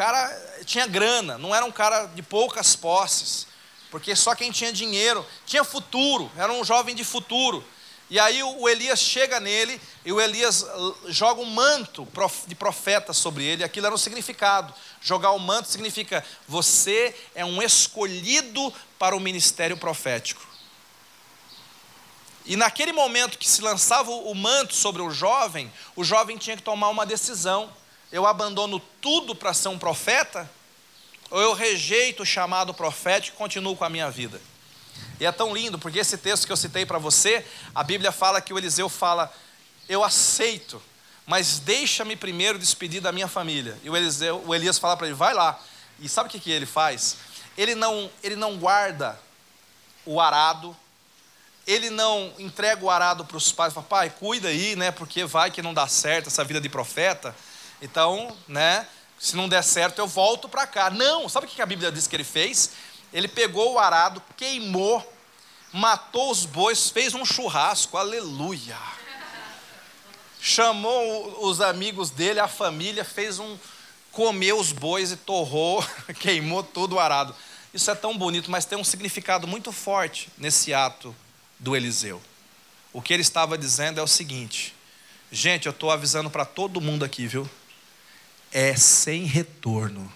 cara 0.00 0.62
tinha 0.64 0.86
grana, 0.86 1.36
não 1.36 1.54
era 1.54 1.62
um 1.62 1.70
cara 1.70 2.06
de 2.06 2.22
poucas 2.22 2.74
posses. 2.74 3.46
porque 3.90 4.16
só 4.16 4.34
quem 4.34 4.50
tinha 4.50 4.72
dinheiro 4.72 5.26
tinha 5.44 5.62
futuro, 5.62 6.30
era 6.38 6.50
um 6.50 6.64
jovem 6.64 6.94
de 6.94 7.04
futuro. 7.04 7.62
E 8.08 8.18
aí 8.18 8.42
o 8.42 8.66
Elias 8.66 8.98
chega 8.98 9.38
nele 9.38 9.78
e 10.02 10.10
o 10.10 10.18
Elias 10.18 10.64
joga 11.08 11.42
um 11.42 11.50
manto 11.50 12.08
de 12.46 12.54
profeta 12.54 13.12
sobre 13.12 13.44
ele. 13.44 13.62
Aquilo 13.62 13.86
era 13.86 13.94
um 13.94 13.98
significado. 13.98 14.72
Jogar 15.02 15.32
o 15.32 15.38
manto 15.38 15.68
significa 15.68 16.24
você 16.48 17.14
é 17.34 17.44
um 17.44 17.60
escolhido 17.60 18.72
para 18.98 19.14
o 19.14 19.20
ministério 19.20 19.76
profético. 19.76 20.40
E 22.46 22.56
naquele 22.56 22.92
momento 22.92 23.36
que 23.36 23.48
se 23.48 23.60
lançava 23.60 24.10
o 24.10 24.34
manto 24.34 24.74
sobre 24.74 25.02
o 25.02 25.10
jovem, 25.10 25.70
o 25.94 26.02
jovem 26.02 26.38
tinha 26.38 26.56
que 26.56 26.62
tomar 26.62 26.88
uma 26.88 27.04
decisão. 27.04 27.70
Eu 28.12 28.26
abandono 28.26 28.80
tudo 29.00 29.34
para 29.34 29.54
ser 29.54 29.68
um 29.68 29.78
profeta? 29.78 30.50
Ou 31.30 31.40
eu 31.40 31.54
rejeito 31.54 32.22
o 32.22 32.26
chamado 32.26 32.74
profético 32.74 33.36
e 33.36 33.38
continuo 33.38 33.76
com 33.76 33.84
a 33.84 33.90
minha 33.90 34.10
vida? 34.10 34.40
E 35.20 35.26
é 35.26 35.30
tão 35.30 35.54
lindo, 35.54 35.78
porque 35.78 35.98
esse 35.98 36.18
texto 36.18 36.46
que 36.46 36.52
eu 36.52 36.56
citei 36.56 36.84
para 36.84 36.98
você, 36.98 37.44
a 37.74 37.84
Bíblia 37.84 38.10
fala 38.10 38.40
que 38.40 38.52
o 38.52 38.58
Eliseu 38.58 38.88
fala: 38.88 39.32
Eu 39.88 40.02
aceito, 40.02 40.82
mas 41.26 41.58
deixa-me 41.58 42.16
primeiro 42.16 42.58
despedir 42.58 43.00
da 43.00 43.12
minha 43.12 43.28
família. 43.28 43.78
E 43.84 43.90
o, 43.90 43.96
Eliseu, 43.96 44.42
o 44.44 44.54
Elias 44.54 44.78
fala 44.78 44.96
para 44.96 45.06
ele: 45.06 45.14
Vai 45.14 45.34
lá. 45.34 45.60
E 46.00 46.08
sabe 46.08 46.28
o 46.28 46.32
que, 46.32 46.40
que 46.40 46.50
ele 46.50 46.66
faz? 46.66 47.16
Ele 47.56 47.74
não, 47.74 48.10
ele 48.22 48.34
não 48.34 48.56
guarda 48.56 49.20
o 50.06 50.18
arado, 50.20 50.74
ele 51.66 51.90
não 51.90 52.32
entrega 52.38 52.84
o 52.84 52.90
arado 52.90 53.24
para 53.24 53.36
os 53.36 53.52
pais, 53.52 53.72
fala, 53.72 53.86
pai, 53.86 54.10
cuida 54.10 54.48
aí, 54.48 54.74
né? 54.74 54.90
Porque 54.90 55.24
vai 55.24 55.50
que 55.50 55.60
não 55.60 55.74
dá 55.74 55.86
certo 55.86 56.28
essa 56.28 56.42
vida 56.42 56.60
de 56.60 56.68
profeta. 56.68 57.36
Então, 57.80 58.36
né? 58.46 58.86
Se 59.18 59.36
não 59.36 59.48
der 59.48 59.62
certo, 59.62 59.98
eu 59.98 60.06
volto 60.06 60.48
para 60.48 60.66
cá. 60.66 60.88
Não, 60.88 61.28
sabe 61.28 61.46
o 61.46 61.48
que 61.48 61.60
a 61.60 61.66
Bíblia 61.66 61.92
diz 61.92 62.06
que 62.06 62.16
ele 62.16 62.24
fez? 62.24 62.70
Ele 63.12 63.28
pegou 63.28 63.74
o 63.74 63.78
arado, 63.78 64.22
queimou, 64.36 65.06
matou 65.72 66.30
os 66.30 66.46
bois, 66.46 66.90
fez 66.90 67.12
um 67.14 67.24
churrasco, 67.24 67.96
aleluia. 67.96 68.78
Chamou 70.40 71.44
os 71.46 71.60
amigos 71.60 72.10
dele, 72.10 72.40
a 72.40 72.48
família, 72.48 73.04
fez 73.04 73.38
um. 73.38 73.58
comeu 74.10 74.58
os 74.58 74.72
bois 74.72 75.12
e 75.12 75.16
torrou, 75.16 75.84
queimou 76.18 76.62
todo 76.62 76.94
o 76.94 77.00
arado. 77.00 77.34
Isso 77.74 77.90
é 77.90 77.94
tão 77.94 78.16
bonito, 78.16 78.50
mas 78.50 78.64
tem 78.64 78.78
um 78.78 78.84
significado 78.84 79.46
muito 79.46 79.70
forte 79.70 80.28
nesse 80.38 80.72
ato 80.72 81.14
do 81.58 81.76
Eliseu. 81.76 82.22
O 82.92 83.02
que 83.02 83.12
ele 83.12 83.22
estava 83.22 83.58
dizendo 83.58 84.00
é 84.00 84.02
o 84.02 84.06
seguinte: 84.06 84.74
gente, 85.30 85.66
eu 85.66 85.70
estou 85.70 85.90
avisando 85.90 86.30
para 86.30 86.46
todo 86.46 86.80
mundo 86.80 87.04
aqui, 87.04 87.26
viu? 87.26 87.48
É 88.52 88.74
sem 88.76 89.24
retorno. 89.24 90.10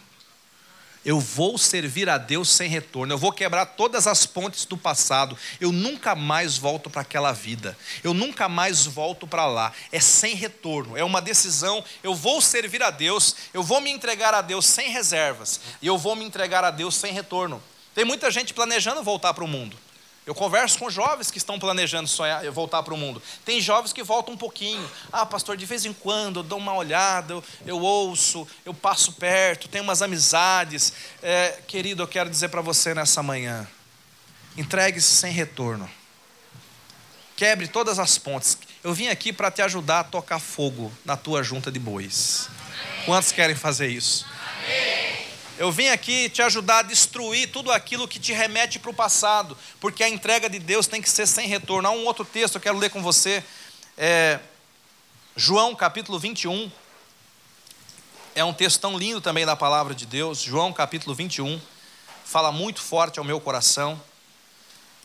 Eu 1.05 1.21
vou 1.21 1.59
servir 1.59 2.09
a 2.09 2.17
Deus 2.17 2.49
sem 2.49 2.67
retorno, 2.67 3.13
eu 3.13 3.19
vou 3.19 3.31
quebrar 3.31 3.67
todas 3.67 4.07
as 4.07 4.25
pontes 4.25 4.65
do 4.65 4.75
passado, 4.75 5.37
eu 5.61 5.71
nunca 5.71 6.15
mais 6.15 6.57
volto 6.57 6.89
para 6.89 7.03
aquela 7.03 7.31
vida, 7.31 7.77
eu 8.03 8.15
nunca 8.15 8.49
mais 8.49 8.87
volto 8.87 9.27
para 9.27 9.47
lá, 9.47 9.71
é 9.93 10.01
sem 10.01 10.35
retorno, 10.35 10.97
é 10.97 11.05
uma 11.05 11.21
decisão, 11.21 11.85
eu 12.03 12.15
vou 12.15 12.41
servir 12.41 12.83
a 12.83 12.91
Deus, 12.91 13.37
eu 13.53 13.63
vou 13.63 13.83
me 13.83 13.91
entregar 13.91 14.33
a 14.33 14.41
Deus 14.41 14.65
sem 14.65 14.89
reservas, 14.89 15.61
e 15.83 15.87
eu 15.87 15.99
vou 15.99 16.17
me 16.17 16.25
entregar 16.25 16.65
a 16.65 16.71
Deus 16.71 16.95
sem 16.95 17.13
retorno. 17.13 17.63
Tem 17.95 18.07
muita 18.07 18.31
gente 18.31 18.55
planejando 18.55 19.03
voltar 19.03 19.35
para 19.35 19.45
o 19.45 19.49
mundo, 19.49 19.77
eu 20.27 20.35
converso 20.35 20.79
com 20.79 20.89
jovens 20.89 21.31
que 21.31 21.37
estão 21.37 21.59
planejando 21.59 22.09
sonhar, 22.09 22.43
voltar 22.51 22.83
para 22.83 22.95
o 22.95 22.97
mundo. 22.97 23.23
Tem 23.45 23.61
jovens 23.61 23.93
que 23.93 24.03
voltam 24.03 24.33
um 24.33 24.37
pouquinho. 24.39 24.89
Ah, 25.13 25.27
pastor, 25.27 25.55
de 25.55 25.67
vez 25.67 25.85
em 25.85 25.93
quando 25.93 26.41
eu 26.41 26.43
dou 26.43 26.59
uma 26.59 26.75
olhada, 26.75 27.35
eu, 27.35 27.45
eu 27.67 27.79
ouço, 27.79 28.49
eu 28.65 28.73
passo 28.73 29.13
perto, 29.13 29.69
tenho 29.69 29.85
umas 29.85 30.01
amizades. 30.01 30.95
É, 31.23 31.61
querido, 31.67 32.03
eu 32.03 32.09
quero 32.09 32.31
dizer 32.31 32.49
para 32.49 32.63
você 32.63 32.95
nessa 32.95 33.23
manhã: 33.23 33.69
entregue-se 34.57 35.09
sem 35.09 35.31
retorno. 35.31 35.91
Quebre 37.37 37.69
todas 37.69 37.99
as 37.99 38.17
pontes. 38.17 38.57
Eu 38.83 38.95
vim 38.95 39.09
aqui 39.09 39.33
para 39.33 39.51
te 39.51 39.61
ajudar 39.61 40.01
a 40.01 40.05
tocar 40.05 40.39
fogo 40.39 40.91
na 41.05 41.17
tua 41.17 41.43
junta 41.43 41.71
de 41.71 41.79
bois. 41.79 42.49
Quantos 43.05 43.31
querem 43.31 43.57
fazer 43.57 43.89
isso? 43.89 44.25
Eu 45.57 45.71
vim 45.71 45.87
aqui 45.87 46.29
te 46.29 46.43
ajudar 46.43 46.81
a 46.81 46.83
destruir 46.83 47.49
tudo 47.53 47.71
aquilo 47.71 48.09
que 48.09 48.19
te 48.19 48.33
remete 48.33 48.81
para 48.81 48.91
o 48.91 48.95
passado, 48.95 49.57
porque 49.79 50.03
a 50.03 50.09
entrega 50.09 50.51
de 50.51 50.59
Deus 50.59 50.89
tem 50.89 51.01
que 51.01 51.09
ser 51.09 51.29
sem 51.29 51.47
retorno. 51.47 51.89
Há 51.89 51.93
um 51.93 52.05
outro 52.07 52.25
texto, 52.25 52.57
eu 52.57 52.61
quero 52.61 52.77
ler 52.77 52.91
com 52.91 53.01
você, 53.01 53.45
é, 53.97 54.41
João 55.37 55.73
capítulo 55.77 56.19
21. 56.19 56.71
É 58.35 58.45
um 58.45 58.53
texto 58.53 58.81
tão 58.81 58.99
lindo 58.99 59.21
também 59.21 59.47
da 59.47 59.55
palavra 59.55 59.95
de 59.95 60.07
Deus. 60.07 60.41
João 60.41 60.73
capítulo 60.73 61.15
21 61.15 61.61
fala 62.25 62.51
muito 62.51 62.83
forte 62.83 63.21
ao 63.21 63.25
meu 63.25 63.41
coração, 63.41 64.03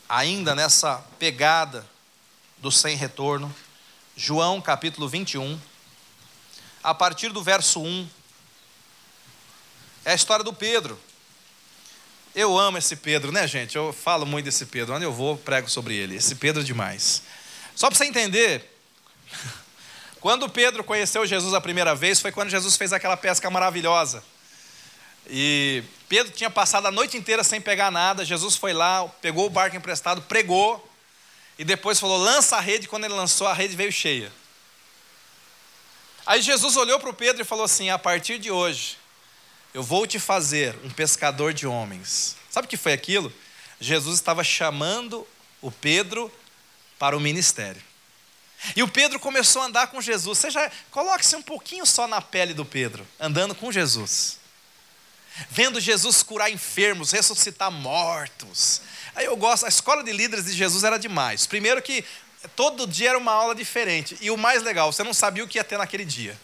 ainda 0.08 0.56
nessa 0.56 1.06
pegada 1.20 1.88
do 2.58 2.72
sem 2.72 2.96
retorno. 2.96 3.56
João 4.18 4.60
capítulo 4.60 5.08
21, 5.08 5.62
a 6.84 6.96
partir 6.96 7.30
do 7.30 7.44
verso 7.44 7.82
1 7.82 8.10
é 10.10 10.14
a 10.14 10.16
história 10.16 10.44
do 10.44 10.52
Pedro. 10.52 11.00
Eu 12.34 12.58
amo 12.58 12.80
esse 12.80 12.96
Pedro, 12.96 13.32
né, 13.32 13.48
gente? 13.48 13.76
Eu 13.76 13.94
falo 13.94 14.26
muito 14.26 14.46
desse 14.46 14.66
Pedro. 14.66 14.96
Onde 14.96 15.06
eu 15.06 15.14
vou, 15.14 15.38
prego 15.38 15.70
sobre 15.70 15.96
ele. 15.96 16.16
Esse 16.16 16.34
Pedro 16.34 16.62
é 16.62 16.66
demais. 16.66 17.22
Só 17.76 17.88
para 17.88 17.96
você 17.96 18.06
entender, 18.06 18.66
quando 20.20 20.50
Pedro 20.50 20.84
conheceu 20.84 21.26
Jesus 21.28 21.54
a 21.54 21.62
primeira 21.62 21.94
vez, 21.94 22.20
foi 22.20 22.32
quando 22.32 22.50
Jesus 22.50 22.76
fez 22.76 22.92
aquela 22.92 23.16
pesca 23.16 23.52
maravilhosa. 23.52 24.24
E 25.30 25.84
Pedro 26.08 26.34
tinha 26.34 26.50
passado 26.50 26.88
a 26.88 26.92
noite 26.92 27.16
inteira 27.16 27.44
sem 27.44 27.62
pegar 27.62 27.92
nada. 27.92 28.26
Jesus 28.26 28.56
foi 28.56 28.74
lá, 28.74 29.08
pegou 29.22 29.46
o 29.46 29.50
barco 29.50 29.78
emprestado, 29.78 30.24
pregou. 30.24 30.84
E 31.60 31.64
depois 31.64 32.00
falou: 32.00 32.18
lança 32.18 32.58
a 32.58 32.60
rede. 32.60 32.88
Quando 32.88 33.06
ele 33.06 33.14
lançou, 33.14 33.46
a 33.46 33.54
rede 33.54 33.76
veio 33.76 33.92
cheia. 33.92 34.32
Aí 36.26 36.42
Jesus 36.42 36.76
olhou 36.78 37.00
para 37.00 37.12
o 37.12 37.14
Pedro 37.14 37.44
e 37.44 37.46
falou 37.46 37.66
assim: 37.66 37.92
a 37.92 38.00
partir 38.00 38.40
de 38.40 38.50
hoje, 38.50 38.99
eu 39.80 39.84
vou 39.84 40.06
te 40.06 40.20
fazer 40.20 40.76
um 40.84 40.90
pescador 40.90 41.54
de 41.54 41.66
homens. 41.66 42.36
Sabe 42.50 42.66
o 42.66 42.70
que 42.70 42.76
foi 42.76 42.92
aquilo? 42.92 43.32
Jesus 43.80 44.16
estava 44.16 44.44
chamando 44.44 45.26
o 45.62 45.72
Pedro 45.72 46.30
para 47.00 47.16
o 47.16 47.20
ministério. 47.20 47.82
E 48.76 48.84
o 48.84 48.90
Pedro 48.90 49.22
começou 49.22 49.62
a 49.62 49.68
andar 49.68 49.88
com 49.88 50.02
Jesus. 50.02 50.38
Você 50.38 50.50
já 50.50 50.70
coloque-se 50.92 51.34
um 51.34 51.42
pouquinho 51.42 51.86
só 51.86 52.10
na 52.10 52.20
pele 52.20 52.54
do 52.54 52.66
Pedro, 52.66 53.08
andando 53.18 53.56
com 53.56 53.72
Jesus. 53.72 54.38
Vendo 55.50 55.80
Jesus 55.80 56.24
curar 56.24 56.52
enfermos, 56.52 57.14
ressuscitar 57.14 57.72
mortos. 57.72 58.82
Aí 59.16 59.28
eu 59.28 59.38
gosto, 59.38 59.66
a 59.66 59.70
escola 59.70 60.04
de 60.04 60.12
líderes 60.12 60.44
de 60.44 60.52
Jesus 60.52 60.84
era 60.84 61.00
demais. 61.00 61.48
Primeiro 61.48 61.82
que 61.82 62.04
todo 62.54 62.86
dia 62.86 63.12
era 63.12 63.18
uma 63.18 63.32
aula 63.32 63.56
diferente. 63.56 64.18
E 64.20 64.30
o 64.30 64.36
mais 64.36 64.62
legal, 64.62 64.92
você 64.92 65.06
não 65.06 65.14
sabia 65.14 65.42
o 65.42 65.48
que 65.48 65.58
ia 65.58 65.64
ter 65.64 65.78
naquele 65.78 66.04
dia. 66.04 66.38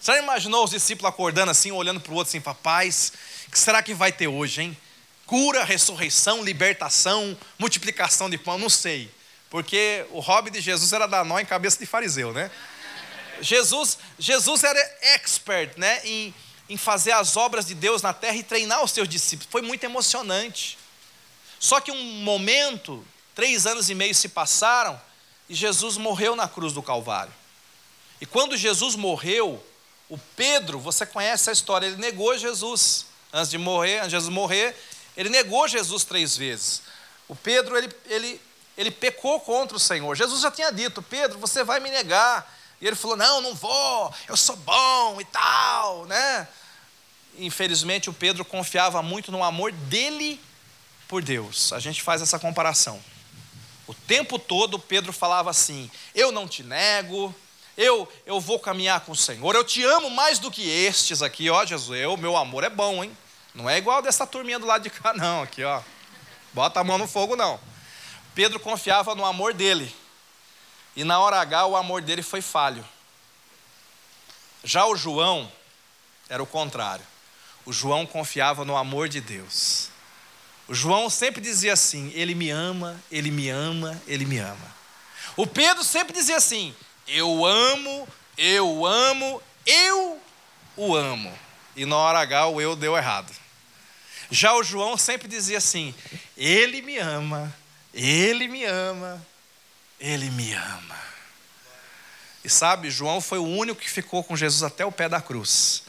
Você 0.00 0.12
já 0.12 0.18
imaginou 0.18 0.64
os 0.64 0.70
discípulos 0.70 1.12
acordando 1.12 1.50
assim, 1.50 1.70
olhando 1.70 2.00
para 2.00 2.10
o 2.10 2.14
outro 2.14 2.30
assim, 2.30 2.40
papais, 2.40 3.12
o 3.46 3.50
que 3.50 3.58
será 3.58 3.82
que 3.82 3.92
vai 3.92 4.10
ter 4.10 4.28
hoje, 4.28 4.62
hein? 4.62 4.78
Cura, 5.26 5.62
ressurreição, 5.62 6.42
libertação, 6.42 7.36
multiplicação 7.58 8.30
de 8.30 8.38
pão, 8.38 8.56
não 8.56 8.70
sei. 8.70 9.10
Porque 9.50 10.06
o 10.10 10.20
hobby 10.20 10.50
de 10.50 10.60
Jesus 10.60 10.92
era 10.92 11.06
dar 11.06 11.24
nó 11.24 11.38
em 11.38 11.44
cabeça 11.44 11.78
de 11.78 11.84
fariseu, 11.84 12.32
né? 12.32 12.50
Jesus, 13.42 13.98
Jesus 14.18 14.64
era 14.64 14.78
expert 15.02 15.76
né, 15.76 16.00
em, 16.04 16.34
em 16.68 16.76
fazer 16.76 17.12
as 17.12 17.36
obras 17.36 17.66
de 17.66 17.74
Deus 17.74 18.00
na 18.00 18.12
terra 18.12 18.36
e 18.36 18.42
treinar 18.42 18.82
os 18.82 18.92
seus 18.92 19.08
discípulos. 19.08 19.50
Foi 19.50 19.60
muito 19.60 19.84
emocionante. 19.84 20.78
Só 21.58 21.80
que 21.80 21.90
um 21.90 22.22
momento, 22.22 23.06
três 23.34 23.66
anos 23.66 23.90
e 23.90 23.94
meio 23.94 24.14
se 24.14 24.30
passaram 24.30 25.00
e 25.48 25.54
Jesus 25.54 25.96
morreu 25.96 26.34
na 26.34 26.48
cruz 26.48 26.72
do 26.72 26.82
Calvário. 26.82 27.32
E 28.20 28.26
quando 28.26 28.56
Jesus 28.56 28.94
morreu, 28.94 29.62
o 30.10 30.18
Pedro, 30.18 30.80
você 30.80 31.06
conhece 31.06 31.48
a 31.48 31.52
história, 31.52 31.86
ele 31.86 31.96
negou 31.96 32.36
Jesus. 32.36 33.06
Antes 33.32 33.48
de 33.48 33.56
morrer, 33.56 33.98
antes 33.98 34.06
de 34.06 34.16
Jesus 34.16 34.34
morrer, 34.34 34.76
ele 35.16 35.28
negou 35.28 35.68
Jesus 35.68 36.02
três 36.02 36.36
vezes. 36.36 36.82
O 37.28 37.36
Pedro, 37.36 37.78
ele, 37.78 37.88
ele, 38.06 38.40
ele 38.76 38.90
pecou 38.90 39.38
contra 39.38 39.76
o 39.76 39.80
Senhor. 39.80 40.16
Jesus 40.16 40.42
já 40.42 40.50
tinha 40.50 40.72
dito: 40.72 41.00
Pedro, 41.00 41.38
você 41.38 41.62
vai 41.62 41.78
me 41.78 41.88
negar. 41.88 42.52
E 42.80 42.86
ele 42.88 42.96
falou: 42.96 43.16
Não, 43.16 43.40
não 43.40 43.54
vou, 43.54 44.12
eu 44.28 44.36
sou 44.36 44.56
bom 44.56 45.20
e 45.20 45.24
tal, 45.26 46.06
né? 46.06 46.48
Infelizmente, 47.38 48.10
o 48.10 48.12
Pedro 48.12 48.44
confiava 48.44 49.00
muito 49.02 49.30
no 49.30 49.44
amor 49.44 49.70
dele 49.70 50.40
por 51.06 51.22
Deus. 51.22 51.72
A 51.72 51.78
gente 51.78 52.02
faz 52.02 52.20
essa 52.20 52.36
comparação. 52.36 53.00
O 53.86 53.94
tempo 53.94 54.40
todo, 54.40 54.76
Pedro 54.76 55.12
falava 55.12 55.50
assim: 55.50 55.88
Eu 56.16 56.32
não 56.32 56.48
te 56.48 56.64
nego, 56.64 57.32
eu, 57.80 58.06
eu 58.26 58.38
vou 58.38 58.60
caminhar 58.60 59.00
com 59.00 59.12
o 59.12 59.16
Senhor, 59.16 59.54
eu 59.54 59.64
te 59.64 59.82
amo 59.82 60.10
mais 60.10 60.38
do 60.38 60.50
que 60.50 60.68
estes 60.68 61.22
aqui, 61.22 61.48
ó 61.48 61.64
Jesus, 61.64 61.98
eu, 61.98 62.14
meu 62.18 62.36
amor 62.36 62.62
é 62.62 62.68
bom, 62.68 63.02
hein? 63.02 63.16
Não 63.54 63.68
é 63.68 63.78
igual 63.78 64.02
dessa 64.02 64.26
turminha 64.26 64.58
do 64.58 64.66
lado 64.66 64.82
de 64.82 64.90
cá, 64.90 65.14
não, 65.14 65.42
aqui, 65.42 65.64
ó. 65.64 65.80
Bota 66.52 66.80
a 66.80 66.84
mão 66.84 66.98
no 66.98 67.08
fogo, 67.08 67.36
não. 67.36 67.58
Pedro 68.34 68.60
confiava 68.60 69.14
no 69.14 69.24
amor 69.24 69.54
dele, 69.54 69.94
e 70.94 71.04
na 71.04 71.18
hora 71.20 71.40
H 71.40 71.66
o 71.66 71.76
amor 71.76 72.02
dele 72.02 72.22
foi 72.22 72.42
falho. 72.42 72.86
Já 74.62 74.84
o 74.84 74.94
João 74.94 75.50
era 76.28 76.42
o 76.42 76.46
contrário. 76.46 77.06
O 77.64 77.72
João 77.72 78.04
confiava 78.04 78.62
no 78.62 78.76
amor 78.76 79.08
de 79.08 79.22
Deus. 79.22 79.88
O 80.68 80.74
João 80.74 81.08
sempre 81.08 81.40
dizia 81.40 81.72
assim: 81.72 82.12
Ele 82.14 82.34
me 82.34 82.50
ama, 82.50 83.02
ele 83.10 83.30
me 83.30 83.48
ama, 83.48 84.00
ele 84.06 84.26
me 84.26 84.38
ama. 84.38 84.76
O 85.34 85.46
Pedro 85.46 85.82
sempre 85.82 86.12
dizia 86.12 86.36
assim: 86.36 86.74
Eu 87.06 87.44
amo, 87.44 88.08
eu 88.36 88.86
amo, 88.86 89.42
eu 89.66 90.20
o 90.76 90.94
amo. 90.94 91.36
E 91.76 91.84
na 91.84 91.96
hora 91.96 92.20
H 92.20 92.46
o 92.48 92.60
eu 92.60 92.74
deu 92.74 92.96
errado. 92.96 93.32
Já 94.30 94.54
o 94.54 94.62
João 94.62 94.96
sempre 94.96 95.28
dizia 95.28 95.58
assim: 95.58 95.94
Ele 96.36 96.82
me 96.82 96.98
ama, 96.98 97.54
ele 97.92 98.46
me 98.48 98.64
ama, 98.64 99.24
ele 99.98 100.30
me 100.30 100.52
ama. 100.52 100.98
E 102.44 102.48
sabe, 102.48 102.90
João 102.90 103.20
foi 103.20 103.38
o 103.38 103.46
único 103.46 103.80
que 103.80 103.90
ficou 103.90 104.24
com 104.24 104.36
Jesus 104.36 104.62
até 104.62 104.84
o 104.84 104.92
pé 104.92 105.08
da 105.08 105.20
cruz. 105.20 105.82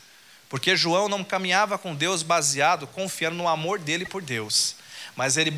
Porque 0.50 0.76
João 0.76 1.08
não 1.08 1.24
caminhava 1.24 1.78
com 1.78 1.96
Deus 1.96 2.24
baseado, 2.24 2.86
confiando 2.86 3.38
no 3.38 3.48
amor 3.48 3.80
dele 3.80 4.06
por 4.06 4.22
Deus. 4.22 4.76
Mas 5.16 5.38
ele 5.38 5.52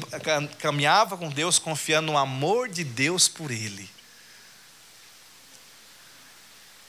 caminhava 0.60 1.18
com 1.18 1.30
Deus 1.30 1.58
confiando 1.58 2.12
no 2.12 2.18
amor 2.18 2.70
de 2.70 2.84
Deus 2.84 3.28
por 3.28 3.50
ele. 3.50 3.90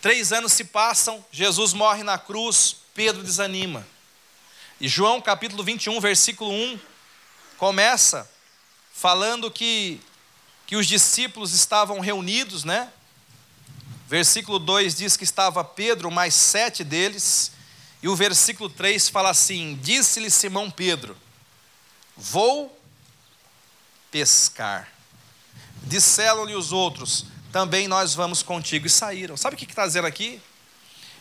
Três 0.05 0.35
anos 0.35 0.53
se 0.53 0.65
passam, 0.65 1.25
Jesus 1.33 1.73
morre 1.73 2.03
na 2.03 2.19
cruz, 2.19 2.77
Pedro 2.93 3.23
desanima. 3.23 3.89
E 4.79 4.87
João 4.87 5.19
capítulo 5.19 5.65
21, 5.65 5.99
versículo 5.99 6.53
1, 6.53 6.79
começa 7.57 8.31
falando 8.93 9.51
que, 9.51 9.99
que 10.67 10.77
os 10.77 10.87
discípulos 10.87 11.55
estavam 11.55 12.01
reunidos, 12.01 12.65
né? 12.65 12.93
Versículo 14.07 14.59
2 14.59 14.95
diz 14.95 15.17
que 15.17 15.25
estava 15.25 15.65
Pedro, 15.65 16.11
mais 16.11 16.35
sete 16.35 16.85
deles. 16.85 17.53
E 18.03 18.07
o 18.07 18.15
versículo 18.15 18.69
3 18.69 19.09
fala 19.09 19.31
assim: 19.31 19.79
Disse-lhe 19.83 20.31
Simão 20.31 20.71
Pedro: 20.71 21.17
Vou 22.15 22.79
pescar. 24.11 24.87
Disseram-lhe 25.83 26.55
os 26.55 26.73
outros: 26.73 27.25
Também 27.55 27.87
nós 27.87 28.17
vamos 28.17 28.43
contigo. 28.43 28.89
E 28.89 28.91
saíram. 28.91 29.37
Sabe 29.37 29.55
o 29.55 29.57
que 29.57 29.65
está 29.65 29.87
dizendo 29.87 30.09
aqui? 30.09 30.43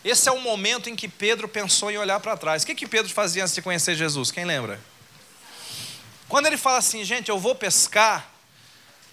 Esse 0.04 0.28
é 0.28 0.32
o 0.32 0.42
momento 0.42 0.90
em 0.90 0.96
que 0.96 1.08
Pedro 1.08 1.48
pensou 1.48 1.92
em 1.92 1.98
olhar 2.00 2.20
para 2.20 2.36
trás. 2.36 2.64
O 2.64 2.66
que, 2.66 2.74
que 2.74 2.88
Pedro 2.88 3.14
fazia 3.14 3.44
antes 3.44 3.54
de 3.54 3.62
conhecer 3.62 3.94
Jesus? 3.94 4.32
Quem 4.32 4.44
lembra? 4.44 4.82
Quando 6.28 6.48
ele 6.48 6.58
fala 6.58 6.80
assim, 6.80 7.04
gente, 7.04 7.30
eu 7.30 7.38
vou 7.38 7.54
pescar, 7.54 8.28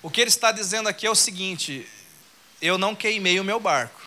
o 0.01 0.09
que 0.09 0.19
ele 0.23 0.31
está 0.31 0.51
dizendo 0.51 0.89
aqui 0.89 1.07
é 1.07 1.11
o 1.11 1.15
seguinte: 1.15 1.87
eu 2.59 2.79
não 2.79 2.95
queimei 2.95 3.39
o 3.39 3.45
meu 3.45 3.61
barco. 3.61 4.01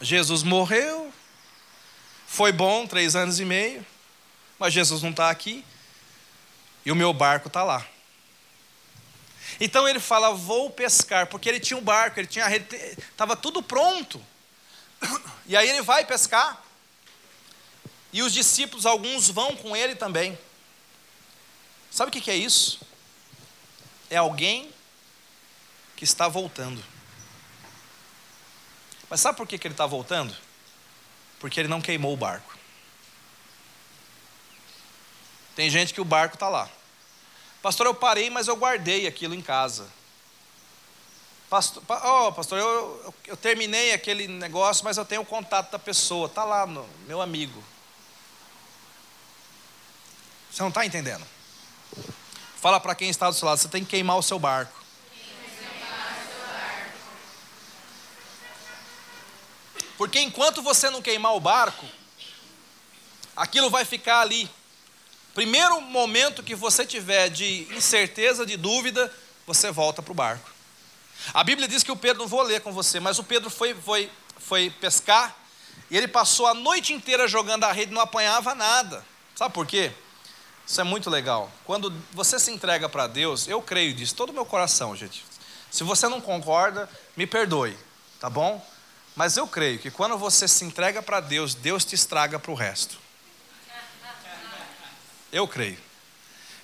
Jesus 0.00 0.42
morreu, 0.42 1.12
foi 2.26 2.50
bom, 2.50 2.84
três 2.84 3.14
anos 3.14 3.38
e 3.38 3.44
meio, 3.44 3.86
mas 4.58 4.74
Jesus 4.74 5.04
não 5.04 5.10
está 5.10 5.30
aqui, 5.30 5.64
e 6.84 6.90
o 6.90 6.96
meu 6.96 7.12
barco 7.12 7.46
está 7.46 7.62
lá. 7.62 7.93
Então 9.60 9.88
ele 9.88 10.00
fala: 10.00 10.32
Vou 10.32 10.70
pescar, 10.70 11.26
porque 11.26 11.48
ele 11.48 11.60
tinha 11.60 11.76
um 11.76 11.82
barco, 11.82 12.18
ele 12.18 12.26
tinha 12.26 12.46
rede, 12.46 12.76
estava 12.76 13.36
tudo 13.36 13.62
pronto. 13.62 14.24
E 15.46 15.54
aí 15.58 15.68
ele 15.68 15.82
vai 15.82 16.06
pescar. 16.06 16.64
E 18.10 18.22
os 18.22 18.32
discípulos, 18.32 18.86
alguns 18.86 19.28
vão 19.28 19.54
com 19.54 19.76
ele 19.76 19.94
também. 19.94 20.38
Sabe 21.90 22.08
o 22.08 22.22
que 22.22 22.30
é 22.30 22.34
isso? 22.34 22.80
É 24.08 24.16
alguém 24.16 24.72
que 25.94 26.04
está 26.04 26.28
voltando. 26.28 26.82
Mas 29.10 29.20
sabe 29.20 29.36
por 29.36 29.46
que 29.46 29.56
ele 29.56 29.74
está 29.74 29.84
voltando? 29.84 30.34
Porque 31.38 31.60
ele 31.60 31.68
não 31.68 31.80
queimou 31.80 32.14
o 32.14 32.16
barco. 32.16 32.56
Tem 35.54 35.70
gente 35.70 35.94
que 35.94 36.00
o 36.00 36.04
barco 36.04 36.34
está 36.34 36.48
lá. 36.48 36.68
Pastor, 37.64 37.86
eu 37.86 37.94
parei, 37.94 38.28
mas 38.28 38.46
eu 38.46 38.56
guardei 38.56 39.06
aquilo 39.06 39.34
em 39.34 39.40
casa. 39.40 39.90
Pastor, 41.48 41.82
oh, 41.88 42.30
pastor, 42.30 42.58
eu, 42.58 43.14
eu, 43.26 43.36
terminei 43.38 43.94
aquele 43.94 44.28
negócio, 44.28 44.84
mas 44.84 44.98
eu 44.98 45.04
tenho 45.06 45.22
o 45.22 45.24
contato 45.24 45.70
da 45.70 45.78
pessoa, 45.78 46.26
está 46.26 46.44
lá, 46.44 46.66
no, 46.66 46.86
meu 47.06 47.22
amigo. 47.22 47.64
Você 50.52 50.60
não 50.60 50.68
está 50.68 50.84
entendendo? 50.84 51.26
Fala 52.56 52.78
para 52.78 52.94
quem 52.94 53.08
está 53.08 53.30
do 53.30 53.34
seu 53.34 53.48
lado, 53.48 53.56
você 53.56 53.68
tem 53.68 53.82
que 53.82 53.92
queimar 53.92 54.18
o 54.18 54.22
seu 54.22 54.38
barco. 54.38 54.78
Porque 59.96 60.20
enquanto 60.20 60.60
você 60.60 60.90
não 60.90 61.00
queimar 61.00 61.34
o 61.34 61.40
barco, 61.40 61.86
aquilo 63.34 63.70
vai 63.70 63.86
ficar 63.86 64.20
ali 64.20 64.50
Primeiro 65.34 65.80
momento 65.80 66.42
que 66.42 66.54
você 66.54 66.86
tiver 66.86 67.28
de 67.28 67.66
incerteza, 67.74 68.46
de 68.46 68.56
dúvida, 68.56 69.12
você 69.46 69.70
volta 69.70 70.00
para 70.00 70.12
o 70.12 70.14
barco. 70.14 70.48
A 71.32 71.42
Bíblia 71.42 71.66
diz 71.66 71.82
que 71.82 71.90
o 71.90 71.96
Pedro, 71.96 72.22
não 72.22 72.28
vou 72.28 72.42
ler 72.42 72.60
com 72.60 72.72
você, 72.72 73.00
mas 73.00 73.18
o 73.18 73.24
Pedro 73.24 73.50
foi, 73.50 73.74
foi, 73.74 74.10
foi 74.38 74.70
pescar 74.70 75.36
e 75.90 75.96
ele 75.96 76.08
passou 76.08 76.46
a 76.46 76.54
noite 76.54 76.92
inteira 76.92 77.26
jogando 77.26 77.64
a 77.64 77.72
rede 77.72 77.90
e 77.90 77.94
não 77.94 78.00
apanhava 78.00 78.54
nada. 78.54 79.04
Sabe 79.34 79.52
por 79.52 79.66
quê? 79.66 79.92
Isso 80.66 80.80
é 80.80 80.84
muito 80.84 81.10
legal. 81.10 81.50
Quando 81.64 81.92
você 82.12 82.38
se 82.38 82.50
entrega 82.50 82.88
para 82.88 83.06
Deus, 83.06 83.48
eu 83.48 83.60
creio 83.60 83.92
disso, 83.92 84.14
todo 84.14 84.30
o 84.30 84.32
meu 84.32 84.46
coração, 84.46 84.94
gente. 84.96 85.24
Se 85.70 85.82
você 85.82 86.08
não 86.08 86.20
concorda, 86.20 86.88
me 87.16 87.26
perdoe, 87.26 87.76
tá 88.20 88.30
bom? 88.30 88.64
Mas 89.16 89.36
eu 89.36 89.46
creio 89.46 89.78
que 89.78 89.90
quando 89.90 90.16
você 90.16 90.48
se 90.48 90.64
entrega 90.64 91.02
para 91.02 91.20
Deus, 91.20 91.54
Deus 91.54 91.84
te 91.84 91.94
estraga 91.94 92.38
para 92.38 92.50
o 92.50 92.54
resto. 92.54 93.03
Eu 95.34 95.48
creio. 95.48 95.76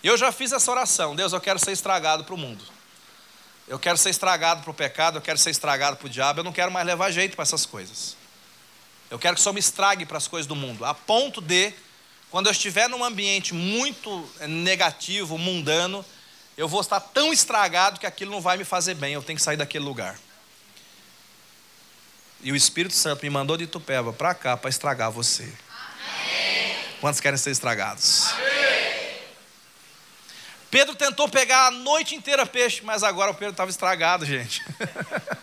E 0.01 0.07
eu 0.07 0.17
já 0.17 0.31
fiz 0.31 0.53
essa 0.53 0.71
oração: 0.71 1.17
Deus, 1.17 1.33
eu 1.33 1.41
quero 1.41 1.59
ser 1.59 1.73
estragado 1.73 2.23
para 2.23 2.35
o 2.35 2.39
mundo. 2.39 2.65
Eu 3.67 3.81
quero 3.81 3.99
ser 3.99 4.11
estragado 4.11 4.63
para 4.63 4.71
o 4.71 4.75
pecado, 4.75 5.19
eu 5.19 5.23
quero 5.23 5.39
ser 5.39 5.51
estragado 5.51 5.97
para 5.97 6.07
o 6.07 6.09
diabo, 6.09 6.41
eu 6.41 6.45
não 6.45 6.53
quero 6.53 6.71
mais 6.71 6.87
levar 6.87 7.11
jeito 7.11 7.35
para 7.35 7.43
essas 7.43 7.67
coisas. 7.67 8.17
Eu 9.11 9.19
quero 9.19 9.35
que 9.35 9.43
só 9.43 9.53
me 9.53 9.59
estrague 9.59 10.07
para 10.07 10.19
as 10.19 10.29
coisas 10.29 10.47
do 10.47 10.55
mundo, 10.55 10.85
a 10.85 10.95
ponto 10.95 11.41
de, 11.41 11.73
quando 12.31 12.47
eu 12.47 12.53
estiver 12.53 12.89
num 12.89 13.05
ambiente 13.05 13.55
muito 13.55 14.29
negativo, 14.49 15.37
mundano, 15.37 16.05
eu 16.57 16.69
vou 16.69 16.81
estar 16.81 17.01
tão 17.01 17.33
estragado 17.33 17.99
que 17.99 18.07
aquilo 18.07 18.31
não 18.31 18.41
vai 18.41 18.57
me 18.57 18.65
fazer 18.65 18.95
bem, 18.95 19.15
eu 19.15 19.23
tenho 19.23 19.37
que 19.37 19.43
sair 19.43 19.57
daquele 19.57 19.85
lugar. 19.85 20.19
E 22.43 22.51
o 22.53 22.57
Espírito 22.57 22.95
Santo 22.95 23.23
me 23.23 23.31
mandou 23.31 23.57
de 23.57 23.67
Tupéva 23.67 24.13
para 24.13 24.35
cá 24.35 24.57
para 24.57 24.71
estragar 24.71 25.11
você. 25.11 25.53
Quantos 27.01 27.21
querem 27.21 27.39
ser 27.39 27.51
estragados? 27.51 28.35
Pedro 30.71 30.95
tentou 30.95 31.29
pegar 31.29 31.67
a 31.67 31.71
noite 31.71 32.15
inteira 32.15 32.47
peixe, 32.47 32.83
mas 32.85 33.03
agora 33.03 33.31
o 33.31 33.35
Pedro 33.35 33.53
estava 33.53 33.71
estragado, 33.71 34.25
gente. 34.27 34.63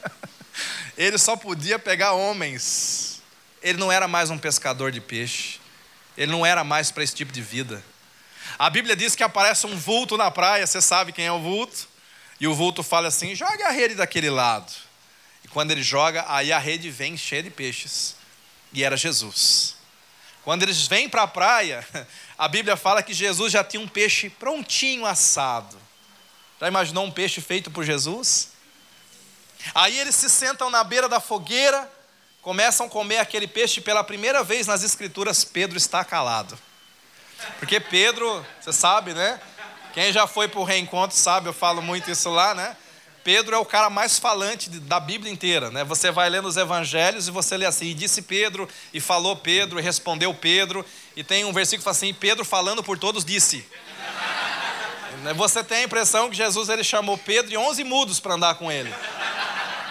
Ele 0.97 1.17
só 1.17 1.35
podia 1.35 1.77
pegar 1.77 2.13
homens. 2.13 3.21
Ele 3.61 3.77
não 3.77 3.91
era 3.91 4.07
mais 4.07 4.29
um 4.29 4.37
pescador 4.37 4.91
de 4.91 5.01
peixe. 5.01 5.59
Ele 6.15 6.31
não 6.31 6.45
era 6.45 6.63
mais 6.63 6.91
para 6.91 7.03
esse 7.03 7.13
tipo 7.13 7.31
de 7.31 7.41
vida. 7.41 7.83
A 8.57 8.69
Bíblia 8.69 8.95
diz 8.95 9.15
que 9.15 9.23
aparece 9.23 9.67
um 9.67 9.77
vulto 9.77 10.15
na 10.15 10.31
praia, 10.31 10.65
você 10.65 10.81
sabe 10.81 11.11
quem 11.11 11.25
é 11.25 11.31
o 11.31 11.39
vulto? 11.39 11.87
E 12.39 12.47
o 12.47 12.55
vulto 12.55 12.81
fala 12.83 13.07
assim: 13.07 13.35
jogue 13.35 13.63
a 13.63 13.71
rede 13.71 13.95
daquele 13.95 14.29
lado. 14.29 14.71
E 15.43 15.47
quando 15.47 15.71
ele 15.71 15.83
joga, 15.83 16.25
aí 16.27 16.53
a 16.53 16.59
rede 16.59 16.89
vem 16.89 17.17
cheia 17.17 17.43
de 17.43 17.49
peixes. 17.49 18.15
E 18.73 18.83
era 18.83 18.95
Jesus. 18.95 19.76
Quando 20.47 20.63
eles 20.63 20.87
vêm 20.87 21.09
para 21.09 21.23
a 21.23 21.27
praia, 21.27 21.85
a 22.39 22.47
Bíblia 22.47 22.77
fala 22.77 23.03
que 23.03 23.13
Jesus 23.13 23.51
já 23.51 23.65
tinha 23.65 23.81
um 23.83 23.87
peixe 23.87 24.29
prontinho 24.29 25.05
assado. 25.05 25.77
Já 26.57 26.69
imaginou 26.69 27.03
um 27.03 27.11
peixe 27.11 27.41
feito 27.41 27.69
por 27.69 27.83
Jesus? 27.83 28.51
Aí 29.75 29.99
eles 29.99 30.15
se 30.15 30.29
sentam 30.29 30.69
na 30.69 30.85
beira 30.85 31.09
da 31.09 31.19
fogueira, 31.19 31.91
começam 32.41 32.85
a 32.85 32.89
comer 32.89 33.17
aquele 33.17 33.45
peixe 33.45 33.81
pela 33.81 34.05
primeira 34.05 34.41
vez 34.41 34.67
nas 34.67 34.83
Escrituras, 34.83 35.43
Pedro 35.43 35.77
está 35.77 36.05
calado. 36.05 36.57
Porque 37.59 37.81
Pedro, 37.81 38.45
você 38.61 38.71
sabe, 38.71 39.13
né? 39.13 39.41
Quem 39.93 40.13
já 40.13 40.25
foi 40.25 40.47
para 40.47 40.61
o 40.61 40.63
reencontro 40.63 41.17
sabe, 41.17 41.49
eu 41.49 41.53
falo 41.53 41.81
muito 41.81 42.09
isso 42.09 42.29
lá, 42.29 42.55
né? 42.55 42.77
Pedro 43.27 43.53
é 43.53 43.59
o 43.59 43.65
cara 43.65 43.89
mais 43.89 44.17
falante 44.17 44.69
da 44.69 45.01
Bíblia 45.01 45.29
inteira, 45.29 45.69
né? 45.69 45.83
Você 45.83 46.09
vai 46.11 46.29
lendo 46.29 46.47
os 46.47 46.55
evangelhos 46.55 47.27
e 47.27 47.31
você 47.31 47.57
lê 47.57 47.65
assim, 47.65 47.87
e 47.87 47.93
disse 47.93 48.21
Pedro, 48.21 48.69
e 48.93 49.01
falou 49.01 49.35
Pedro, 49.35 49.77
e 49.77 49.83
respondeu 49.83 50.33
Pedro, 50.33 50.85
e 51.13 51.25
tem 51.25 51.43
um 51.43 51.51
versículo 51.51 51.79
que 51.79 51.83
fala 51.83 51.97
assim, 51.97 52.13
Pedro 52.13 52.45
falando 52.45 52.81
por 52.81 52.97
todos 52.97 53.25
disse. 53.25 53.67
Né? 55.23 55.33
Você 55.33 55.61
tem 55.61 55.79
a 55.79 55.83
impressão 55.83 56.29
que 56.29 56.37
Jesus 56.37 56.69
ele 56.69 56.85
chamou 56.85 57.17
Pedro 57.17 57.51
e 57.51 57.57
11 57.57 57.83
mudos 57.83 58.21
para 58.21 58.35
andar 58.35 58.55
com 58.55 58.71
ele. 58.71 58.95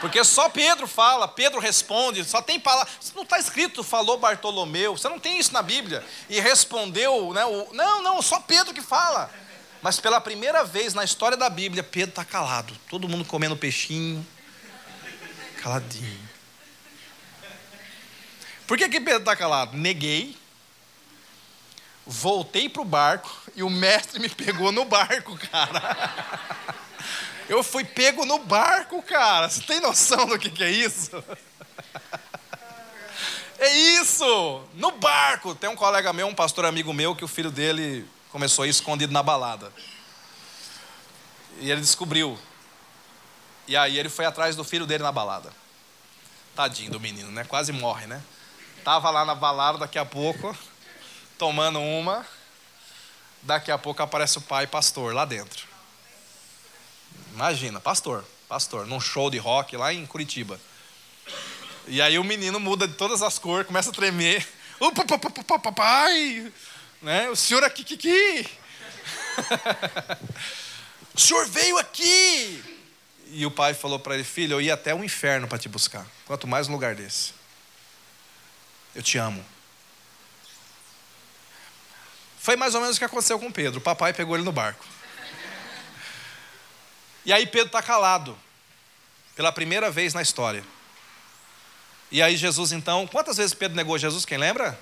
Porque 0.01 0.24
só 0.24 0.49
Pedro 0.49 0.89
fala, 0.89 1.28
Pedro 1.28 1.61
responde, 1.61 2.24
só 2.24 2.41
tem 2.41 2.59
palavra. 2.59 2.91
Não 3.14 3.24
está 3.24 3.39
escrito, 3.39 3.84
falou 3.84 4.16
Bartolomeu, 4.16 4.97
você 4.97 5.11
não 5.11 5.18
tem 5.18 5.39
isso 5.39 5.53
na 5.53 5.61
Bíblia. 5.61 6.03
E 6.30 6.41
respondeu, 6.41 7.34
né? 7.34 7.45
O, 7.45 7.68
não, 7.74 8.03
não, 8.03 8.22
só 8.22 8.41
Pedro 8.41 8.72
que 8.72 8.80
fala. 8.80 9.30
Mas 9.87 10.01
pela 10.01 10.20
primeira 10.20 10.64
vez 10.64 10.95
na 10.95 11.05
história 11.05 11.37
da 11.37 11.49
Bíblia, 11.49 11.80
Pedro 11.80 12.09
está 12.09 12.24
calado. 12.24 12.76
Todo 12.89 13.09
mundo 13.09 13.24
comendo 13.24 13.57
peixinho. 13.57 14.26
Caladinho. 15.62 16.28
Por 18.66 18.76
que, 18.76 18.89
que 18.89 19.01
Pedro 19.01 19.20
está 19.20 19.37
calado? 19.37 19.76
Neguei. 19.76 20.37
voltei 22.05 22.68
para 22.68 22.82
o 22.82 22.84
barco 22.84 23.30
e 23.55 23.62
o 23.62 23.70
mestre 23.70 24.18
me 24.18 24.28
pegou 24.28 24.72
no 24.72 24.84
barco, 24.84 25.39
cara. 25.53 25.97
Eu 27.49 27.62
fui 27.62 27.84
pego 27.84 28.26
no 28.26 28.41
barco, 28.41 29.01
cara. 29.05 29.49
Você 29.49 29.61
tem 29.61 29.78
noção 29.78 30.26
do 30.26 30.37
que, 30.37 30.51
que 30.51 30.64
é 30.64 30.70
isso? 30.72 31.22
É 33.57 33.70
isso! 33.70 34.64
No 34.74 34.91
barco! 34.91 35.55
Tem 35.55 35.70
um 35.70 35.76
colega 35.76 36.12
meu, 36.12 36.26
um 36.26 36.34
pastor 36.34 36.64
amigo 36.64 36.93
meu, 36.93 37.14
que 37.14 37.24
o 37.24 37.28
filho 37.28 37.53
dele 37.53 38.05
começou 38.37 38.64
a 38.64 38.66
ir 38.66 38.70
escondido 38.70 39.14
na 39.14 39.22
balada. 39.22 39.72
E 41.59 41.70
ele 41.70 41.80
descobriu. 41.80 42.39
E 43.66 43.74
aí 43.74 43.99
ele 43.99 44.11
foi 44.11 44.26
atrás 44.26 44.55
do 44.55 44.62
filho 44.62 44.84
dele 44.84 45.03
na 45.03 45.11
balada. 45.11 45.51
Tadinho 46.55 46.91
do 46.91 47.01
menino, 47.01 47.30
né? 47.30 47.45
Quase 47.45 47.72
morre, 47.72 48.07
né? 48.07 48.22
Tava 48.84 49.09
lá 49.09 49.24
na 49.24 49.34
balada, 49.34 49.78
daqui 49.78 49.99
a 49.99 50.05
pouco, 50.05 50.55
tomando 51.39 51.80
uma. 51.80 52.26
Daqui 53.41 53.70
a 53.70 53.78
pouco 53.78 54.03
aparece 54.03 54.37
o 54.37 54.43
pai 54.43 54.66
pastor 54.66 55.14
lá 55.14 55.24
dentro. 55.24 55.66
Imagina, 57.32 57.80
pastor, 57.80 58.22
pastor, 58.47 58.87
num 58.87 59.01
show 59.01 59.30
de 59.30 59.39
rock 59.39 59.78
lá 59.78 59.95
em 59.95 60.05
Curitiba. 60.05 60.61
E 61.87 62.03
aí 62.03 62.18
o 62.18 62.24
menino 62.24 62.61
muda 62.61 62.87
de 62.87 62.93
todas 62.93 63.22
as 63.22 63.39
cores, 63.39 63.66
começa 63.66 63.89
a 63.89 63.95
tremer. 63.95 64.47
O 64.78 64.93
papai, 65.59 66.53
né? 67.03 67.29
O 67.31 67.37
senhor 67.37 67.63
aqui, 67.65 67.83
aqui, 67.83 68.49
O 71.15 71.21
senhor 71.21 71.47
veio 71.49 71.79
aqui. 71.79 72.63
E 73.29 73.47
o 73.47 73.51
pai 73.51 73.73
falou 73.73 73.99
para 73.99 74.15
ele, 74.15 74.23
filho, 74.23 74.55
eu 74.55 74.61
ia 74.61 74.75
até 74.75 74.95
o 74.95 75.03
inferno 75.03 75.49
para 75.49 75.59
te 75.59 75.69
buscar. 75.69 76.07
Quanto 76.27 76.47
mais 76.47 76.69
um 76.69 76.73
lugar 76.73 76.95
desse. 76.95 77.33
Eu 78.95 79.03
te 79.03 79.17
amo. 79.17 79.45
Foi 82.39 82.55
mais 82.55 82.75
ou 82.75 82.81
menos 82.81 82.97
o 82.97 82.99
que 82.99 83.05
aconteceu 83.05 83.39
com 83.39 83.51
Pedro. 83.51 83.79
O 83.79 83.83
papai 83.83 84.13
pegou 84.13 84.37
ele 84.37 84.45
no 84.45 84.53
barco. 84.53 84.85
E 87.25 87.33
aí 87.33 87.45
Pedro 87.47 87.67
está 87.67 87.83
calado, 87.83 88.39
pela 89.35 89.51
primeira 89.51 89.91
vez 89.91 90.15
na 90.15 90.23
história. 90.23 90.63
E 92.11 92.23
aí 92.23 92.37
Jesus 92.37 92.71
então, 92.71 93.07
quantas 93.07 93.39
vezes 93.39 93.53
Pedro 93.53 93.77
negou 93.77 93.99
Jesus? 93.99 94.25
Quem 94.25 94.39
lembra? 94.39 94.79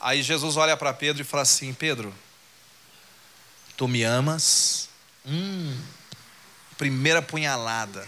Aí 0.00 0.22
Jesus 0.22 0.56
olha 0.56 0.76
para 0.76 0.92
Pedro 0.92 1.22
e 1.22 1.24
fala 1.24 1.42
assim: 1.42 1.72
Pedro, 1.74 2.14
tu 3.76 3.88
me 3.88 4.02
amas? 4.04 4.88
Hum, 5.26 5.76
primeira 6.76 7.20
punhalada. 7.20 8.06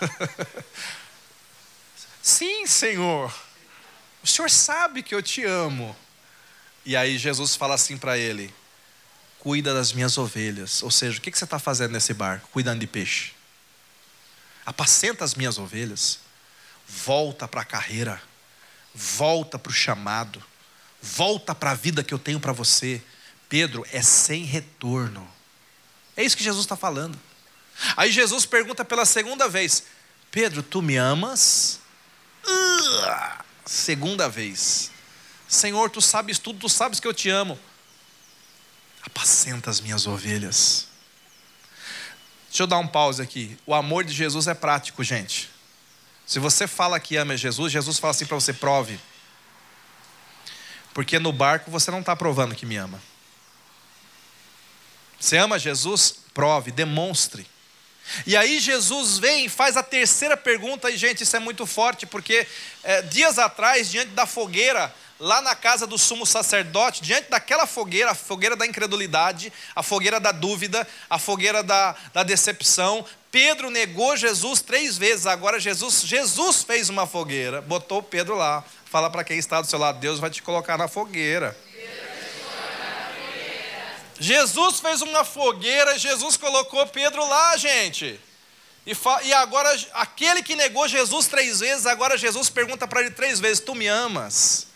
Sim, 2.22 2.66
Senhor. 2.66 3.32
O 4.22 4.26
Senhor 4.26 4.50
sabe 4.50 5.02
que 5.02 5.14
eu 5.14 5.22
te 5.22 5.44
amo. 5.44 5.96
E 6.84 6.96
aí 6.96 7.18
Jesus 7.18 7.56
fala 7.56 7.74
assim 7.74 7.96
para 7.96 8.18
ele: 8.18 8.52
cuida 9.38 9.72
das 9.72 9.92
minhas 9.92 10.18
ovelhas. 10.18 10.82
Ou 10.82 10.90
seja, 10.90 11.18
o 11.18 11.20
que 11.20 11.30
você 11.30 11.44
está 11.44 11.58
fazendo 11.58 11.92
nesse 11.92 12.12
barco? 12.12 12.48
Cuidando 12.52 12.80
de 12.80 12.86
peixe. 12.86 13.32
Apacenta 14.64 15.24
as 15.24 15.34
minhas 15.34 15.58
ovelhas. 15.58 16.20
Volta 16.86 17.48
para 17.48 17.62
a 17.62 17.64
carreira. 17.64 18.20
Volta 18.94 19.58
para 19.58 19.70
o 19.70 19.74
chamado. 19.74 20.42
Volta 21.00 21.54
para 21.54 21.72
a 21.72 21.74
vida 21.74 22.04
que 22.04 22.12
eu 22.12 22.18
tenho 22.18 22.40
para 22.40 22.52
você. 22.52 23.02
Pedro, 23.48 23.86
é 23.92 24.02
sem 24.02 24.44
retorno. 24.44 25.26
É 26.16 26.22
isso 26.22 26.36
que 26.36 26.44
Jesus 26.44 26.64
está 26.64 26.76
falando. 26.76 27.18
Aí 27.96 28.12
Jesus 28.12 28.44
pergunta 28.44 28.84
pela 28.84 29.04
segunda 29.04 29.48
vez: 29.48 29.84
Pedro, 30.30 30.62
tu 30.62 30.82
me 30.82 30.96
amas? 30.96 31.80
Uh, 32.44 33.44
segunda 33.64 34.28
vez. 34.28 34.90
Senhor, 35.48 35.90
tu 35.90 36.00
sabes 36.00 36.38
tudo, 36.38 36.60
tu 36.60 36.68
sabes 36.68 37.00
que 37.00 37.08
eu 37.08 37.14
te 37.14 37.28
amo 37.28 37.58
apacenta 39.02 39.70
as 39.70 39.80
minhas 39.80 40.06
ovelhas. 40.06 40.86
Deixa 42.48 42.62
eu 42.62 42.66
dar 42.66 42.78
um 42.78 42.86
pause 42.86 43.22
aqui. 43.22 43.56
O 43.66 43.74
amor 43.74 44.04
de 44.04 44.12
Jesus 44.12 44.46
é 44.46 44.54
prático, 44.54 45.02
gente. 45.04 45.50
Se 46.30 46.38
você 46.38 46.68
fala 46.68 47.00
que 47.00 47.16
ama 47.16 47.36
Jesus, 47.36 47.72
Jesus 47.72 47.98
fala 47.98 48.12
assim 48.12 48.24
para 48.24 48.36
você: 48.36 48.52
prove. 48.52 49.00
Porque 50.94 51.18
no 51.18 51.32
barco 51.32 51.72
você 51.72 51.90
não 51.90 51.98
está 51.98 52.14
provando 52.14 52.54
que 52.54 52.64
me 52.64 52.76
ama. 52.76 53.02
Você 55.18 55.36
ama 55.36 55.58
Jesus? 55.58 56.20
Prove, 56.32 56.70
demonstre. 56.70 57.44
E 58.24 58.36
aí 58.36 58.60
Jesus 58.60 59.18
vem 59.18 59.46
e 59.46 59.48
faz 59.48 59.76
a 59.76 59.82
terceira 59.82 60.36
pergunta, 60.36 60.88
e 60.88 60.96
gente, 60.96 61.24
isso 61.24 61.34
é 61.34 61.40
muito 61.40 61.66
forte, 61.66 62.06
porque 62.06 62.46
é, 62.84 63.02
dias 63.02 63.36
atrás, 63.36 63.90
diante 63.90 64.12
da 64.12 64.24
fogueira, 64.24 64.94
lá 65.20 65.42
na 65.42 65.54
casa 65.54 65.86
do 65.86 65.98
sumo 65.98 66.24
sacerdote, 66.24 67.02
diante 67.02 67.30
daquela 67.30 67.66
fogueira, 67.66 68.12
a 68.12 68.14
fogueira 68.14 68.56
da 68.56 68.66
incredulidade, 68.66 69.52
a 69.76 69.82
fogueira 69.82 70.18
da 70.18 70.32
dúvida, 70.32 70.88
a 71.08 71.18
fogueira 71.18 71.62
da, 71.62 71.94
da 72.14 72.22
decepção, 72.22 73.04
Pedro 73.30 73.70
negou 73.70 74.16
Jesus 74.16 74.60
três 74.62 74.98
vezes. 74.98 75.26
Agora 75.26 75.60
Jesus, 75.60 76.02
Jesus 76.02 76.64
fez 76.64 76.88
uma 76.88 77.06
fogueira, 77.06 77.60
botou 77.60 78.02
Pedro 78.02 78.34
lá. 78.34 78.64
Fala 78.86 79.08
para 79.08 79.22
quem 79.22 79.38
está 79.38 79.60
do 79.60 79.66
seu 79.68 79.78
lado, 79.78 80.00
Deus 80.00 80.18
vai 80.18 80.30
te 80.30 80.42
colocar 80.42 80.76
na 80.76 80.88
fogueira. 80.88 81.56
Jesus 84.18 84.80
fez 84.80 85.00
uma 85.00 85.24
fogueira, 85.24 85.98
Jesus 85.98 86.36
colocou 86.36 86.86
Pedro 86.88 87.26
lá, 87.26 87.56
gente. 87.56 88.20
E, 88.86 88.92
e, 89.24 89.32
agora, 89.32 89.70
aquele 89.92 90.42
que 90.42 90.56
negou 90.56 90.88
Jesus 90.88 91.26
três 91.26 91.60
vezes, 91.60 91.86
agora 91.86 92.18
Jesus 92.18 92.50
pergunta 92.50 92.88
para 92.88 93.00
ele 93.00 93.10
três 93.10 93.38
vezes: 93.38 93.60
Tu 93.60 93.74
me 93.74 93.86
amas? 93.86 94.69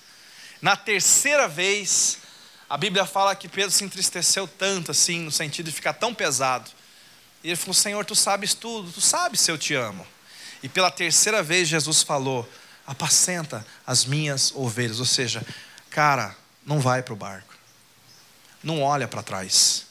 Na 0.65 0.77
terceira 0.77 1.47
vez, 1.47 2.21
a 2.71 2.79
Bíblia 2.79 3.05
fala 3.05 3.37
que 3.37 3.51
Pedro 3.51 3.71
se 3.71 3.85
entristeceu 3.85 4.49
tanto 4.49 4.93
assim, 4.93 5.21
no 5.21 5.31
sentido 5.31 5.67
de 5.67 5.73
ficar 5.73 5.93
tão 5.93 6.15
pesado. 6.15 6.71
E 7.43 7.49
ele 7.49 7.57
falou: 7.57 7.75
Senhor, 7.75 8.03
tu 8.03 8.15
sabes 8.15 8.55
tudo, 8.55 8.91
tu 8.91 8.99
sabes 8.99 9.43
se 9.43 9.51
eu 9.51 9.59
te 9.59 9.75
amo. 9.75 10.07
E 10.62 10.69
pela 10.71 10.91
terceira 10.91 11.43
vez, 11.43 11.69
Jesus 11.69 12.01
falou: 12.01 12.49
Apacenta 12.87 13.67
as 13.87 14.07
minhas 14.07 14.53
ovelhas. 14.55 15.01
Ou 15.01 15.05
seja, 15.05 15.47
cara, 15.91 16.35
não 16.65 16.81
vai 16.81 17.03
para 17.03 17.12
o 17.12 17.17
barco, 17.17 17.53
não 18.62 18.81
olha 18.81 19.07
para 19.07 19.23
trás, 19.23 19.85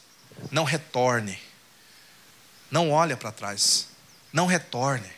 não 0.50 0.64
retorne, 0.64 1.38
não 2.68 2.90
olha 2.90 3.16
para 3.16 3.30
trás, 3.30 3.86
não 4.32 4.46
retorne. 4.46 5.08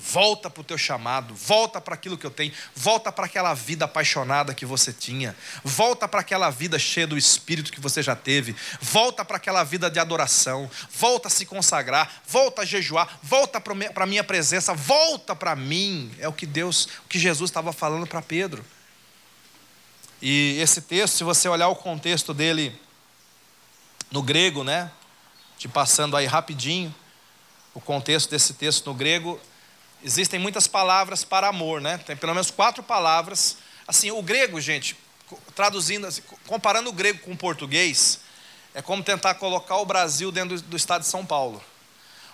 Volta 0.00 0.48
para 0.48 0.60
o 0.60 0.64
teu 0.64 0.78
chamado, 0.78 1.34
volta 1.34 1.80
para 1.80 1.94
aquilo 1.94 2.16
que 2.16 2.24
eu 2.24 2.30
tenho, 2.30 2.52
volta 2.74 3.10
para 3.10 3.26
aquela 3.26 3.52
vida 3.52 3.84
apaixonada 3.84 4.54
que 4.54 4.64
você 4.64 4.92
tinha, 4.92 5.34
volta 5.64 6.06
para 6.06 6.20
aquela 6.20 6.50
vida 6.50 6.78
cheia 6.78 7.04
do 7.04 7.18
Espírito 7.18 7.72
que 7.72 7.80
você 7.80 8.00
já 8.00 8.14
teve, 8.14 8.54
volta 8.80 9.24
para 9.24 9.38
aquela 9.38 9.64
vida 9.64 9.90
de 9.90 9.98
adoração, 9.98 10.70
volta 10.92 11.26
a 11.26 11.30
se 11.30 11.44
consagrar, 11.44 12.22
volta 12.28 12.62
a 12.62 12.64
jejuar, 12.64 13.18
volta 13.20 13.60
para 13.60 14.04
a 14.04 14.06
minha 14.06 14.22
presença, 14.22 14.72
volta 14.72 15.34
para 15.34 15.56
mim. 15.56 16.14
É 16.20 16.28
o 16.28 16.32
que 16.32 16.46
Deus, 16.46 16.86
o 17.04 17.08
que 17.08 17.18
Jesus 17.18 17.50
estava 17.50 17.72
falando 17.72 18.06
para 18.06 18.22
Pedro. 18.22 18.64
E 20.22 20.58
esse 20.60 20.80
texto, 20.80 21.16
se 21.16 21.24
você 21.24 21.48
olhar 21.48 21.68
o 21.68 21.76
contexto 21.76 22.32
dele 22.32 22.78
no 24.12 24.22
grego, 24.22 24.62
né? 24.62 24.92
Te 25.58 25.66
passando 25.66 26.16
aí 26.16 26.26
rapidinho, 26.26 26.94
o 27.74 27.80
contexto 27.80 28.30
desse 28.30 28.54
texto 28.54 28.86
no 28.86 28.94
grego 28.94 29.40
existem 30.02 30.38
muitas 30.38 30.66
palavras 30.66 31.24
para 31.24 31.48
amor, 31.48 31.80
né? 31.80 31.98
Tem 31.98 32.16
pelo 32.16 32.34
menos 32.34 32.50
quatro 32.50 32.82
palavras. 32.82 33.58
Assim, 33.86 34.10
o 34.10 34.22
grego, 34.22 34.60
gente, 34.60 34.96
traduzindo, 35.54 36.06
assim, 36.06 36.22
comparando 36.46 36.90
o 36.90 36.92
grego 36.92 37.18
com 37.20 37.32
o 37.32 37.36
português, 37.36 38.20
é 38.74 38.82
como 38.82 39.02
tentar 39.02 39.34
colocar 39.34 39.76
o 39.76 39.86
Brasil 39.86 40.30
dentro 40.30 40.56
do, 40.56 40.62
do 40.62 40.76
estado 40.76 41.02
de 41.02 41.08
São 41.08 41.24
Paulo. 41.24 41.62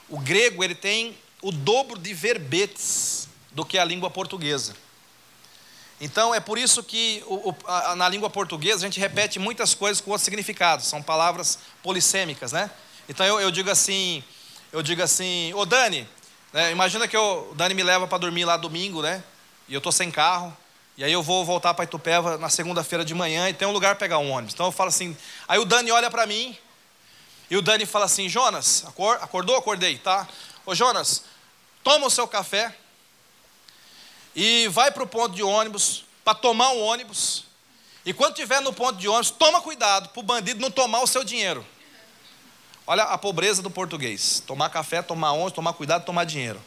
O 0.08 0.18
grego 0.18 0.62
ele 0.62 0.74
tem 0.74 1.16
o 1.40 1.50
dobro 1.50 1.98
de 1.98 2.12
verbetes 2.12 3.28
do 3.52 3.64
que 3.64 3.78
a 3.78 3.84
língua 3.84 4.10
portuguesa. 4.10 4.74
Então 6.00 6.34
é 6.34 6.40
por 6.40 6.58
isso 6.58 6.82
que 6.82 7.22
o, 7.26 7.50
o, 7.50 7.56
a, 7.66 7.94
na 7.94 8.08
língua 8.08 8.28
portuguesa 8.28 8.84
a 8.84 8.88
gente 8.88 8.98
repete 8.98 9.38
muitas 9.38 9.74
coisas 9.74 10.00
com 10.00 10.10
outros 10.10 10.24
significados. 10.24 10.86
São 10.86 11.02
palavras 11.02 11.58
polissêmicas, 11.82 12.52
né? 12.52 12.70
Então 13.08 13.24
eu, 13.24 13.40
eu 13.40 13.50
digo 13.50 13.70
assim, 13.70 14.22
eu 14.72 14.82
digo 14.82 15.02
assim, 15.02 15.52
ô 15.54 15.64
Dani, 15.64 16.06
né? 16.54 16.70
Imagina 16.70 17.08
que 17.08 17.16
eu, 17.16 17.48
o 17.50 17.54
Dani 17.56 17.74
me 17.74 17.82
leva 17.82 18.06
para 18.06 18.16
dormir 18.16 18.44
lá 18.44 18.56
domingo, 18.56 19.02
né? 19.02 19.24
E 19.68 19.74
eu 19.74 19.78
estou 19.78 19.90
sem 19.90 20.08
carro. 20.08 20.56
E 20.96 21.02
aí 21.02 21.12
eu 21.12 21.20
vou 21.20 21.44
voltar 21.44 21.74
para 21.74 21.84
Itupeva 21.84 22.38
na 22.38 22.48
segunda-feira 22.48 23.04
de 23.04 23.12
manhã 23.12 23.48
e 23.48 23.52
tem 23.52 23.66
um 23.66 23.72
lugar 23.72 23.96
para 23.96 24.06
pegar 24.06 24.18
um 24.18 24.30
ônibus. 24.30 24.54
Então 24.54 24.66
eu 24.66 24.72
falo 24.72 24.88
assim. 24.88 25.16
Aí 25.48 25.58
o 25.58 25.64
Dani 25.64 25.90
olha 25.90 26.08
para 26.08 26.24
mim 26.28 26.56
e 27.50 27.56
o 27.56 27.62
Dani 27.62 27.84
fala 27.84 28.04
assim: 28.04 28.28
Jonas, 28.28 28.84
acordou? 28.86 29.56
Acordei, 29.56 29.98
tá? 29.98 30.28
Ô 30.64 30.76
Jonas, 30.76 31.24
toma 31.82 32.06
o 32.06 32.10
seu 32.10 32.28
café 32.28 32.72
e 34.36 34.68
vai 34.68 34.92
para 34.92 35.02
o 35.02 35.08
ponto 35.08 35.34
de 35.34 35.42
ônibus 35.42 36.04
para 36.24 36.36
tomar 36.36 36.70
um 36.70 36.80
ônibus. 36.80 37.46
E 38.06 38.12
quando 38.12 38.34
estiver 38.34 38.60
no 38.60 38.72
ponto 38.72 38.96
de 38.96 39.08
ônibus, 39.08 39.32
toma 39.32 39.60
cuidado 39.60 40.08
para 40.10 40.20
o 40.20 40.22
bandido 40.22 40.60
não 40.60 40.70
tomar 40.70 41.02
o 41.02 41.06
seu 41.08 41.24
dinheiro. 41.24 41.66
Olha 42.86 43.04
a 43.04 43.16
pobreza 43.16 43.62
do 43.62 43.70
português. 43.70 44.42
Tomar 44.46 44.68
café, 44.68 45.00
tomar 45.00 45.32
ônibus, 45.32 45.52
tomar 45.52 45.72
cuidado, 45.72 46.04
tomar 46.04 46.24
dinheiro. 46.24 46.60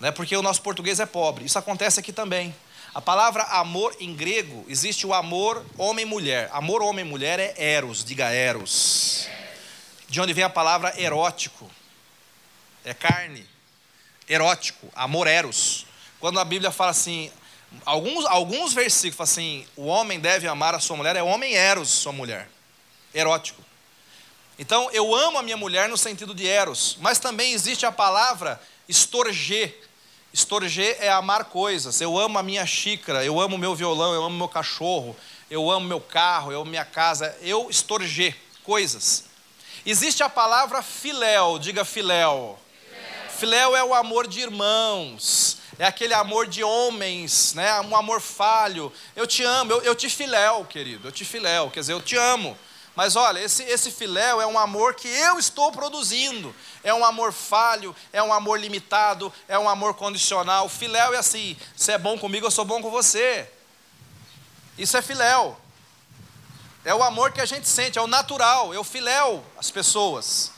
né? 0.00 0.10
porque 0.10 0.36
o 0.36 0.42
nosso 0.42 0.62
português 0.62 0.98
é 0.98 1.06
pobre. 1.06 1.44
Isso 1.44 1.58
acontece 1.58 2.00
aqui 2.00 2.12
também. 2.12 2.54
A 2.94 3.00
palavra 3.00 3.42
amor 3.44 3.94
em 4.00 4.14
grego, 4.14 4.64
existe 4.68 5.06
o 5.06 5.12
amor 5.12 5.64
homem-mulher. 5.76 6.48
Amor 6.52 6.80
homem-mulher 6.80 7.38
é 7.40 7.54
eros, 7.56 8.04
diga 8.04 8.30
eros. 8.30 9.28
De 10.08 10.20
onde 10.20 10.32
vem 10.32 10.44
a 10.44 10.48
palavra 10.48 10.98
erótico? 10.98 11.70
É 12.84 12.94
carne. 12.94 13.44
Erótico, 14.28 14.88
amor 14.94 15.26
eros. 15.26 15.86
Quando 16.20 16.38
a 16.38 16.44
Bíblia 16.44 16.70
fala 16.70 16.92
assim, 16.92 17.30
alguns, 17.84 18.24
alguns 18.26 18.72
versículos 18.72 19.16
falam 19.16 19.30
assim, 19.30 19.66
o 19.76 19.86
homem 19.86 20.20
deve 20.20 20.46
amar 20.46 20.74
a 20.74 20.80
sua 20.80 20.96
mulher, 20.96 21.16
é 21.16 21.22
homem 21.22 21.54
eros, 21.54 21.90
sua 21.90 22.12
mulher. 22.12 22.48
Erótico. 23.12 23.62
Então, 24.58 24.88
eu 24.92 25.14
amo 25.14 25.38
a 25.38 25.42
minha 25.42 25.56
mulher 25.56 25.88
no 25.88 25.96
sentido 25.96 26.34
de 26.34 26.46
eros, 26.46 26.96
mas 27.00 27.18
também 27.18 27.52
existe 27.52 27.84
a 27.84 27.92
palavra 27.92 28.60
estorger, 28.88 29.84
Estorger 30.34 30.96
é 30.98 31.08
amar 31.08 31.44
coisas. 31.44 32.00
Eu 32.00 32.18
amo 32.18 32.40
a 32.40 32.42
minha 32.42 32.66
xícara, 32.66 33.24
eu 33.24 33.40
amo 33.40 33.56
meu 33.56 33.72
violão, 33.72 34.12
eu 34.12 34.24
amo 34.24 34.36
meu 34.36 34.48
cachorro, 34.48 35.16
eu 35.48 35.70
amo 35.70 35.86
meu 35.86 36.00
carro, 36.00 36.50
eu 36.50 36.62
amo 36.62 36.70
minha 36.70 36.84
casa. 36.84 37.38
Eu 37.40 37.70
estorger 37.70 38.36
coisas. 38.64 39.26
Existe 39.86 40.24
a 40.24 40.28
palavra 40.28 40.82
filéu, 40.82 41.56
diga 41.60 41.84
filéu. 41.84 42.58
Filéu 43.28 43.76
é 43.76 43.84
o 43.84 43.94
amor 43.94 44.26
de 44.26 44.40
irmãos, 44.40 45.58
é 45.78 45.86
aquele 45.86 46.14
amor 46.14 46.48
de 46.48 46.64
homens, 46.64 47.54
né? 47.54 47.80
um 47.82 47.94
amor 47.94 48.20
falho. 48.20 48.92
Eu 49.14 49.28
te 49.28 49.44
amo, 49.44 49.70
eu, 49.70 49.82
eu 49.82 49.94
te 49.94 50.08
filéu, 50.08 50.64
querido, 50.64 51.06
eu 51.06 51.12
te 51.12 51.24
filéu, 51.24 51.70
quer 51.70 51.78
dizer, 51.78 51.92
eu 51.92 52.02
te 52.02 52.16
amo. 52.16 52.58
Mas 52.94 53.16
olha, 53.16 53.40
esse, 53.40 53.62
esse 53.64 53.90
filéu 53.90 54.40
é 54.40 54.46
um 54.46 54.58
amor 54.58 54.94
que 54.94 55.08
eu 55.08 55.38
estou 55.38 55.72
produzindo. 55.72 56.54
É 56.82 56.94
um 56.94 57.04
amor 57.04 57.32
falho, 57.32 57.94
é 58.12 58.22
um 58.22 58.32
amor 58.32 58.60
limitado, 58.60 59.32
é 59.48 59.58
um 59.58 59.68
amor 59.68 59.94
condicional. 59.94 60.68
Filéu 60.68 61.12
é 61.12 61.18
assim: 61.18 61.56
você 61.76 61.92
é 61.92 61.98
bom 61.98 62.16
comigo, 62.18 62.46
eu 62.46 62.50
sou 62.50 62.64
bom 62.64 62.80
com 62.80 62.90
você. 62.90 63.50
Isso 64.78 64.96
é 64.96 65.02
filéu. 65.02 65.56
É 66.84 66.94
o 66.94 67.02
amor 67.02 67.32
que 67.32 67.40
a 67.40 67.46
gente 67.46 67.66
sente, 67.66 67.98
é 67.98 68.02
o 68.02 68.06
natural, 68.06 68.74
eu 68.74 68.84
filéu 68.84 69.44
as 69.56 69.70
pessoas. 69.70 70.52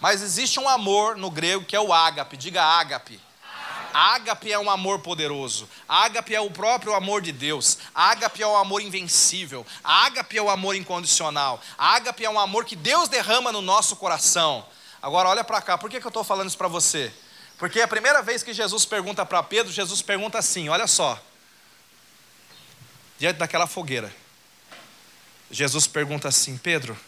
Mas 0.00 0.22
existe 0.22 0.60
um 0.60 0.68
amor 0.68 1.16
no 1.16 1.30
grego 1.30 1.64
que 1.64 1.74
é 1.74 1.80
o 1.80 1.92
ágape, 1.92 2.36
diga 2.36 2.62
ágape. 2.62 3.20
Ágape 3.94 4.50
é 4.50 4.58
um 4.58 4.68
amor 4.68 4.98
poderoso. 4.98 5.68
Ágape 5.88 6.34
é 6.34 6.40
o 6.40 6.50
próprio 6.50 6.94
amor 6.94 7.22
de 7.22 7.30
Deus. 7.30 7.78
Ágape 7.94 8.42
é 8.42 8.46
o 8.46 8.56
amor 8.56 8.82
invencível. 8.82 9.64
Ágape 9.84 10.36
é 10.36 10.42
o 10.42 10.50
amor 10.50 10.74
incondicional. 10.74 11.62
Ágape 11.78 12.24
é 12.24 12.28
um 12.28 12.40
amor 12.40 12.64
que 12.64 12.74
Deus 12.74 13.08
derrama 13.08 13.52
no 13.52 13.62
nosso 13.62 13.94
coração. 13.94 14.66
Agora 15.00 15.28
olha 15.28 15.44
para 15.44 15.62
cá, 15.62 15.78
por 15.78 15.88
que, 15.88 16.00
que 16.00 16.06
eu 16.06 16.10
estou 16.10 16.24
falando 16.24 16.48
isso 16.48 16.58
para 16.58 16.66
você? 16.66 17.14
Porque 17.56 17.80
a 17.80 17.86
primeira 17.86 18.20
vez 18.20 18.42
que 18.42 18.52
Jesus 18.52 18.84
pergunta 18.84 19.24
para 19.24 19.40
Pedro, 19.44 19.72
Jesus 19.72 20.02
pergunta 20.02 20.38
assim: 20.38 20.68
olha 20.68 20.88
só, 20.88 21.22
diante 23.16 23.36
daquela 23.36 23.68
fogueira, 23.68 24.12
Jesus 25.52 25.86
pergunta 25.86 26.26
assim: 26.26 26.58
Pedro, 26.58 26.98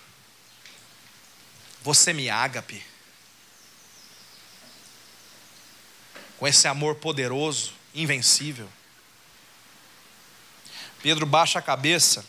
você 1.83 2.13
me 2.13 2.31
ágape? 2.31 2.81
Com 6.39 6.47
esse 6.47 6.69
amor 6.69 6.97
poderoso, 6.97 7.73
invencível. 7.95 8.69
Pedro 11.03 11.25
baixa 11.27 11.59
a 11.59 11.63
cabeça 11.63 12.25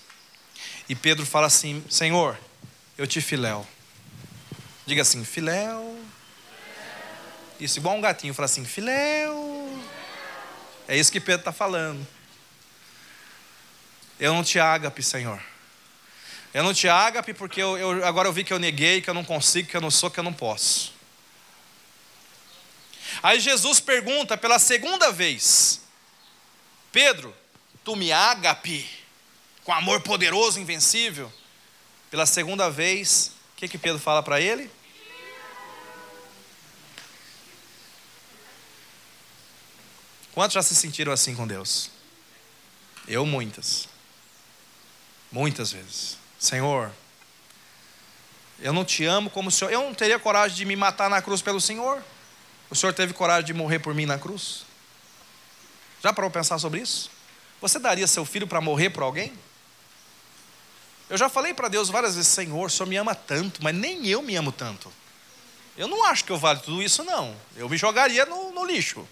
e 0.88 0.96
Pedro 0.96 1.26
fala 1.26 1.48
assim: 1.48 1.84
Senhor, 1.90 2.38
eu 2.98 3.06
te 3.08 3.22
filéu. 3.22 3.68
Diga 4.86 5.02
assim: 5.02 5.24
filéu. 5.26 5.98
Isso, 7.60 7.80
igual 7.80 7.96
um 7.96 8.02
gatinho, 8.02 8.34
fala 8.34 8.46
assim: 8.46 8.64
filéu. 8.64 9.84
É 10.88 10.96
isso 10.96 11.12
que 11.12 11.20
Pedro 11.20 11.42
está 11.42 11.52
falando. 11.52 12.08
Eu 14.20 14.34
não 14.34 14.44
te 14.44 14.60
ágape, 14.60 15.04
Senhor. 15.04 15.42
Eu 16.54 16.64
não 16.64 16.74
te 16.74 16.88
ágape 16.88 17.34
porque 17.34 17.62
eu, 17.62 17.78
eu, 17.78 18.06
agora 18.06 18.28
eu 18.28 18.34
vi 18.34 18.44
que 18.44 18.54
eu 18.54 18.58
neguei, 18.58 19.02
que 19.02 19.10
eu 19.10 19.14
não 19.14 19.24
consigo, 19.24 19.68
que 19.68 19.78
eu 19.78 19.82
não 19.82 19.92
sou, 19.92 20.10
que 20.10 20.20
eu 20.20 20.24
não 20.24 20.34
posso. 20.34 20.97
Aí 23.22 23.40
Jesus 23.40 23.80
pergunta 23.80 24.38
pela 24.38 24.60
segunda 24.60 25.12
vez: 25.12 25.82
Pedro, 26.92 27.36
tu 27.84 27.96
me 27.96 28.12
ágape 28.12 28.90
com 29.64 29.74
amor 29.74 30.02
poderoso, 30.02 30.60
invencível? 30.60 31.32
Pela 32.10 32.26
segunda 32.26 32.70
vez, 32.70 33.32
o 33.54 33.58
que, 33.58 33.68
que 33.68 33.78
Pedro 33.78 34.00
fala 34.00 34.24
para 34.24 34.40
ele? 34.40 34.72
Quantos 40.34 40.54
já 40.54 40.62
se 40.62 40.76
sentiram 40.76 41.12
assim 41.12 41.36
com 41.36 41.48
Deus? 41.48 41.90
Eu, 43.08 43.26
muitas. 43.26 43.90
Muitas 45.32 45.72
vezes. 45.72 46.18
Senhor, 46.38 46.92
eu 48.60 48.72
não 48.72 48.86
te 48.86 49.04
amo 49.04 49.30
como 49.30 49.50
o 49.50 49.52
Senhor. 49.52 49.72
Eu 49.72 49.82
não 49.82 49.94
teria 49.94 50.20
coragem 50.20 50.56
de 50.56 50.66
me 50.66 50.76
matar 50.76 51.10
na 51.10 51.22
cruz 51.22 51.42
pelo 51.42 51.60
Senhor. 51.60 52.04
O 52.70 52.76
Senhor 52.76 52.94
teve 52.94 53.14
coragem 53.14 53.46
de 53.46 53.54
morrer 53.54 53.80
por 53.80 53.94
mim 53.94 54.06
na 54.06 54.18
cruz? 54.18 54.66
Já 56.04 56.14
parou 56.14 56.30
pensar 56.30 56.60
sobre 56.60 56.82
isso? 56.82 57.10
Você 57.62 57.80
daria 57.80 58.08
seu 58.08 58.26
filho 58.26 58.48
para 58.48 58.62
morrer 58.62 58.90
por 58.90 59.04
alguém? 59.04 59.34
Eu 61.10 61.18
já 61.18 61.30
falei 61.30 61.54
para 61.54 61.68
Deus 61.68 61.90
várias 61.90 62.16
vezes: 62.16 62.30
Senhor, 62.30 62.66
o 62.66 62.70
Senhor 62.70 62.88
me 62.88 62.98
ama 62.98 63.16
tanto, 63.16 63.64
mas 63.64 63.74
nem 63.74 64.06
eu 64.08 64.22
me 64.22 64.36
amo 64.36 64.52
tanto. 64.52 64.92
Eu 65.78 65.88
não 65.88 66.04
acho 66.06 66.26
que 66.26 66.32
eu 66.32 66.38
valho 66.38 66.60
tudo 66.60 66.82
isso, 66.82 67.04
não. 67.04 67.36
Eu 67.56 67.70
me 67.70 67.78
jogaria 67.78 68.26
no, 68.26 68.52
no 68.52 68.66
lixo. 68.66 69.08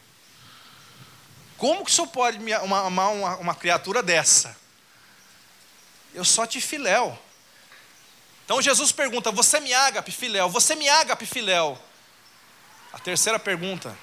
Como 1.57 1.85
que 1.85 1.91
o 1.91 1.93
Senhor 1.93 2.07
pode 2.07 2.39
me 2.39 2.51
amar 2.51 2.87
uma, 2.87 3.35
uma, 3.37 3.55
criatura 3.55 4.03
dessa? 4.03 4.57
Eu 6.13 6.25
só 6.25 6.45
te 6.45 6.59
filéu. 6.59 7.17
Então 8.43 8.61
Jesus 8.61 8.91
pergunta: 8.91 9.31
Você 9.31 9.59
me 9.59 9.73
ágape, 9.73 10.11
filéu? 10.11 10.49
Você 10.49 10.75
me 10.75 10.89
ágape, 10.89 11.25
filéu? 11.25 11.79
A 12.95 12.99
terceira 12.99 13.37
pergunta 13.37 13.93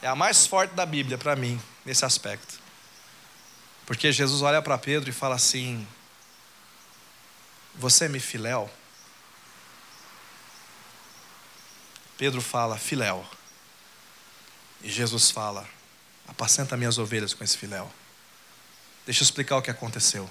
é 0.00 0.08
a 0.08 0.16
mais 0.16 0.46
forte 0.46 0.74
da 0.74 0.86
Bíblia 0.86 1.18
para 1.18 1.36
mim, 1.36 1.60
nesse 1.84 2.06
aspecto. 2.06 2.58
Porque 3.84 4.10
Jesus 4.10 4.40
olha 4.40 4.62
para 4.62 4.78
Pedro 4.78 5.10
e 5.10 5.12
fala 5.12 5.34
assim: 5.34 5.86
Você 7.74 8.06
é 8.06 8.08
me 8.08 8.18
filéu? 8.18 8.70
Pedro 12.16 12.40
fala, 12.40 12.78
filéu. 12.78 13.28
E 14.82 14.90
Jesus 14.90 15.30
fala: 15.30 15.68
Apacenta 16.26 16.78
minhas 16.78 16.96
ovelhas 16.96 17.34
com 17.34 17.44
esse 17.44 17.58
filéu. 17.58 17.92
Deixa 19.04 19.20
eu 19.22 19.24
explicar 19.26 19.58
o 19.58 19.62
que 19.62 19.70
aconteceu. 19.70 20.28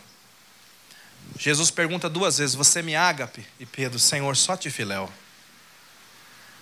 Jesus 1.38 1.70
pergunta 1.70 2.10
duas 2.10 2.40
vezes: 2.40 2.56
Você 2.56 2.82
me 2.82 2.96
ágape? 2.96 3.46
E 3.60 3.68
Pedro, 3.68 4.00
Senhor, 4.00 4.36
só 4.36 4.58
te 4.58 4.72
filéu. 4.72 5.08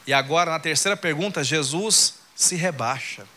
E 0.05 0.13
agora, 0.13 0.51
na 0.51 0.59
terceira 0.59 0.97
pergunta, 0.97 1.43
Jesus 1.43 2.15
se 2.35 2.55
rebaixa. 2.55 3.27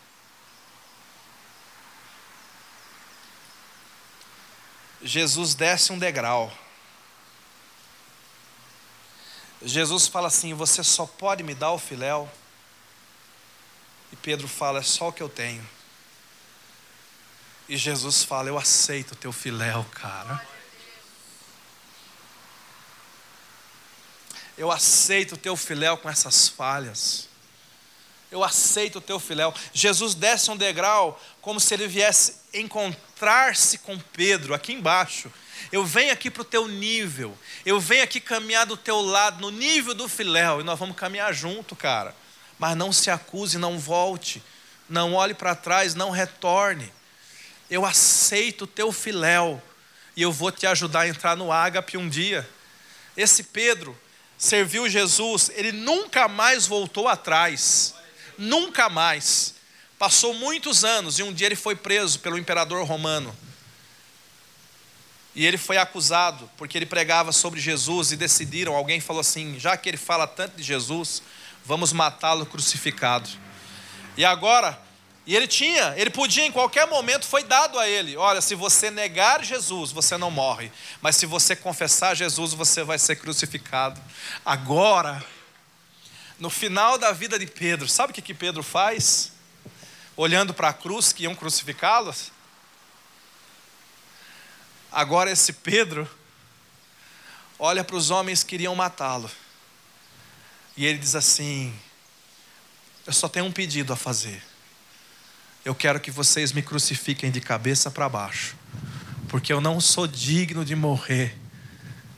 Jesus 5.02 5.54
desce 5.54 5.92
um 5.92 5.98
degrau. 5.98 6.52
Jesus 9.60 10.06
fala 10.06 10.28
assim: 10.28 10.54
Você 10.54 10.82
só 10.82 11.06
pode 11.06 11.42
me 11.42 11.54
dar 11.54 11.72
o 11.72 11.78
filéu? 11.78 12.30
E 14.12 14.16
Pedro 14.16 14.46
fala: 14.46 14.78
É 14.78 14.82
só 14.82 15.08
o 15.08 15.12
que 15.12 15.22
eu 15.22 15.28
tenho. 15.28 15.66
E 17.68 17.76
Jesus 17.76 18.24
fala: 18.24 18.48
Eu 18.48 18.58
aceito 18.58 19.12
o 19.12 19.16
teu 19.16 19.32
filéu, 19.32 19.84
cara. 19.92 20.51
Eu 24.62 24.70
aceito 24.70 25.32
o 25.32 25.36
teu 25.36 25.56
filéu 25.56 25.96
com 25.96 26.08
essas 26.08 26.46
falhas. 26.46 27.28
Eu 28.30 28.44
aceito 28.44 28.98
o 28.98 29.00
teu 29.00 29.18
filéu. 29.18 29.52
Jesus 29.74 30.14
desce 30.14 30.52
um 30.52 30.56
degrau 30.56 31.20
como 31.40 31.58
se 31.58 31.74
ele 31.74 31.88
viesse 31.88 32.36
encontrar-se 32.54 33.78
com 33.78 33.98
Pedro 33.98 34.54
aqui 34.54 34.72
embaixo. 34.72 35.32
Eu 35.72 35.84
venho 35.84 36.12
aqui 36.12 36.30
para 36.30 36.42
o 36.42 36.44
teu 36.44 36.68
nível. 36.68 37.36
Eu 37.66 37.80
venho 37.80 38.04
aqui 38.04 38.20
caminhar 38.20 38.64
do 38.64 38.76
teu 38.76 39.00
lado, 39.00 39.40
no 39.40 39.50
nível 39.50 39.94
do 39.94 40.08
filéu. 40.08 40.60
E 40.60 40.62
nós 40.62 40.78
vamos 40.78 40.94
caminhar 40.94 41.34
junto, 41.34 41.74
cara. 41.74 42.14
Mas 42.56 42.76
não 42.76 42.92
se 42.92 43.10
acuse, 43.10 43.58
não 43.58 43.80
volte. 43.80 44.40
Não 44.88 45.14
olhe 45.14 45.34
para 45.34 45.56
trás, 45.56 45.96
não 45.96 46.10
retorne. 46.10 46.92
Eu 47.68 47.84
aceito 47.84 48.62
o 48.62 48.68
teu 48.68 48.92
filéu. 48.92 49.60
E 50.16 50.22
eu 50.22 50.30
vou 50.30 50.52
te 50.52 50.68
ajudar 50.68 51.00
a 51.00 51.08
entrar 51.08 51.36
no 51.36 51.50
ágape 51.50 51.96
um 51.96 52.08
dia. 52.08 52.48
Esse 53.16 53.42
Pedro, 53.42 53.98
serviu 54.43 54.88
Jesus, 54.88 55.53
ele 55.55 55.70
nunca 55.70 56.26
mais 56.26 56.66
voltou 56.66 57.07
atrás. 57.07 57.95
Nunca 58.36 58.88
mais. 58.88 59.55
Passou 59.97 60.34
muitos 60.34 60.84
anos 60.84 61.20
e 61.20 61.22
um 61.22 61.32
dia 61.32 61.47
ele 61.47 61.55
foi 61.55 61.76
preso 61.76 62.18
pelo 62.18 62.36
imperador 62.36 62.84
romano. 62.84 63.32
E 65.32 65.47
ele 65.47 65.57
foi 65.57 65.76
acusado 65.76 66.51
porque 66.57 66.76
ele 66.76 66.86
pregava 66.86 67.30
sobre 67.30 67.61
Jesus 67.61 68.11
e 68.11 68.16
decidiram, 68.16 68.74
alguém 68.74 69.01
falou 69.01 69.20
assim: 69.20 69.61
já 69.61 69.76
que 69.76 69.88
ele 69.88 69.97
fala 69.97 70.26
tanto 70.26 70.57
de 70.57 70.64
Jesus, 70.64 71.22
vamos 71.64 71.93
matá-lo 71.93 72.45
crucificado. 72.45 73.30
E 74.16 74.24
agora, 74.24 74.76
E 75.25 75.37
ele 75.37 75.47
tinha, 75.47 75.95
ele 75.97 76.11
podia 76.11 76.45
em 76.45 76.51
qualquer 76.51 76.87
momento, 76.89 77.27
foi 77.27 77.45
dado 77.45 77.79
a 77.79 77.89
ele: 77.89 78.16
olha, 78.16 78.41
se 78.41 78.55
você 78.55 78.91
negar 78.91 79.45
Jesus, 79.45 79.93
você 79.93 80.16
não 80.16 80.31
morre, 80.31 80.73
mas 81.01 81.16
se 81.16 81.27
você 81.27 81.55
confessar 81.55 82.16
Jesus, 82.16 82.53
você 82.53 82.83
vai 82.83 82.99
ser 82.99 83.16
crucificado. 83.16 84.01
Agora, 84.45 85.25
no 86.41 86.51
final 86.51 86.99
da 86.99 87.12
vida 87.12 87.39
de 87.39 87.47
Pedro, 87.47 87.89
sabe 87.89 88.11
o 88.11 88.14
que, 88.14 88.35
Pedro 88.35 88.64
faz? 88.64 89.31
Olhando 90.16 90.53
para 90.53 90.70
a 90.70 90.73
cruz 90.73 91.12
que 91.12 91.23
iam 91.23 91.37
crucificá-los. 91.37 92.33
Agora, 94.91 95.31
esse 95.31 95.53
Pedro 95.53 96.11
olha 97.59 97.85
para 97.85 97.97
os 97.97 98.11
homens 98.11 98.43
que 98.43 98.57
iriam 98.57 98.75
matá-lo, 98.75 99.31
e 100.77 100.85
ele 100.85 100.99
diz 100.99 101.14
assim: 101.14 101.73
Eu 103.07 103.12
só 103.12 103.29
tenho 103.29 103.47
um 103.47 103.53
pedido 103.53 103.93
a 103.93 103.97
fazer 103.97 104.51
eu 105.64 105.74
quero 105.74 106.00
que 106.00 106.10
vocês 106.10 106.52
me 106.52 106.62
crucifiquem 106.62 107.30
de 107.30 107.40
cabeça 107.40 107.90
para 107.90 108.08
baixo, 108.08 108.56
porque 109.28 109.52
eu 109.52 109.60
não 109.60 109.80
sou 109.80 110.06
digno 110.06 110.64
de 110.64 110.74
morrer 110.74 111.36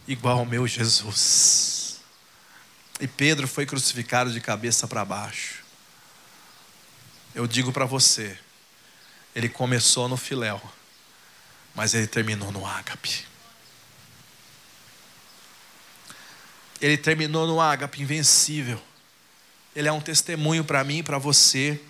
igual 0.09 0.39
ao 0.39 0.47
meu 0.47 0.67
Jesus. 0.67 2.01
E 3.01 3.07
Pedro 3.07 3.47
foi 3.47 3.67
crucificado 3.67 4.33
de 4.33 4.41
cabeça 4.41 4.89
para 4.89 5.05
baixo. 5.05 5.63
Eu 7.35 7.47
digo 7.47 7.73
para 7.73 7.85
você, 7.85 8.39
ele 9.35 9.49
começou 9.49 10.09
no 10.09 10.17
filéu, 10.17 10.61
mas 11.75 11.93
ele 11.93 12.07
terminou 12.07 12.51
no 12.51 12.65
ágape. 12.65 13.27
Ele 16.81 16.97
terminou 16.97 17.47
no 17.47 17.61
ágape 17.61 18.01
invencível. 18.01 18.81
Ele 19.75 19.89
é 19.89 19.93
um 19.93 20.01
testemunho 20.01 20.65
para 20.65 20.85
mim 20.85 20.99
e 20.99 21.03
para 21.03 21.19
você 21.19 21.81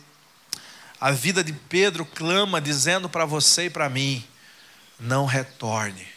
a 1.04 1.10
vida 1.10 1.44
de 1.44 1.52
Pedro 1.52 2.06
clama 2.06 2.62
dizendo 2.62 3.10
para 3.10 3.26
você 3.26 3.66
e 3.66 3.70
para 3.70 3.90
mim: 3.90 4.24
não 4.98 5.26
retorne. 5.26 6.08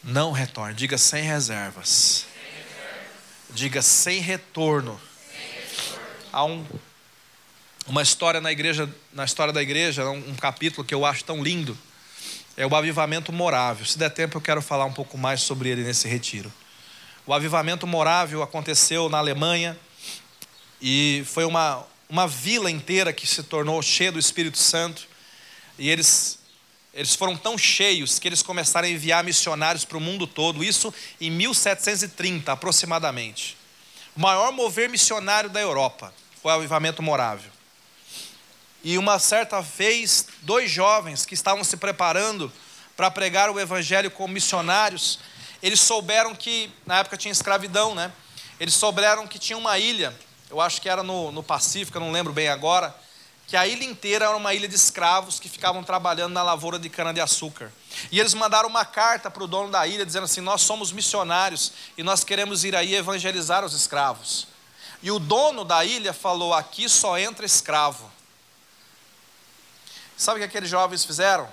Não 0.00 0.30
retorne. 0.30 0.74
Diga 0.74 0.96
sem 0.96 1.24
reservas. 1.24 2.24
Diga 3.50 3.82
sem 3.82 4.20
retorno. 4.20 5.00
Há 6.32 6.44
um, 6.44 6.64
uma 7.88 8.00
história 8.00 8.40
na 8.40 8.52
igreja, 8.52 8.88
na 9.12 9.24
história 9.24 9.52
da 9.52 9.60
igreja, 9.60 10.08
um, 10.08 10.30
um 10.30 10.36
capítulo 10.36 10.86
que 10.86 10.94
eu 10.94 11.04
acho 11.04 11.24
tão 11.24 11.42
lindo. 11.42 11.76
É 12.56 12.64
o 12.64 12.76
avivamento 12.76 13.32
morável. 13.32 13.84
Se 13.84 13.98
der 13.98 14.10
tempo, 14.10 14.36
eu 14.36 14.40
quero 14.40 14.62
falar 14.62 14.84
um 14.84 14.92
pouco 14.92 15.18
mais 15.18 15.42
sobre 15.42 15.68
ele 15.68 15.82
nesse 15.82 16.06
retiro. 16.06 16.52
O 17.26 17.34
avivamento 17.34 17.88
morável 17.88 18.40
aconteceu 18.40 19.08
na 19.08 19.18
Alemanha 19.18 19.76
e 20.80 21.24
foi 21.26 21.44
uma, 21.44 21.84
uma 22.08 22.26
vila 22.26 22.70
inteira 22.70 23.12
que 23.12 23.26
se 23.26 23.42
tornou 23.42 23.80
cheia 23.82 24.12
do 24.12 24.18
Espírito 24.18 24.58
Santo. 24.58 25.08
E 25.78 25.88
eles, 25.88 26.38
eles 26.92 27.14
foram 27.14 27.36
tão 27.36 27.56
cheios 27.58 28.18
que 28.18 28.28
eles 28.28 28.42
começaram 28.42 28.86
a 28.86 28.90
enviar 28.90 29.24
missionários 29.24 29.84
para 29.84 29.98
o 29.98 30.00
mundo 30.00 30.26
todo, 30.26 30.62
isso 30.62 30.92
em 31.20 31.30
1730 31.30 32.52
aproximadamente. 32.52 33.56
O 34.16 34.20
maior 34.20 34.52
mover 34.52 34.88
missionário 34.88 35.50
da 35.50 35.60
Europa 35.60 36.14
foi 36.40 36.52
o 36.52 36.54
avivamento 36.54 37.02
morável. 37.02 37.50
E 38.84 38.98
uma 38.98 39.18
certa 39.18 39.60
vez, 39.62 40.26
dois 40.42 40.70
jovens 40.70 41.24
que 41.24 41.34
estavam 41.34 41.64
se 41.64 41.76
preparando 41.76 42.52
para 42.96 43.10
pregar 43.10 43.50
o 43.50 43.58
evangelho 43.58 44.10
como 44.10 44.34
missionários, 44.34 45.18
eles 45.62 45.80
souberam 45.80 46.34
que, 46.34 46.70
na 46.84 46.98
época 46.98 47.16
tinha 47.16 47.32
escravidão, 47.32 47.94
né? 47.94 48.12
Eles 48.60 48.74
souberam 48.74 49.26
que 49.26 49.38
tinha 49.38 49.56
uma 49.56 49.78
ilha 49.78 50.14
eu 50.50 50.60
acho 50.60 50.80
que 50.80 50.88
era 50.88 51.02
no, 51.02 51.32
no 51.32 51.42
Pacífico, 51.42 51.98
não 51.98 52.12
lembro 52.12 52.32
bem 52.32 52.48
agora, 52.48 52.94
que 53.46 53.56
a 53.56 53.66
ilha 53.66 53.84
inteira 53.84 54.26
era 54.26 54.36
uma 54.36 54.54
ilha 54.54 54.66
de 54.66 54.74
escravos 54.74 55.38
que 55.38 55.48
ficavam 55.48 55.84
trabalhando 55.84 56.32
na 56.32 56.42
lavoura 56.42 56.78
de 56.78 56.88
cana-de-açúcar. 56.88 57.70
E 58.10 58.18
eles 58.18 58.32
mandaram 58.34 58.68
uma 58.68 58.84
carta 58.84 59.30
para 59.30 59.44
o 59.44 59.46
dono 59.46 59.70
da 59.70 59.86
ilha 59.86 60.06
dizendo 60.06 60.24
assim: 60.24 60.40
Nós 60.40 60.62
somos 60.62 60.92
missionários 60.92 61.72
e 61.96 62.02
nós 62.02 62.24
queremos 62.24 62.64
ir 62.64 62.74
aí 62.74 62.94
evangelizar 62.94 63.64
os 63.64 63.74
escravos. 63.74 64.46
E 65.02 65.10
o 65.10 65.18
dono 65.18 65.64
da 65.64 65.84
ilha 65.84 66.12
falou: 66.12 66.54
Aqui 66.54 66.88
só 66.88 67.18
entra 67.18 67.44
escravo. 67.44 68.10
Sabe 70.16 70.38
o 70.38 70.42
que 70.42 70.46
aqueles 70.46 70.70
jovens 70.70 71.04
fizeram? 71.04 71.48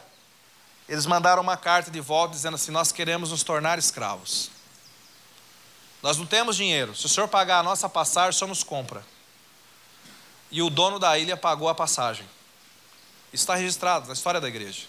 Eles 0.87 1.05
mandaram 1.05 1.41
uma 1.41 1.57
carta 1.57 1.91
de 1.91 1.99
volta 1.99 2.35
dizendo 2.35 2.55
assim: 2.55 2.71
Nós 2.71 2.91
queremos 2.91 3.31
nos 3.31 3.43
tornar 3.43 3.77
escravos. 3.77 4.49
Nós 6.01 6.17
não 6.17 6.25
temos 6.25 6.55
dinheiro. 6.55 6.95
Se 6.95 7.05
o 7.05 7.09
senhor 7.09 7.27
pagar 7.27 7.59
a 7.59 7.63
nossa 7.63 7.87
passagem, 7.87 8.31
o 8.31 8.33
senhor 8.33 8.47
nos 8.47 8.63
compra. 8.63 9.05
E 10.49 10.61
o 10.61 10.69
dono 10.69 10.99
da 10.99 11.17
ilha 11.17 11.37
pagou 11.37 11.69
a 11.69 11.75
passagem. 11.75 12.25
Isso 13.31 13.43
está 13.43 13.55
registrado 13.55 14.07
na 14.07 14.13
história 14.13 14.41
da 14.41 14.47
igreja. 14.47 14.85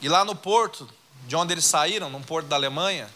E 0.00 0.08
lá 0.08 0.24
no 0.24 0.34
porto, 0.34 0.88
de 1.26 1.36
onde 1.36 1.54
eles 1.54 1.64
saíram, 1.64 2.10
no 2.10 2.20
porto 2.20 2.48
da 2.48 2.56
Alemanha, 2.56 3.08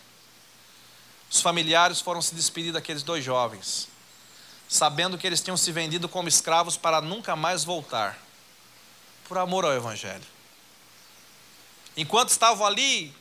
os 1.28 1.40
familiares 1.40 2.00
foram 2.00 2.22
se 2.22 2.34
despedir 2.34 2.72
daqueles 2.72 3.02
dois 3.02 3.24
jovens, 3.24 3.88
sabendo 4.68 5.18
que 5.18 5.26
eles 5.26 5.42
tinham 5.42 5.56
se 5.56 5.72
vendido 5.72 6.08
como 6.08 6.28
escravos 6.28 6.76
para 6.76 7.00
nunca 7.00 7.34
mais 7.34 7.64
voltar, 7.64 8.16
por 9.28 9.36
amor 9.36 9.64
ao 9.64 9.72
Evangelho. 9.72 10.24
Enquanto 11.96 12.28
estavam 12.28 12.64
ali 12.64 13.12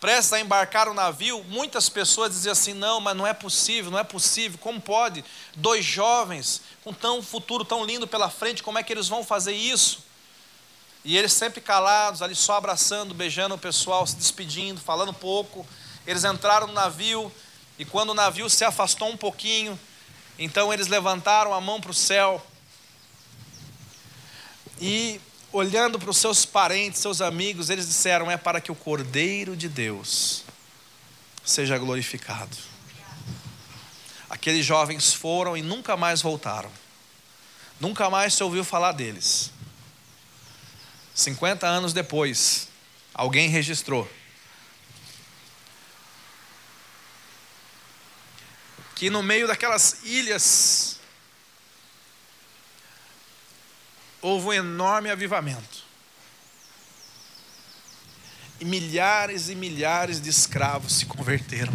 prestes 0.00 0.32
a 0.32 0.40
embarcar 0.40 0.88
o 0.88 0.94
navio, 0.94 1.44
muitas 1.44 1.88
pessoas 1.88 2.32
diziam 2.32 2.52
assim: 2.52 2.72
não, 2.72 3.00
mas 3.00 3.16
não 3.16 3.26
é 3.26 3.32
possível, 3.32 3.90
não 3.90 3.98
é 3.98 4.04
possível, 4.04 4.58
como 4.58 4.80
pode? 4.80 5.24
Dois 5.56 5.84
jovens 5.84 6.62
com 6.82 6.92
tão 6.92 7.22
futuro 7.22 7.64
tão 7.64 7.84
lindo 7.84 8.06
pela 8.06 8.30
frente, 8.30 8.62
como 8.62 8.78
é 8.78 8.82
que 8.82 8.92
eles 8.92 9.08
vão 9.08 9.24
fazer 9.24 9.52
isso? 9.52 10.06
E 11.04 11.16
eles 11.16 11.32
sempre 11.32 11.60
calados, 11.60 12.22
ali 12.22 12.34
só 12.34 12.56
abraçando, 12.56 13.14
beijando 13.14 13.54
o 13.54 13.58
pessoal, 13.58 14.06
se 14.06 14.16
despedindo, 14.16 14.80
falando 14.80 15.12
pouco. 15.12 15.66
Eles 16.06 16.24
entraram 16.24 16.66
no 16.66 16.72
navio 16.72 17.32
e 17.78 17.84
quando 17.84 18.10
o 18.10 18.14
navio 18.14 18.48
se 18.50 18.64
afastou 18.64 19.08
um 19.08 19.16
pouquinho, 19.16 19.78
então 20.38 20.72
eles 20.72 20.88
levantaram 20.88 21.54
a 21.54 21.60
mão 21.60 21.80
para 21.80 21.90
o 21.90 21.94
céu 21.94 22.44
e 24.80 25.20
olhando 25.52 25.98
para 25.98 26.10
os 26.10 26.18
seus 26.18 26.44
parentes, 26.44 27.00
seus 27.00 27.20
amigos, 27.20 27.70
eles 27.70 27.86
disseram: 27.86 28.30
é 28.30 28.36
para 28.36 28.60
que 28.60 28.72
o 28.72 28.74
Cordeiro 28.74 29.56
de 29.56 29.68
Deus 29.68 30.44
seja 31.44 31.78
glorificado. 31.78 32.56
Aqueles 34.28 34.64
jovens 34.64 35.12
foram 35.12 35.56
e 35.56 35.62
nunca 35.62 35.96
mais 35.96 36.20
voltaram. 36.20 36.70
Nunca 37.80 38.10
mais 38.10 38.34
se 38.34 38.42
ouviu 38.42 38.64
falar 38.64 38.92
deles. 38.92 39.50
50 41.14 41.66
anos 41.66 41.92
depois, 41.92 42.68
alguém 43.14 43.48
registrou 43.48 44.08
que 48.98 49.08
no 49.10 49.22
meio 49.22 49.46
daquelas 49.46 49.98
ilhas 50.02 50.97
houve 54.20 54.48
um 54.48 54.52
enorme 54.52 55.10
avivamento. 55.10 55.86
E 58.60 58.64
milhares 58.64 59.48
e 59.48 59.54
milhares 59.54 60.20
de 60.20 60.28
escravos 60.28 60.94
se 60.94 61.06
converteram. 61.06 61.72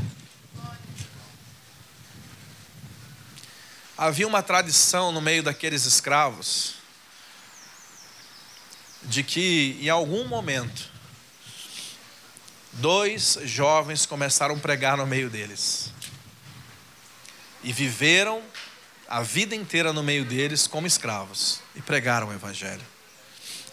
Havia 3.97 4.27
uma 4.27 4.43
tradição 4.43 5.11
no 5.11 5.21
meio 5.21 5.43
daqueles 5.43 5.85
escravos 5.85 6.75
de 9.03 9.23
que 9.23 9.77
em 9.81 9.89
algum 9.89 10.27
momento 10.27 10.89
dois 12.73 13.37
jovens 13.43 14.05
começaram 14.05 14.55
a 14.55 14.59
pregar 14.59 14.97
no 14.97 15.05
meio 15.05 15.29
deles 15.29 15.91
e 17.63 17.71
viveram 17.71 18.41
a 19.13 19.21
vida 19.21 19.55
inteira 19.55 19.93
no 19.93 20.01
meio 20.01 20.25
deles 20.25 20.65
como 20.65 20.87
escravos 20.87 21.59
e 21.75 21.81
pregaram 21.83 22.29
o 22.29 22.33
Evangelho. 22.33 22.81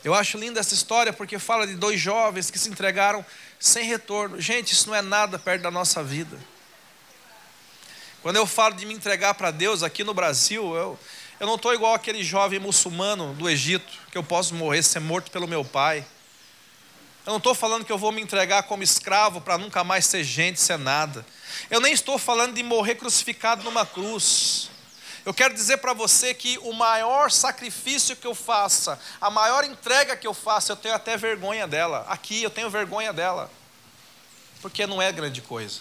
Eu 0.04 0.12
acho 0.12 0.36
linda 0.36 0.60
essa 0.60 0.74
história 0.74 1.14
porque 1.14 1.38
fala 1.38 1.66
de 1.66 1.76
dois 1.76 1.98
jovens 1.98 2.50
que 2.50 2.58
se 2.58 2.68
entregaram 2.68 3.24
sem 3.58 3.86
retorno. 3.86 4.38
Gente, 4.38 4.74
isso 4.74 4.86
não 4.86 4.94
é 4.94 5.00
nada 5.00 5.38
perto 5.38 5.62
da 5.62 5.70
nossa 5.70 6.04
vida. 6.04 6.38
Quando 8.20 8.36
eu 8.36 8.46
falo 8.46 8.74
de 8.74 8.84
me 8.84 8.92
entregar 8.92 9.32
para 9.32 9.50
Deus 9.50 9.82
aqui 9.82 10.04
no 10.04 10.12
Brasil, 10.12 10.74
eu, 10.74 10.98
eu 11.40 11.46
não 11.46 11.54
estou 11.54 11.72
igual 11.72 11.94
aquele 11.94 12.22
jovem 12.22 12.58
muçulmano 12.58 13.32
do 13.32 13.48
Egito, 13.48 13.90
que 14.12 14.18
eu 14.18 14.22
posso 14.22 14.54
morrer, 14.54 14.82
ser 14.82 15.00
morto 15.00 15.30
pelo 15.30 15.48
meu 15.48 15.64
pai. 15.64 16.04
Eu 17.24 17.30
não 17.30 17.38
estou 17.38 17.54
falando 17.54 17.86
que 17.86 17.92
eu 17.92 17.96
vou 17.96 18.12
me 18.12 18.20
entregar 18.20 18.64
como 18.64 18.82
escravo 18.82 19.40
para 19.40 19.56
nunca 19.56 19.82
mais 19.82 20.04
ser 20.04 20.22
gente, 20.22 20.60
ser 20.60 20.78
nada. 20.78 21.24
Eu 21.70 21.80
nem 21.80 21.94
estou 21.94 22.18
falando 22.18 22.52
de 22.52 22.62
morrer 22.62 22.96
crucificado 22.96 23.64
numa 23.64 23.86
cruz. 23.86 24.69
Eu 25.24 25.34
quero 25.34 25.52
dizer 25.52 25.78
para 25.78 25.92
você 25.92 26.32
que 26.32 26.58
o 26.58 26.72
maior 26.72 27.30
sacrifício 27.30 28.16
que 28.16 28.26
eu 28.26 28.34
faça, 28.34 28.98
a 29.20 29.30
maior 29.30 29.64
entrega 29.64 30.16
que 30.16 30.26
eu 30.26 30.32
faça, 30.32 30.72
eu 30.72 30.76
tenho 30.76 30.94
até 30.94 31.16
vergonha 31.16 31.68
dela. 31.68 32.06
Aqui 32.08 32.42
eu 32.42 32.50
tenho 32.50 32.70
vergonha 32.70 33.12
dela. 33.12 33.50
Porque 34.62 34.86
não 34.86 35.00
é 35.00 35.12
grande 35.12 35.42
coisa. 35.42 35.80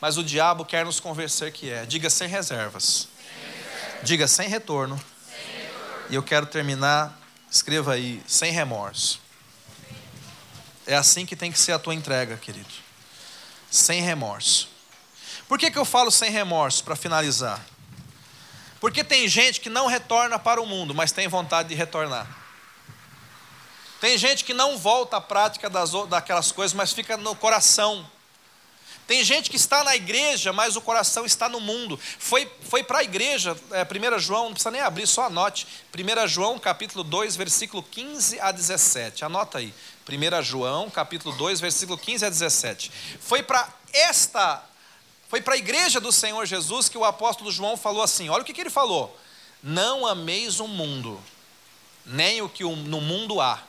Mas 0.00 0.16
o 0.16 0.24
diabo 0.24 0.64
quer 0.64 0.84
nos 0.84 1.00
convencer 1.00 1.52
que 1.52 1.70
é. 1.70 1.84
Diga 1.84 2.08
sem 2.08 2.28
reservas. 2.28 3.08
Diga 4.02 4.26
sem 4.26 4.48
retorno. 4.48 4.96
sem 4.98 5.56
retorno. 5.56 6.06
E 6.10 6.14
eu 6.14 6.22
quero 6.22 6.46
terminar, 6.46 7.18
escreva 7.50 7.92
aí, 7.92 8.22
sem 8.26 8.52
remorso. 8.52 9.20
É 10.86 10.94
assim 10.94 11.26
que 11.26 11.34
tem 11.34 11.50
que 11.50 11.58
ser 11.58 11.72
a 11.72 11.78
tua 11.78 11.94
entrega, 11.94 12.36
querido. 12.36 12.72
Sem 13.70 14.00
remorso. 14.00 14.68
Por 15.48 15.58
que, 15.58 15.70
que 15.70 15.78
eu 15.78 15.84
falo 15.84 16.10
sem 16.10 16.30
remorso, 16.30 16.84
para 16.84 16.94
finalizar? 16.94 17.64
Porque 18.80 19.02
tem 19.02 19.26
gente 19.28 19.60
que 19.60 19.70
não 19.70 19.86
retorna 19.86 20.38
para 20.38 20.60
o 20.60 20.66
mundo, 20.66 20.94
mas 20.94 21.12
tem 21.12 21.28
vontade 21.28 21.68
de 21.70 21.74
retornar. 21.74 22.26
Tem 24.00 24.18
gente 24.18 24.44
que 24.44 24.52
não 24.52 24.76
volta 24.76 25.16
à 25.16 25.20
prática 25.20 25.70
das, 25.70 25.90
daquelas 26.08 26.52
coisas, 26.52 26.74
mas 26.74 26.92
fica 26.92 27.16
no 27.16 27.34
coração. 27.34 28.08
Tem 29.06 29.22
gente 29.22 29.48
que 29.48 29.56
está 29.56 29.84
na 29.84 29.94
igreja, 29.94 30.52
mas 30.52 30.74
o 30.74 30.80
coração 30.80 31.24
está 31.24 31.48
no 31.48 31.60
mundo. 31.60 31.98
Foi, 32.18 32.50
foi 32.62 32.82
para 32.82 32.98
a 32.98 33.04
igreja, 33.04 33.56
é, 33.70 33.84
1 33.84 34.18
João, 34.18 34.46
não 34.46 34.52
precisa 34.52 34.70
nem 34.72 34.80
abrir, 34.80 35.06
só 35.06 35.26
anote. 35.26 35.66
1 35.96 36.26
João, 36.26 36.58
capítulo 36.58 37.04
2, 37.04 37.36
versículo 37.36 37.84
15 37.84 38.40
a 38.40 38.50
17. 38.50 39.24
Anota 39.24 39.58
aí. 39.58 39.72
1 40.08 40.42
João, 40.42 40.90
capítulo 40.90 41.36
2, 41.36 41.60
versículo 41.60 41.96
15 41.96 42.24
a 42.24 42.28
17. 42.28 42.92
Foi 43.20 43.44
para 43.44 43.68
esta, 43.92 44.62
foi 45.28 45.40
para 45.40 45.54
a 45.54 45.58
igreja 45.58 46.00
do 46.00 46.12
Senhor 46.12 46.46
Jesus 46.46 46.88
que 46.88 46.98
o 46.98 47.04
apóstolo 47.04 47.50
João 47.50 47.76
falou 47.76 48.02
assim: 48.02 48.28
olha 48.28 48.42
o 48.42 48.44
que, 48.44 48.52
que 48.52 48.60
ele 48.60 48.70
falou. 48.70 49.16
Não 49.62 50.06
ameis 50.06 50.60
o 50.60 50.68
mundo, 50.68 51.20
nem 52.04 52.40
o 52.42 52.48
que 52.48 52.62
no 52.62 53.00
mundo 53.00 53.40
há, 53.40 53.62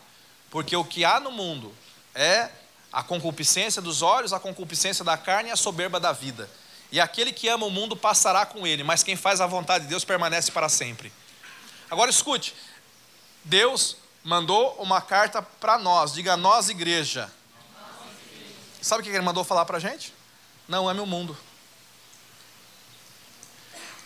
porque 0.52 0.76
o 0.76 0.84
que 0.84 1.04
há 1.04 1.20
no 1.20 1.32
mundo 1.32 1.74
é 2.14 2.50
a 2.92 3.02
concupiscência 3.02 3.82
dos 3.82 4.02
olhos, 4.02 4.34
a 4.34 4.40
concupiscência 4.40 5.04
da 5.04 5.18
carne 5.18 5.50
e 5.50 5.52
a 5.52 5.56
soberba 5.56 6.00
da 6.00 6.12
vida. 6.12 6.50
E 6.92 7.00
aquele 7.00 7.34
que 7.34 7.50
ama 7.50 7.66
o 7.66 7.72
mundo 7.72 7.96
passará 7.98 8.46
com 8.46 8.66
ele, 8.66 8.84
mas 8.84 9.04
quem 9.04 9.16
faz 9.16 9.42
a 9.42 9.48
vontade 9.48 9.86
de 9.86 9.90
Deus 9.90 10.06
permanece 10.06 10.52
para 10.52 10.70
sempre. 10.70 11.12
Agora 11.90 12.10
escute, 12.10 12.56
Deus 13.44 13.98
mandou 14.24 14.76
uma 14.80 15.02
carta 15.02 15.42
para 15.42 15.78
nós, 15.78 16.14
diga 16.14 16.38
nós, 16.38 16.70
igreja. 16.70 17.32
Sabe 18.82 19.02
o 19.02 19.04
que 19.04 19.10
ele 19.10 19.22
mandou 19.22 19.44
falar 19.44 19.66
para 19.66 19.78
a 19.78 19.80
gente? 19.80 20.14
Não 20.68 20.88
ame 20.88 21.00
o 21.00 21.06
mundo. 21.06 21.38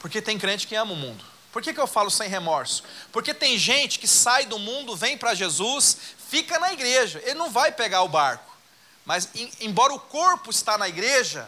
Porque 0.02 0.22
tem 0.22 0.38
crente 0.38 0.66
que 0.66 0.76
ama 0.76 0.94
o 0.94 0.96
mundo. 0.96 1.24
Por 1.52 1.62
que, 1.62 1.74
que 1.74 1.80
eu 1.80 1.88
falo 1.88 2.10
sem 2.10 2.28
remorso? 2.28 2.84
Porque 3.12 3.34
tem 3.34 3.58
gente 3.58 4.00
que 4.00 4.08
sai 4.08 4.46
do 4.46 4.58
mundo, 4.58 4.96
vem 4.96 5.18
para 5.18 5.34
Jesus, 5.34 5.98
fica 6.30 6.58
na 6.60 6.74
igreja, 6.74 7.22
ele 7.24 7.36
não 7.36 7.52
vai 7.52 7.72
pegar 7.72 8.02
o 8.04 8.08
barco. 8.08 8.52
Mas, 9.06 9.30
embora 9.60 9.94
o 9.94 10.00
corpo 10.00 10.50
está 10.50 10.78
na 10.78 10.88
igreja, 10.88 11.48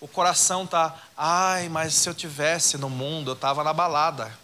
o 0.00 0.08
coração 0.08 0.64
está, 0.64 0.94
ai, 1.16 1.68
mas 1.68 1.94
se 1.94 2.08
eu 2.08 2.14
tivesse 2.14 2.76
no 2.76 2.90
mundo, 2.90 3.30
eu 3.30 3.34
estava 3.34 3.62
na 3.62 3.72
balada. 3.72 4.36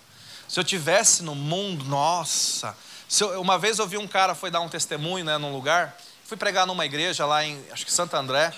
Se 0.49 0.59
eu 0.59 0.65
tivesse 0.65 1.23
no 1.23 1.35
mundo, 1.35 1.85
nossa. 1.85 2.77
Eu, 3.21 3.41
uma 3.41 3.59
vez 3.59 3.79
eu 3.79 3.87
vi 3.87 3.99
um 3.99 4.07
cara 4.07 4.35
foi 4.35 4.51
dar 4.51 4.61
um 4.61 4.69
testemunho, 4.69 5.25
né, 5.25 5.39
num 5.39 5.53
lugar. 5.53 5.97
Fui 6.25 6.37
pregar 6.37 6.67
numa 6.67 6.87
igreja 6.87 7.27
lá 7.27 7.45
em, 7.45 7.63
acho 7.71 7.85
que 7.85 7.93
Santo 7.93 8.15
André. 8.15 8.53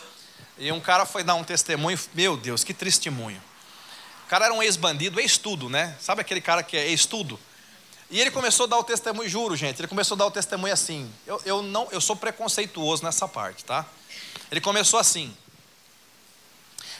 E 0.58 0.70
um 0.70 0.80
cara 0.80 1.06
foi 1.06 1.24
dar 1.24 1.34
um 1.34 1.44
testemunho. 1.44 1.98
Meu 2.14 2.36
Deus, 2.36 2.62
que 2.62 2.74
testemunho. 2.74 3.42
Cara 4.32 4.46
era 4.46 4.54
um 4.54 4.62
ex-bandido, 4.62 5.20
ex-tudo, 5.20 5.68
né? 5.68 5.94
Sabe 6.00 6.22
aquele 6.22 6.40
cara 6.40 6.62
que 6.62 6.74
é 6.74 6.88
ex-tudo? 6.88 7.38
E 8.10 8.18
ele 8.18 8.30
começou 8.30 8.64
a 8.64 8.66
dar 8.66 8.78
o 8.78 8.82
testemunho, 8.82 9.28
juro, 9.28 9.54
gente, 9.54 9.78
ele 9.78 9.86
começou 9.86 10.14
a 10.14 10.18
dar 10.20 10.24
o 10.24 10.30
testemunho 10.30 10.72
assim. 10.72 11.12
Eu, 11.26 11.42
eu, 11.44 11.62
não, 11.62 11.86
eu 11.92 12.00
sou 12.00 12.16
preconceituoso 12.16 13.04
nessa 13.04 13.28
parte, 13.28 13.62
tá? 13.62 13.84
Ele 14.50 14.58
começou 14.58 14.98
assim. 14.98 15.36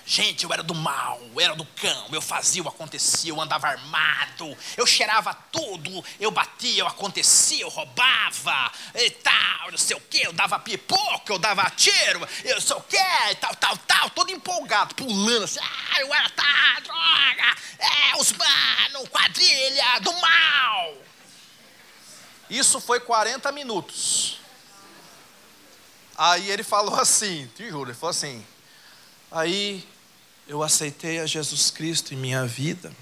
Gente, 0.05 0.45
eu 0.45 0.53
era 0.53 0.63
do 0.63 0.75
mal, 0.75 1.21
eu 1.33 1.41
era 1.41 1.55
do 1.55 1.65
cão, 1.65 2.09
eu 2.11 2.21
fazia, 2.21 2.61
eu 2.61 2.69
acontecia, 2.69 3.31
eu 3.31 3.41
andava 3.41 3.69
armado, 3.69 4.57
eu 4.77 4.85
cheirava 4.85 5.33
tudo, 5.33 6.05
eu 6.19 6.31
batia, 6.31 6.81
eu 6.81 6.87
acontecia, 6.89 7.63
eu 7.63 7.69
roubava, 7.69 8.73
e 8.97 9.11
tal, 9.11 9.71
não 9.71 9.79
sei 9.79 9.97
o 9.97 10.01
que, 10.01 10.27
eu 10.27 10.33
dava 10.33 10.59
pipoca, 10.59 11.33
eu 11.33 11.39
dava 11.39 11.71
tiro, 11.71 12.29
eu 12.45 12.61
sei 12.61 12.77
o 12.77 12.81
que, 12.81 13.35
tal, 13.41 13.55
tal, 13.55 13.77
tal, 13.77 14.11
todo 14.11 14.33
empolgado, 14.33 14.95
pulando 14.97 15.45
assim, 15.45 15.61
ah, 15.63 16.01
eu 16.01 16.13
era, 16.13 16.29
tá, 16.31 16.81
droga, 16.81 17.57
é, 17.79 18.17
os 18.21 18.33
mano, 18.33 19.09
quadrilha 19.09 20.01
do 20.01 20.13
mal. 20.15 20.95
Isso 22.51 22.81
foi 22.81 22.99
40 22.99 23.51
minutos. 23.53 24.41
Aí 26.19 26.51
ele 26.51 26.63
falou 26.63 26.95
assim, 26.97 27.47
te 27.57 27.69
juro, 27.71 27.91
ele 27.91 27.99
falou 27.99 28.11
assim. 28.11 28.45
Aí 29.31 29.89
eu 30.53 30.63
aceitei 30.63 31.19
a 31.19 31.25
Jesus 31.25 31.71
Cristo 31.71 32.13
em 32.13 32.17
minha 32.19 32.45
vida. 32.45 32.93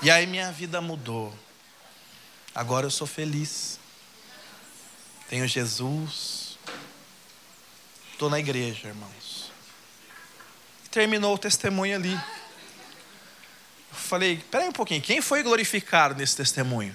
E 0.00 0.08
aí 0.08 0.28
minha 0.28 0.52
vida 0.52 0.80
mudou. 0.80 1.34
Agora 2.54 2.86
eu 2.86 2.90
sou 2.90 3.04
feliz. 3.04 3.80
Tenho 5.28 5.48
Jesus. 5.48 6.56
Estou 8.12 8.30
na 8.30 8.38
igreja, 8.38 8.86
irmãos. 8.86 9.50
E 10.84 10.88
terminou 10.88 11.34
o 11.34 11.38
testemunho 11.38 11.96
ali. 11.96 12.14
Eu 12.14 13.96
falei, 13.96 14.36
peraí 14.52 14.68
um 14.68 14.72
pouquinho, 14.72 15.02
quem 15.02 15.20
foi 15.20 15.42
glorificado 15.42 16.14
nesse 16.14 16.36
testemunho? 16.36 16.94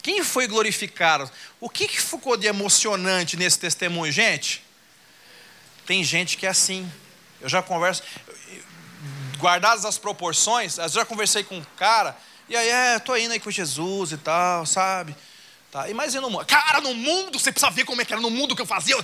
Quem 0.00 0.22
foi 0.22 0.46
glorificado? 0.46 1.28
O 1.58 1.68
que, 1.68 1.88
que 1.88 2.00
ficou 2.00 2.36
de 2.36 2.46
emocionante 2.46 3.36
nesse 3.36 3.58
testemunho, 3.58 4.12
gente? 4.12 4.63
Tem 5.86 6.02
gente 6.02 6.36
que 6.36 6.46
é 6.46 6.50
assim. 6.50 6.90
Eu 7.40 7.48
já 7.48 7.62
converso, 7.62 8.02
guardadas 9.38 9.84
as 9.84 9.98
proporções, 9.98 10.78
eu 10.78 10.88
já 10.88 11.04
conversei 11.04 11.44
com 11.44 11.58
um 11.58 11.64
cara, 11.76 12.16
e 12.48 12.56
aí, 12.56 12.68
é, 12.68 12.98
tô 12.98 13.16
indo 13.16 13.32
aí 13.32 13.40
com 13.40 13.50
Jesus 13.50 14.12
e 14.12 14.18
tal, 14.18 14.66
sabe? 14.66 15.16
Tá, 15.70 15.92
mais 15.94 16.14
no 16.14 16.30
mundo? 16.30 16.44
Cara, 16.44 16.80
no 16.80 16.94
mundo, 16.94 17.38
você 17.38 17.50
precisa 17.50 17.70
ver 17.70 17.84
como 17.84 18.00
é 18.00 18.04
que 18.04 18.12
era 18.12 18.20
no 18.20 18.30
mundo 18.30 18.54
que 18.54 18.62
eu 18.62 18.66
fazia. 18.66 18.96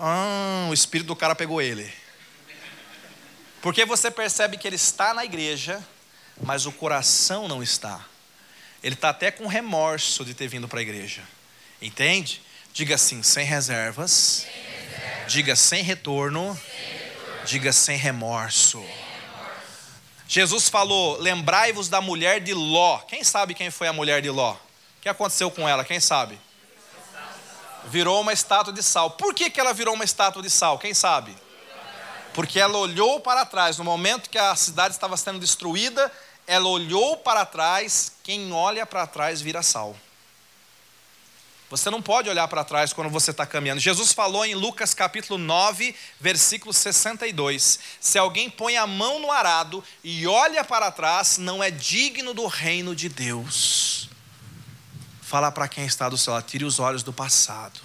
Ah, 0.00 0.66
o 0.70 0.72
espírito 0.72 1.08
do 1.08 1.16
cara 1.16 1.34
pegou 1.34 1.60
ele. 1.60 1.92
Porque 3.60 3.84
você 3.84 4.10
percebe 4.10 4.56
que 4.56 4.66
ele 4.66 4.76
está 4.76 5.12
na 5.12 5.24
igreja, 5.24 5.84
mas 6.40 6.64
o 6.64 6.72
coração 6.72 7.48
não 7.48 7.62
está. 7.62 8.04
Ele 8.82 8.94
está 8.94 9.08
até 9.08 9.30
com 9.30 9.46
remorso 9.46 10.24
de 10.24 10.32
ter 10.32 10.46
vindo 10.46 10.68
para 10.68 10.78
a 10.78 10.82
igreja. 10.82 11.22
Entende? 11.82 12.40
Diga 12.72 12.94
assim. 12.94 13.22
Sem 13.22 13.44
reservas. 13.44 14.46
Diga 15.28 15.56
sem 15.56 15.82
retorno. 15.82 16.54
sem 16.54 16.98
retorno. 16.98 17.44
Diga 17.46 17.72
sem 17.72 17.96
remorso. 17.96 18.78
sem 18.78 18.86
remorso. 18.86 19.06
Jesus 20.28 20.68
falou: 20.68 21.18
lembrai-vos 21.20 21.88
da 21.88 22.00
mulher 22.00 22.40
de 22.40 22.54
Ló. 22.54 22.98
Quem 22.98 23.24
sabe 23.24 23.54
quem 23.54 23.70
foi 23.70 23.88
a 23.88 23.92
mulher 23.92 24.22
de 24.22 24.30
Ló? 24.30 24.52
O 24.52 24.58
que 25.00 25.08
aconteceu 25.08 25.50
com 25.50 25.68
ela? 25.68 25.84
Quem 25.84 26.00
sabe? 26.00 26.38
Virou 27.86 28.20
uma 28.20 28.32
estátua 28.32 28.72
de 28.72 28.82
sal. 28.82 29.10
Por 29.10 29.34
que, 29.34 29.50
que 29.50 29.60
ela 29.60 29.72
virou 29.72 29.94
uma 29.94 30.04
estátua 30.04 30.42
de 30.42 30.50
sal? 30.50 30.78
Quem 30.78 30.94
sabe? 30.94 31.36
Porque 32.32 32.60
ela 32.60 32.76
olhou 32.78 33.20
para 33.20 33.46
trás, 33.46 33.78
no 33.78 33.84
momento 33.84 34.28
que 34.28 34.38
a 34.38 34.54
cidade 34.54 34.94
estava 34.94 35.16
sendo 35.16 35.38
destruída, 35.38 36.12
ela 36.46 36.68
olhou 36.68 37.16
para 37.16 37.46
trás, 37.46 38.12
quem 38.22 38.52
olha 38.52 38.84
para 38.84 39.06
trás 39.06 39.40
vira 39.40 39.62
sal. 39.62 39.96
Você 41.68 41.90
não 41.90 42.00
pode 42.00 42.30
olhar 42.30 42.46
para 42.46 42.62
trás 42.62 42.92
quando 42.92 43.10
você 43.10 43.32
está 43.32 43.44
caminhando. 43.44 43.80
Jesus 43.80 44.12
falou 44.12 44.46
em 44.46 44.54
Lucas 44.54 44.94
capítulo 44.94 45.36
9, 45.36 45.96
versículo 46.20 46.72
62: 46.72 47.80
Se 48.00 48.16
alguém 48.18 48.48
põe 48.48 48.76
a 48.76 48.86
mão 48.86 49.18
no 49.18 49.32
arado 49.32 49.82
e 50.04 50.26
olha 50.28 50.62
para 50.62 50.92
trás, 50.92 51.38
não 51.38 51.62
é 51.62 51.70
digno 51.70 52.32
do 52.32 52.46
reino 52.46 52.94
de 52.94 53.08
Deus. 53.08 54.08
Fala 55.20 55.50
para 55.50 55.66
quem 55.66 55.84
está 55.84 56.08
do 56.08 56.16
seu 56.16 56.32
lado, 56.32 56.44
tire 56.44 56.64
os 56.64 56.78
olhos 56.78 57.02
do 57.02 57.12
passado. 57.12 57.80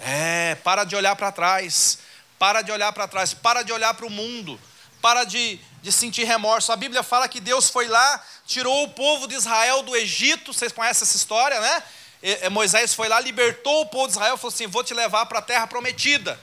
É, 0.00 0.56
para 0.56 0.84
de 0.84 0.94
olhar 0.94 1.16
para 1.16 1.32
trás, 1.32 1.98
para 2.38 2.60
de 2.60 2.70
olhar 2.70 2.92
para 2.92 3.08
trás, 3.08 3.32
para 3.32 3.62
de 3.62 3.72
olhar 3.72 3.94
para 3.94 4.04
o 4.04 4.10
mundo, 4.10 4.60
para 5.00 5.24
de 5.24 5.58
de 5.84 5.92
sentir 5.92 6.24
remorso. 6.24 6.72
A 6.72 6.76
Bíblia 6.76 7.02
fala 7.02 7.28
que 7.28 7.38
Deus 7.38 7.68
foi 7.68 7.86
lá, 7.86 8.24
tirou 8.46 8.84
o 8.84 8.88
povo 8.88 9.26
de 9.26 9.34
Israel 9.34 9.82
do 9.82 9.94
Egito. 9.96 10.52
Vocês 10.52 10.72
conhecem 10.72 11.02
essa 11.02 11.16
história, 11.16 11.60
né? 11.60 11.82
E, 12.22 12.48
Moisés 12.48 12.94
foi 12.94 13.08
lá, 13.08 13.20
libertou 13.20 13.82
o 13.82 13.86
povo 13.86 14.06
de 14.06 14.12
Israel, 14.12 14.36
falou 14.36 14.52
assim: 14.52 14.66
Vou 14.66 14.82
te 14.82 14.94
levar 14.94 15.26
para 15.26 15.40
a 15.40 15.42
terra 15.42 15.66
prometida. 15.66 16.38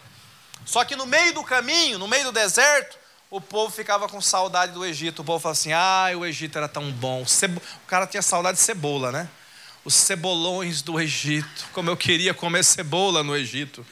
Só 0.65 0.83
que 0.85 0.95
no 0.95 1.05
meio 1.05 1.33
do 1.33 1.43
caminho, 1.43 1.97
no 1.97 2.07
meio 2.07 2.25
do 2.25 2.31
deserto, 2.31 2.97
o 3.29 3.41
povo 3.41 3.73
ficava 3.73 4.07
com 4.07 4.21
saudade 4.21 4.73
do 4.73 4.85
Egito. 4.85 5.21
O 5.21 5.25
povo 5.25 5.39
falava 5.39 5.57
assim: 5.57 5.71
Ah, 5.73 6.09
o 6.15 6.25
Egito 6.25 6.57
era 6.57 6.67
tão 6.67 6.91
bom. 6.91 7.23
O 7.23 7.87
cara 7.87 8.05
tinha 8.05 8.21
saudade 8.21 8.57
de 8.57 8.63
cebola, 8.63 9.11
né? 9.11 9.29
Os 9.83 9.95
cebolões 9.95 10.81
do 10.81 10.99
Egito. 10.99 11.65
Como 11.73 11.89
eu 11.89 11.97
queria 11.97 12.33
comer 12.33 12.63
cebola 12.63 13.23
no 13.23 13.35
Egito. 13.35 13.85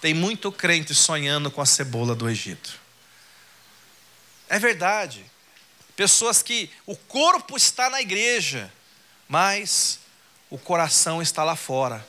Tem 0.00 0.14
muito 0.14 0.50
crente 0.50 0.94
sonhando 0.94 1.50
com 1.50 1.60
a 1.60 1.66
cebola 1.66 2.14
do 2.14 2.28
Egito. 2.28 2.78
É 4.48 4.58
verdade. 4.58 5.29
Pessoas 6.00 6.42
que 6.42 6.70
o 6.86 6.96
corpo 6.96 7.58
está 7.58 7.90
na 7.90 8.00
igreja, 8.00 8.72
mas 9.28 9.98
o 10.48 10.56
coração 10.56 11.20
está 11.20 11.44
lá 11.44 11.54
fora. 11.54 12.02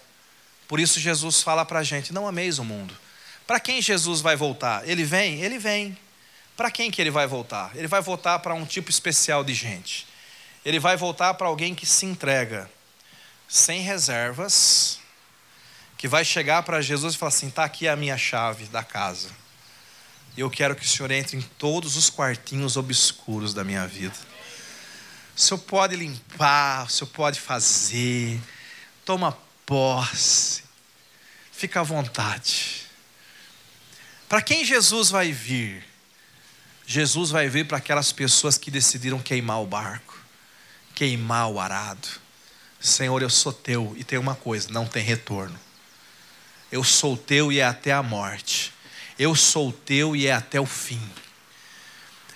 Por 0.66 0.80
isso 0.80 0.98
Jesus 0.98 1.42
fala 1.44 1.66
para 1.66 1.80
a 1.80 1.84
gente: 1.84 2.14
não 2.14 2.26
ameis 2.26 2.58
o 2.58 2.64
mundo. 2.64 2.98
Para 3.46 3.60
quem 3.60 3.82
Jesus 3.82 4.22
vai 4.22 4.38
voltar? 4.38 4.88
Ele 4.88 5.04
vem? 5.04 5.42
Ele 5.42 5.60
vem. 5.60 5.98
Para 6.56 6.72
quem 6.72 6.90
que 6.90 7.02
ele 7.02 7.12
vai 7.12 7.28
voltar? 7.28 7.76
Ele 7.76 7.86
vai 7.86 8.02
voltar 8.02 8.40
para 8.40 8.54
um 8.54 8.66
tipo 8.66 8.90
especial 8.90 9.44
de 9.44 9.54
gente. 9.54 10.08
Ele 10.64 10.80
vai 10.80 10.96
voltar 10.96 11.34
para 11.34 11.48
alguém 11.48 11.76
que 11.76 11.86
se 11.86 12.06
entrega 12.06 12.72
sem 13.46 13.82
reservas, 13.82 15.02
que 15.98 16.08
vai 16.08 16.24
chegar 16.24 16.64
para 16.64 16.82
Jesus 16.82 17.16
e 17.16 17.18
falar 17.18 17.28
assim: 17.28 17.50
está 17.50 17.66
aqui 17.66 17.90
a 17.90 17.98
minha 17.98 18.18
chave 18.18 18.68
da 18.68 18.86
casa. 18.86 19.28
Eu 20.38 20.50
quero 20.50 20.76
que 20.76 20.86
o 20.86 20.88
Senhor 20.88 21.12
entre 21.12 21.38
em 21.38 21.42
todos 21.42 21.98
os 21.98 22.10
quartinhos 22.10 22.78
obscuros 22.78 23.54
da 23.54 23.64
minha 23.64 23.86
vida. 23.86 24.16
O 25.36 25.40
Senhor 25.40 25.60
pode 25.60 25.96
limpar, 25.96 26.86
o 26.86 26.90
Senhor 26.90 27.10
pode 27.10 27.40
fazer. 27.40 28.40
Toma 29.04 29.38
posse. 29.66 30.64
Fica 31.52 31.82
à 31.82 31.84
vontade. 31.84 32.86
Para 34.30 34.42
quem 34.42 34.64
Jesus 34.64 35.10
vai 35.10 35.32
vir? 35.32 35.86
Jesus 36.86 37.30
vai 37.30 37.48
vir 37.48 37.68
para 37.68 37.78
aquelas 37.78 38.12
pessoas 38.12 38.58
que 38.58 38.72
decidiram 38.72 39.20
queimar 39.20 39.62
o 39.62 39.66
barco, 39.66 40.18
queimar 40.96 41.50
o 41.50 41.60
arado. 41.60 42.08
Senhor, 42.80 43.22
eu 43.22 43.30
sou 43.30 43.54
teu 43.54 43.94
e 43.98 44.04
tem 44.04 44.18
uma 44.18 44.36
coisa: 44.36 44.70
não 44.72 44.86
tem 44.86 45.04
retorno. 45.04 45.60
Eu 46.72 46.84
sou 46.84 47.16
teu 47.16 47.52
e 47.52 47.60
é 47.60 47.66
até 47.66 47.92
a 47.92 48.02
morte. 48.02 48.74
Eu 49.22 49.36
sou 49.36 49.72
teu 49.72 50.16
e 50.16 50.26
é 50.26 50.34
até 50.34 50.60
o 50.60 50.66
fim. 50.66 51.00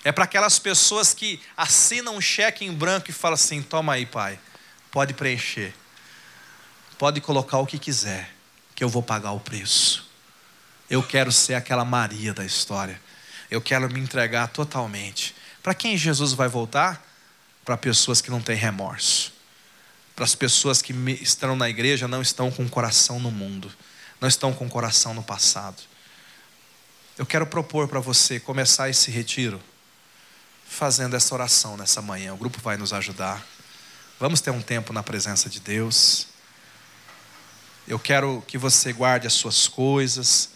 É 0.04 0.12
para 0.12 0.22
aquelas 0.22 0.56
pessoas 0.56 1.12
que 1.12 1.42
assinam 1.56 2.14
um 2.14 2.20
cheque 2.20 2.64
em 2.64 2.72
branco 2.72 3.10
e 3.10 3.12
falam 3.12 3.34
assim: 3.34 3.60
toma 3.60 3.94
aí, 3.94 4.06
pai, 4.06 4.38
pode 4.92 5.12
preencher, 5.12 5.74
pode 6.96 7.20
colocar 7.20 7.58
o 7.58 7.66
que 7.66 7.76
quiser, 7.76 8.32
que 8.72 8.84
eu 8.84 8.88
vou 8.88 9.02
pagar 9.02 9.32
o 9.32 9.40
preço. 9.40 10.08
Eu 10.88 11.02
quero 11.02 11.32
ser 11.32 11.54
aquela 11.54 11.84
Maria 11.84 12.32
da 12.32 12.44
história. 12.44 13.02
Eu 13.50 13.60
quero 13.60 13.92
me 13.92 13.98
entregar 13.98 14.46
totalmente. 14.46 15.34
Para 15.64 15.74
quem 15.74 15.98
Jesus 15.98 16.34
vai 16.34 16.46
voltar? 16.46 17.04
Para 17.64 17.76
pessoas 17.76 18.20
que 18.20 18.30
não 18.30 18.40
têm 18.40 18.54
remorso. 18.54 19.32
Para 20.14 20.24
as 20.24 20.36
pessoas 20.36 20.80
que 20.80 20.92
estão 21.20 21.56
na 21.56 21.68
igreja 21.68 22.06
não 22.06 22.22
estão 22.22 22.48
com 22.48 22.64
o 22.64 22.70
coração 22.70 23.18
no 23.18 23.32
mundo, 23.32 23.72
não 24.20 24.28
estão 24.28 24.52
com 24.52 24.66
o 24.66 24.70
coração 24.70 25.12
no 25.12 25.24
passado. 25.24 25.82
Eu 27.18 27.24
quero 27.24 27.46
propor 27.46 27.88
para 27.88 27.98
você 27.98 28.38
começar 28.38 28.90
esse 28.90 29.10
retiro 29.10 29.58
fazendo 30.66 31.16
essa 31.16 31.34
oração 31.34 31.74
nessa 31.74 32.02
manhã. 32.02 32.34
O 32.34 32.36
grupo 32.36 32.60
vai 32.60 32.76
nos 32.76 32.92
ajudar. 32.92 33.42
Vamos 34.20 34.42
ter 34.42 34.50
um 34.50 34.60
tempo 34.60 34.92
na 34.92 35.02
presença 35.02 35.48
de 35.48 35.58
Deus. 35.58 36.26
Eu 37.88 37.98
quero 37.98 38.44
que 38.46 38.58
você 38.58 38.92
guarde 38.92 39.26
as 39.26 39.32
suas 39.32 39.66
coisas. 39.66 40.50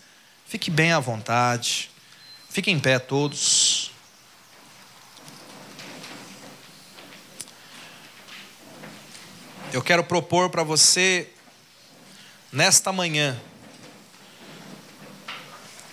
Fique 0.44 0.70
bem 0.70 0.92
à 0.92 1.00
vontade. 1.00 1.90
Fique 2.50 2.70
em 2.70 2.78
pé 2.78 2.98
todos. 2.98 3.90
Eu 9.72 9.80
quero 9.80 10.04
propor 10.04 10.50
para 10.50 10.62
você, 10.62 11.30
nesta 12.52 12.92
manhã, 12.92 13.40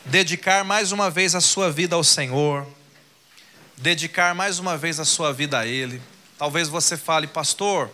dedicar 0.09 0.63
mais 0.63 0.91
uma 0.91 1.09
vez 1.09 1.35
a 1.35 1.41
sua 1.41 1.71
vida 1.71 1.95
ao 1.95 2.03
Senhor 2.03 2.65
dedicar 3.77 4.33
mais 4.33 4.57
uma 4.57 4.75
vez 4.77 4.99
a 4.99 5.05
sua 5.05 5.31
vida 5.31 5.59
a 5.59 5.65
Ele. 5.65 6.01
Talvez 6.37 6.67
você 6.67 6.97
fale, 6.97 7.27
pastor, 7.27 7.91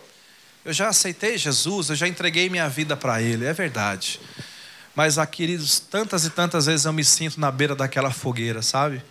eu 0.64 0.72
já 0.72 0.88
aceitei 0.88 1.36
Jesus, 1.36 1.90
eu 1.90 1.96
já 1.96 2.08
entreguei 2.08 2.48
minha 2.48 2.68
vida 2.68 2.96
para 2.96 3.20
Ele. 3.20 3.44
É 3.44 3.52
verdade. 3.52 4.20
Mas, 4.94 5.18
ah, 5.18 5.26
queridos, 5.26 5.78
tantas 5.80 6.24
e 6.24 6.30
tantas 6.30 6.66
vezes 6.66 6.86
eu 6.86 6.92
me 6.92 7.04
sinto 7.04 7.38
na 7.38 7.50
beira 7.50 7.74
daquela 7.74 8.10
fogueira, 8.10 8.62
sabe? 8.62 9.02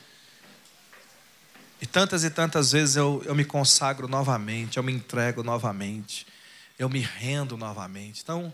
E 1.82 1.86
tantas 1.86 2.24
e 2.24 2.30
tantas 2.30 2.72
vezes 2.72 2.96
eu, 2.96 3.22
eu 3.26 3.36
me 3.36 3.44
consagro 3.44 4.08
novamente, 4.08 4.78
eu 4.78 4.84
me 4.84 4.94
entrego 4.94 5.44
novamente, 5.44 6.26
eu 6.80 6.88
me 6.90 7.00
rendo 7.00 7.58
novamente. 7.58 8.22
Então, 8.24 8.54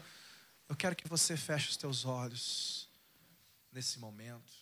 eu 0.68 0.76
quero 0.76 0.96
que 0.96 1.08
você 1.08 1.38
feche 1.38 1.70
os 1.70 1.78
teus 1.78 2.04
olhos 2.04 2.79
nesse 3.72 4.00
momento. 4.00 4.59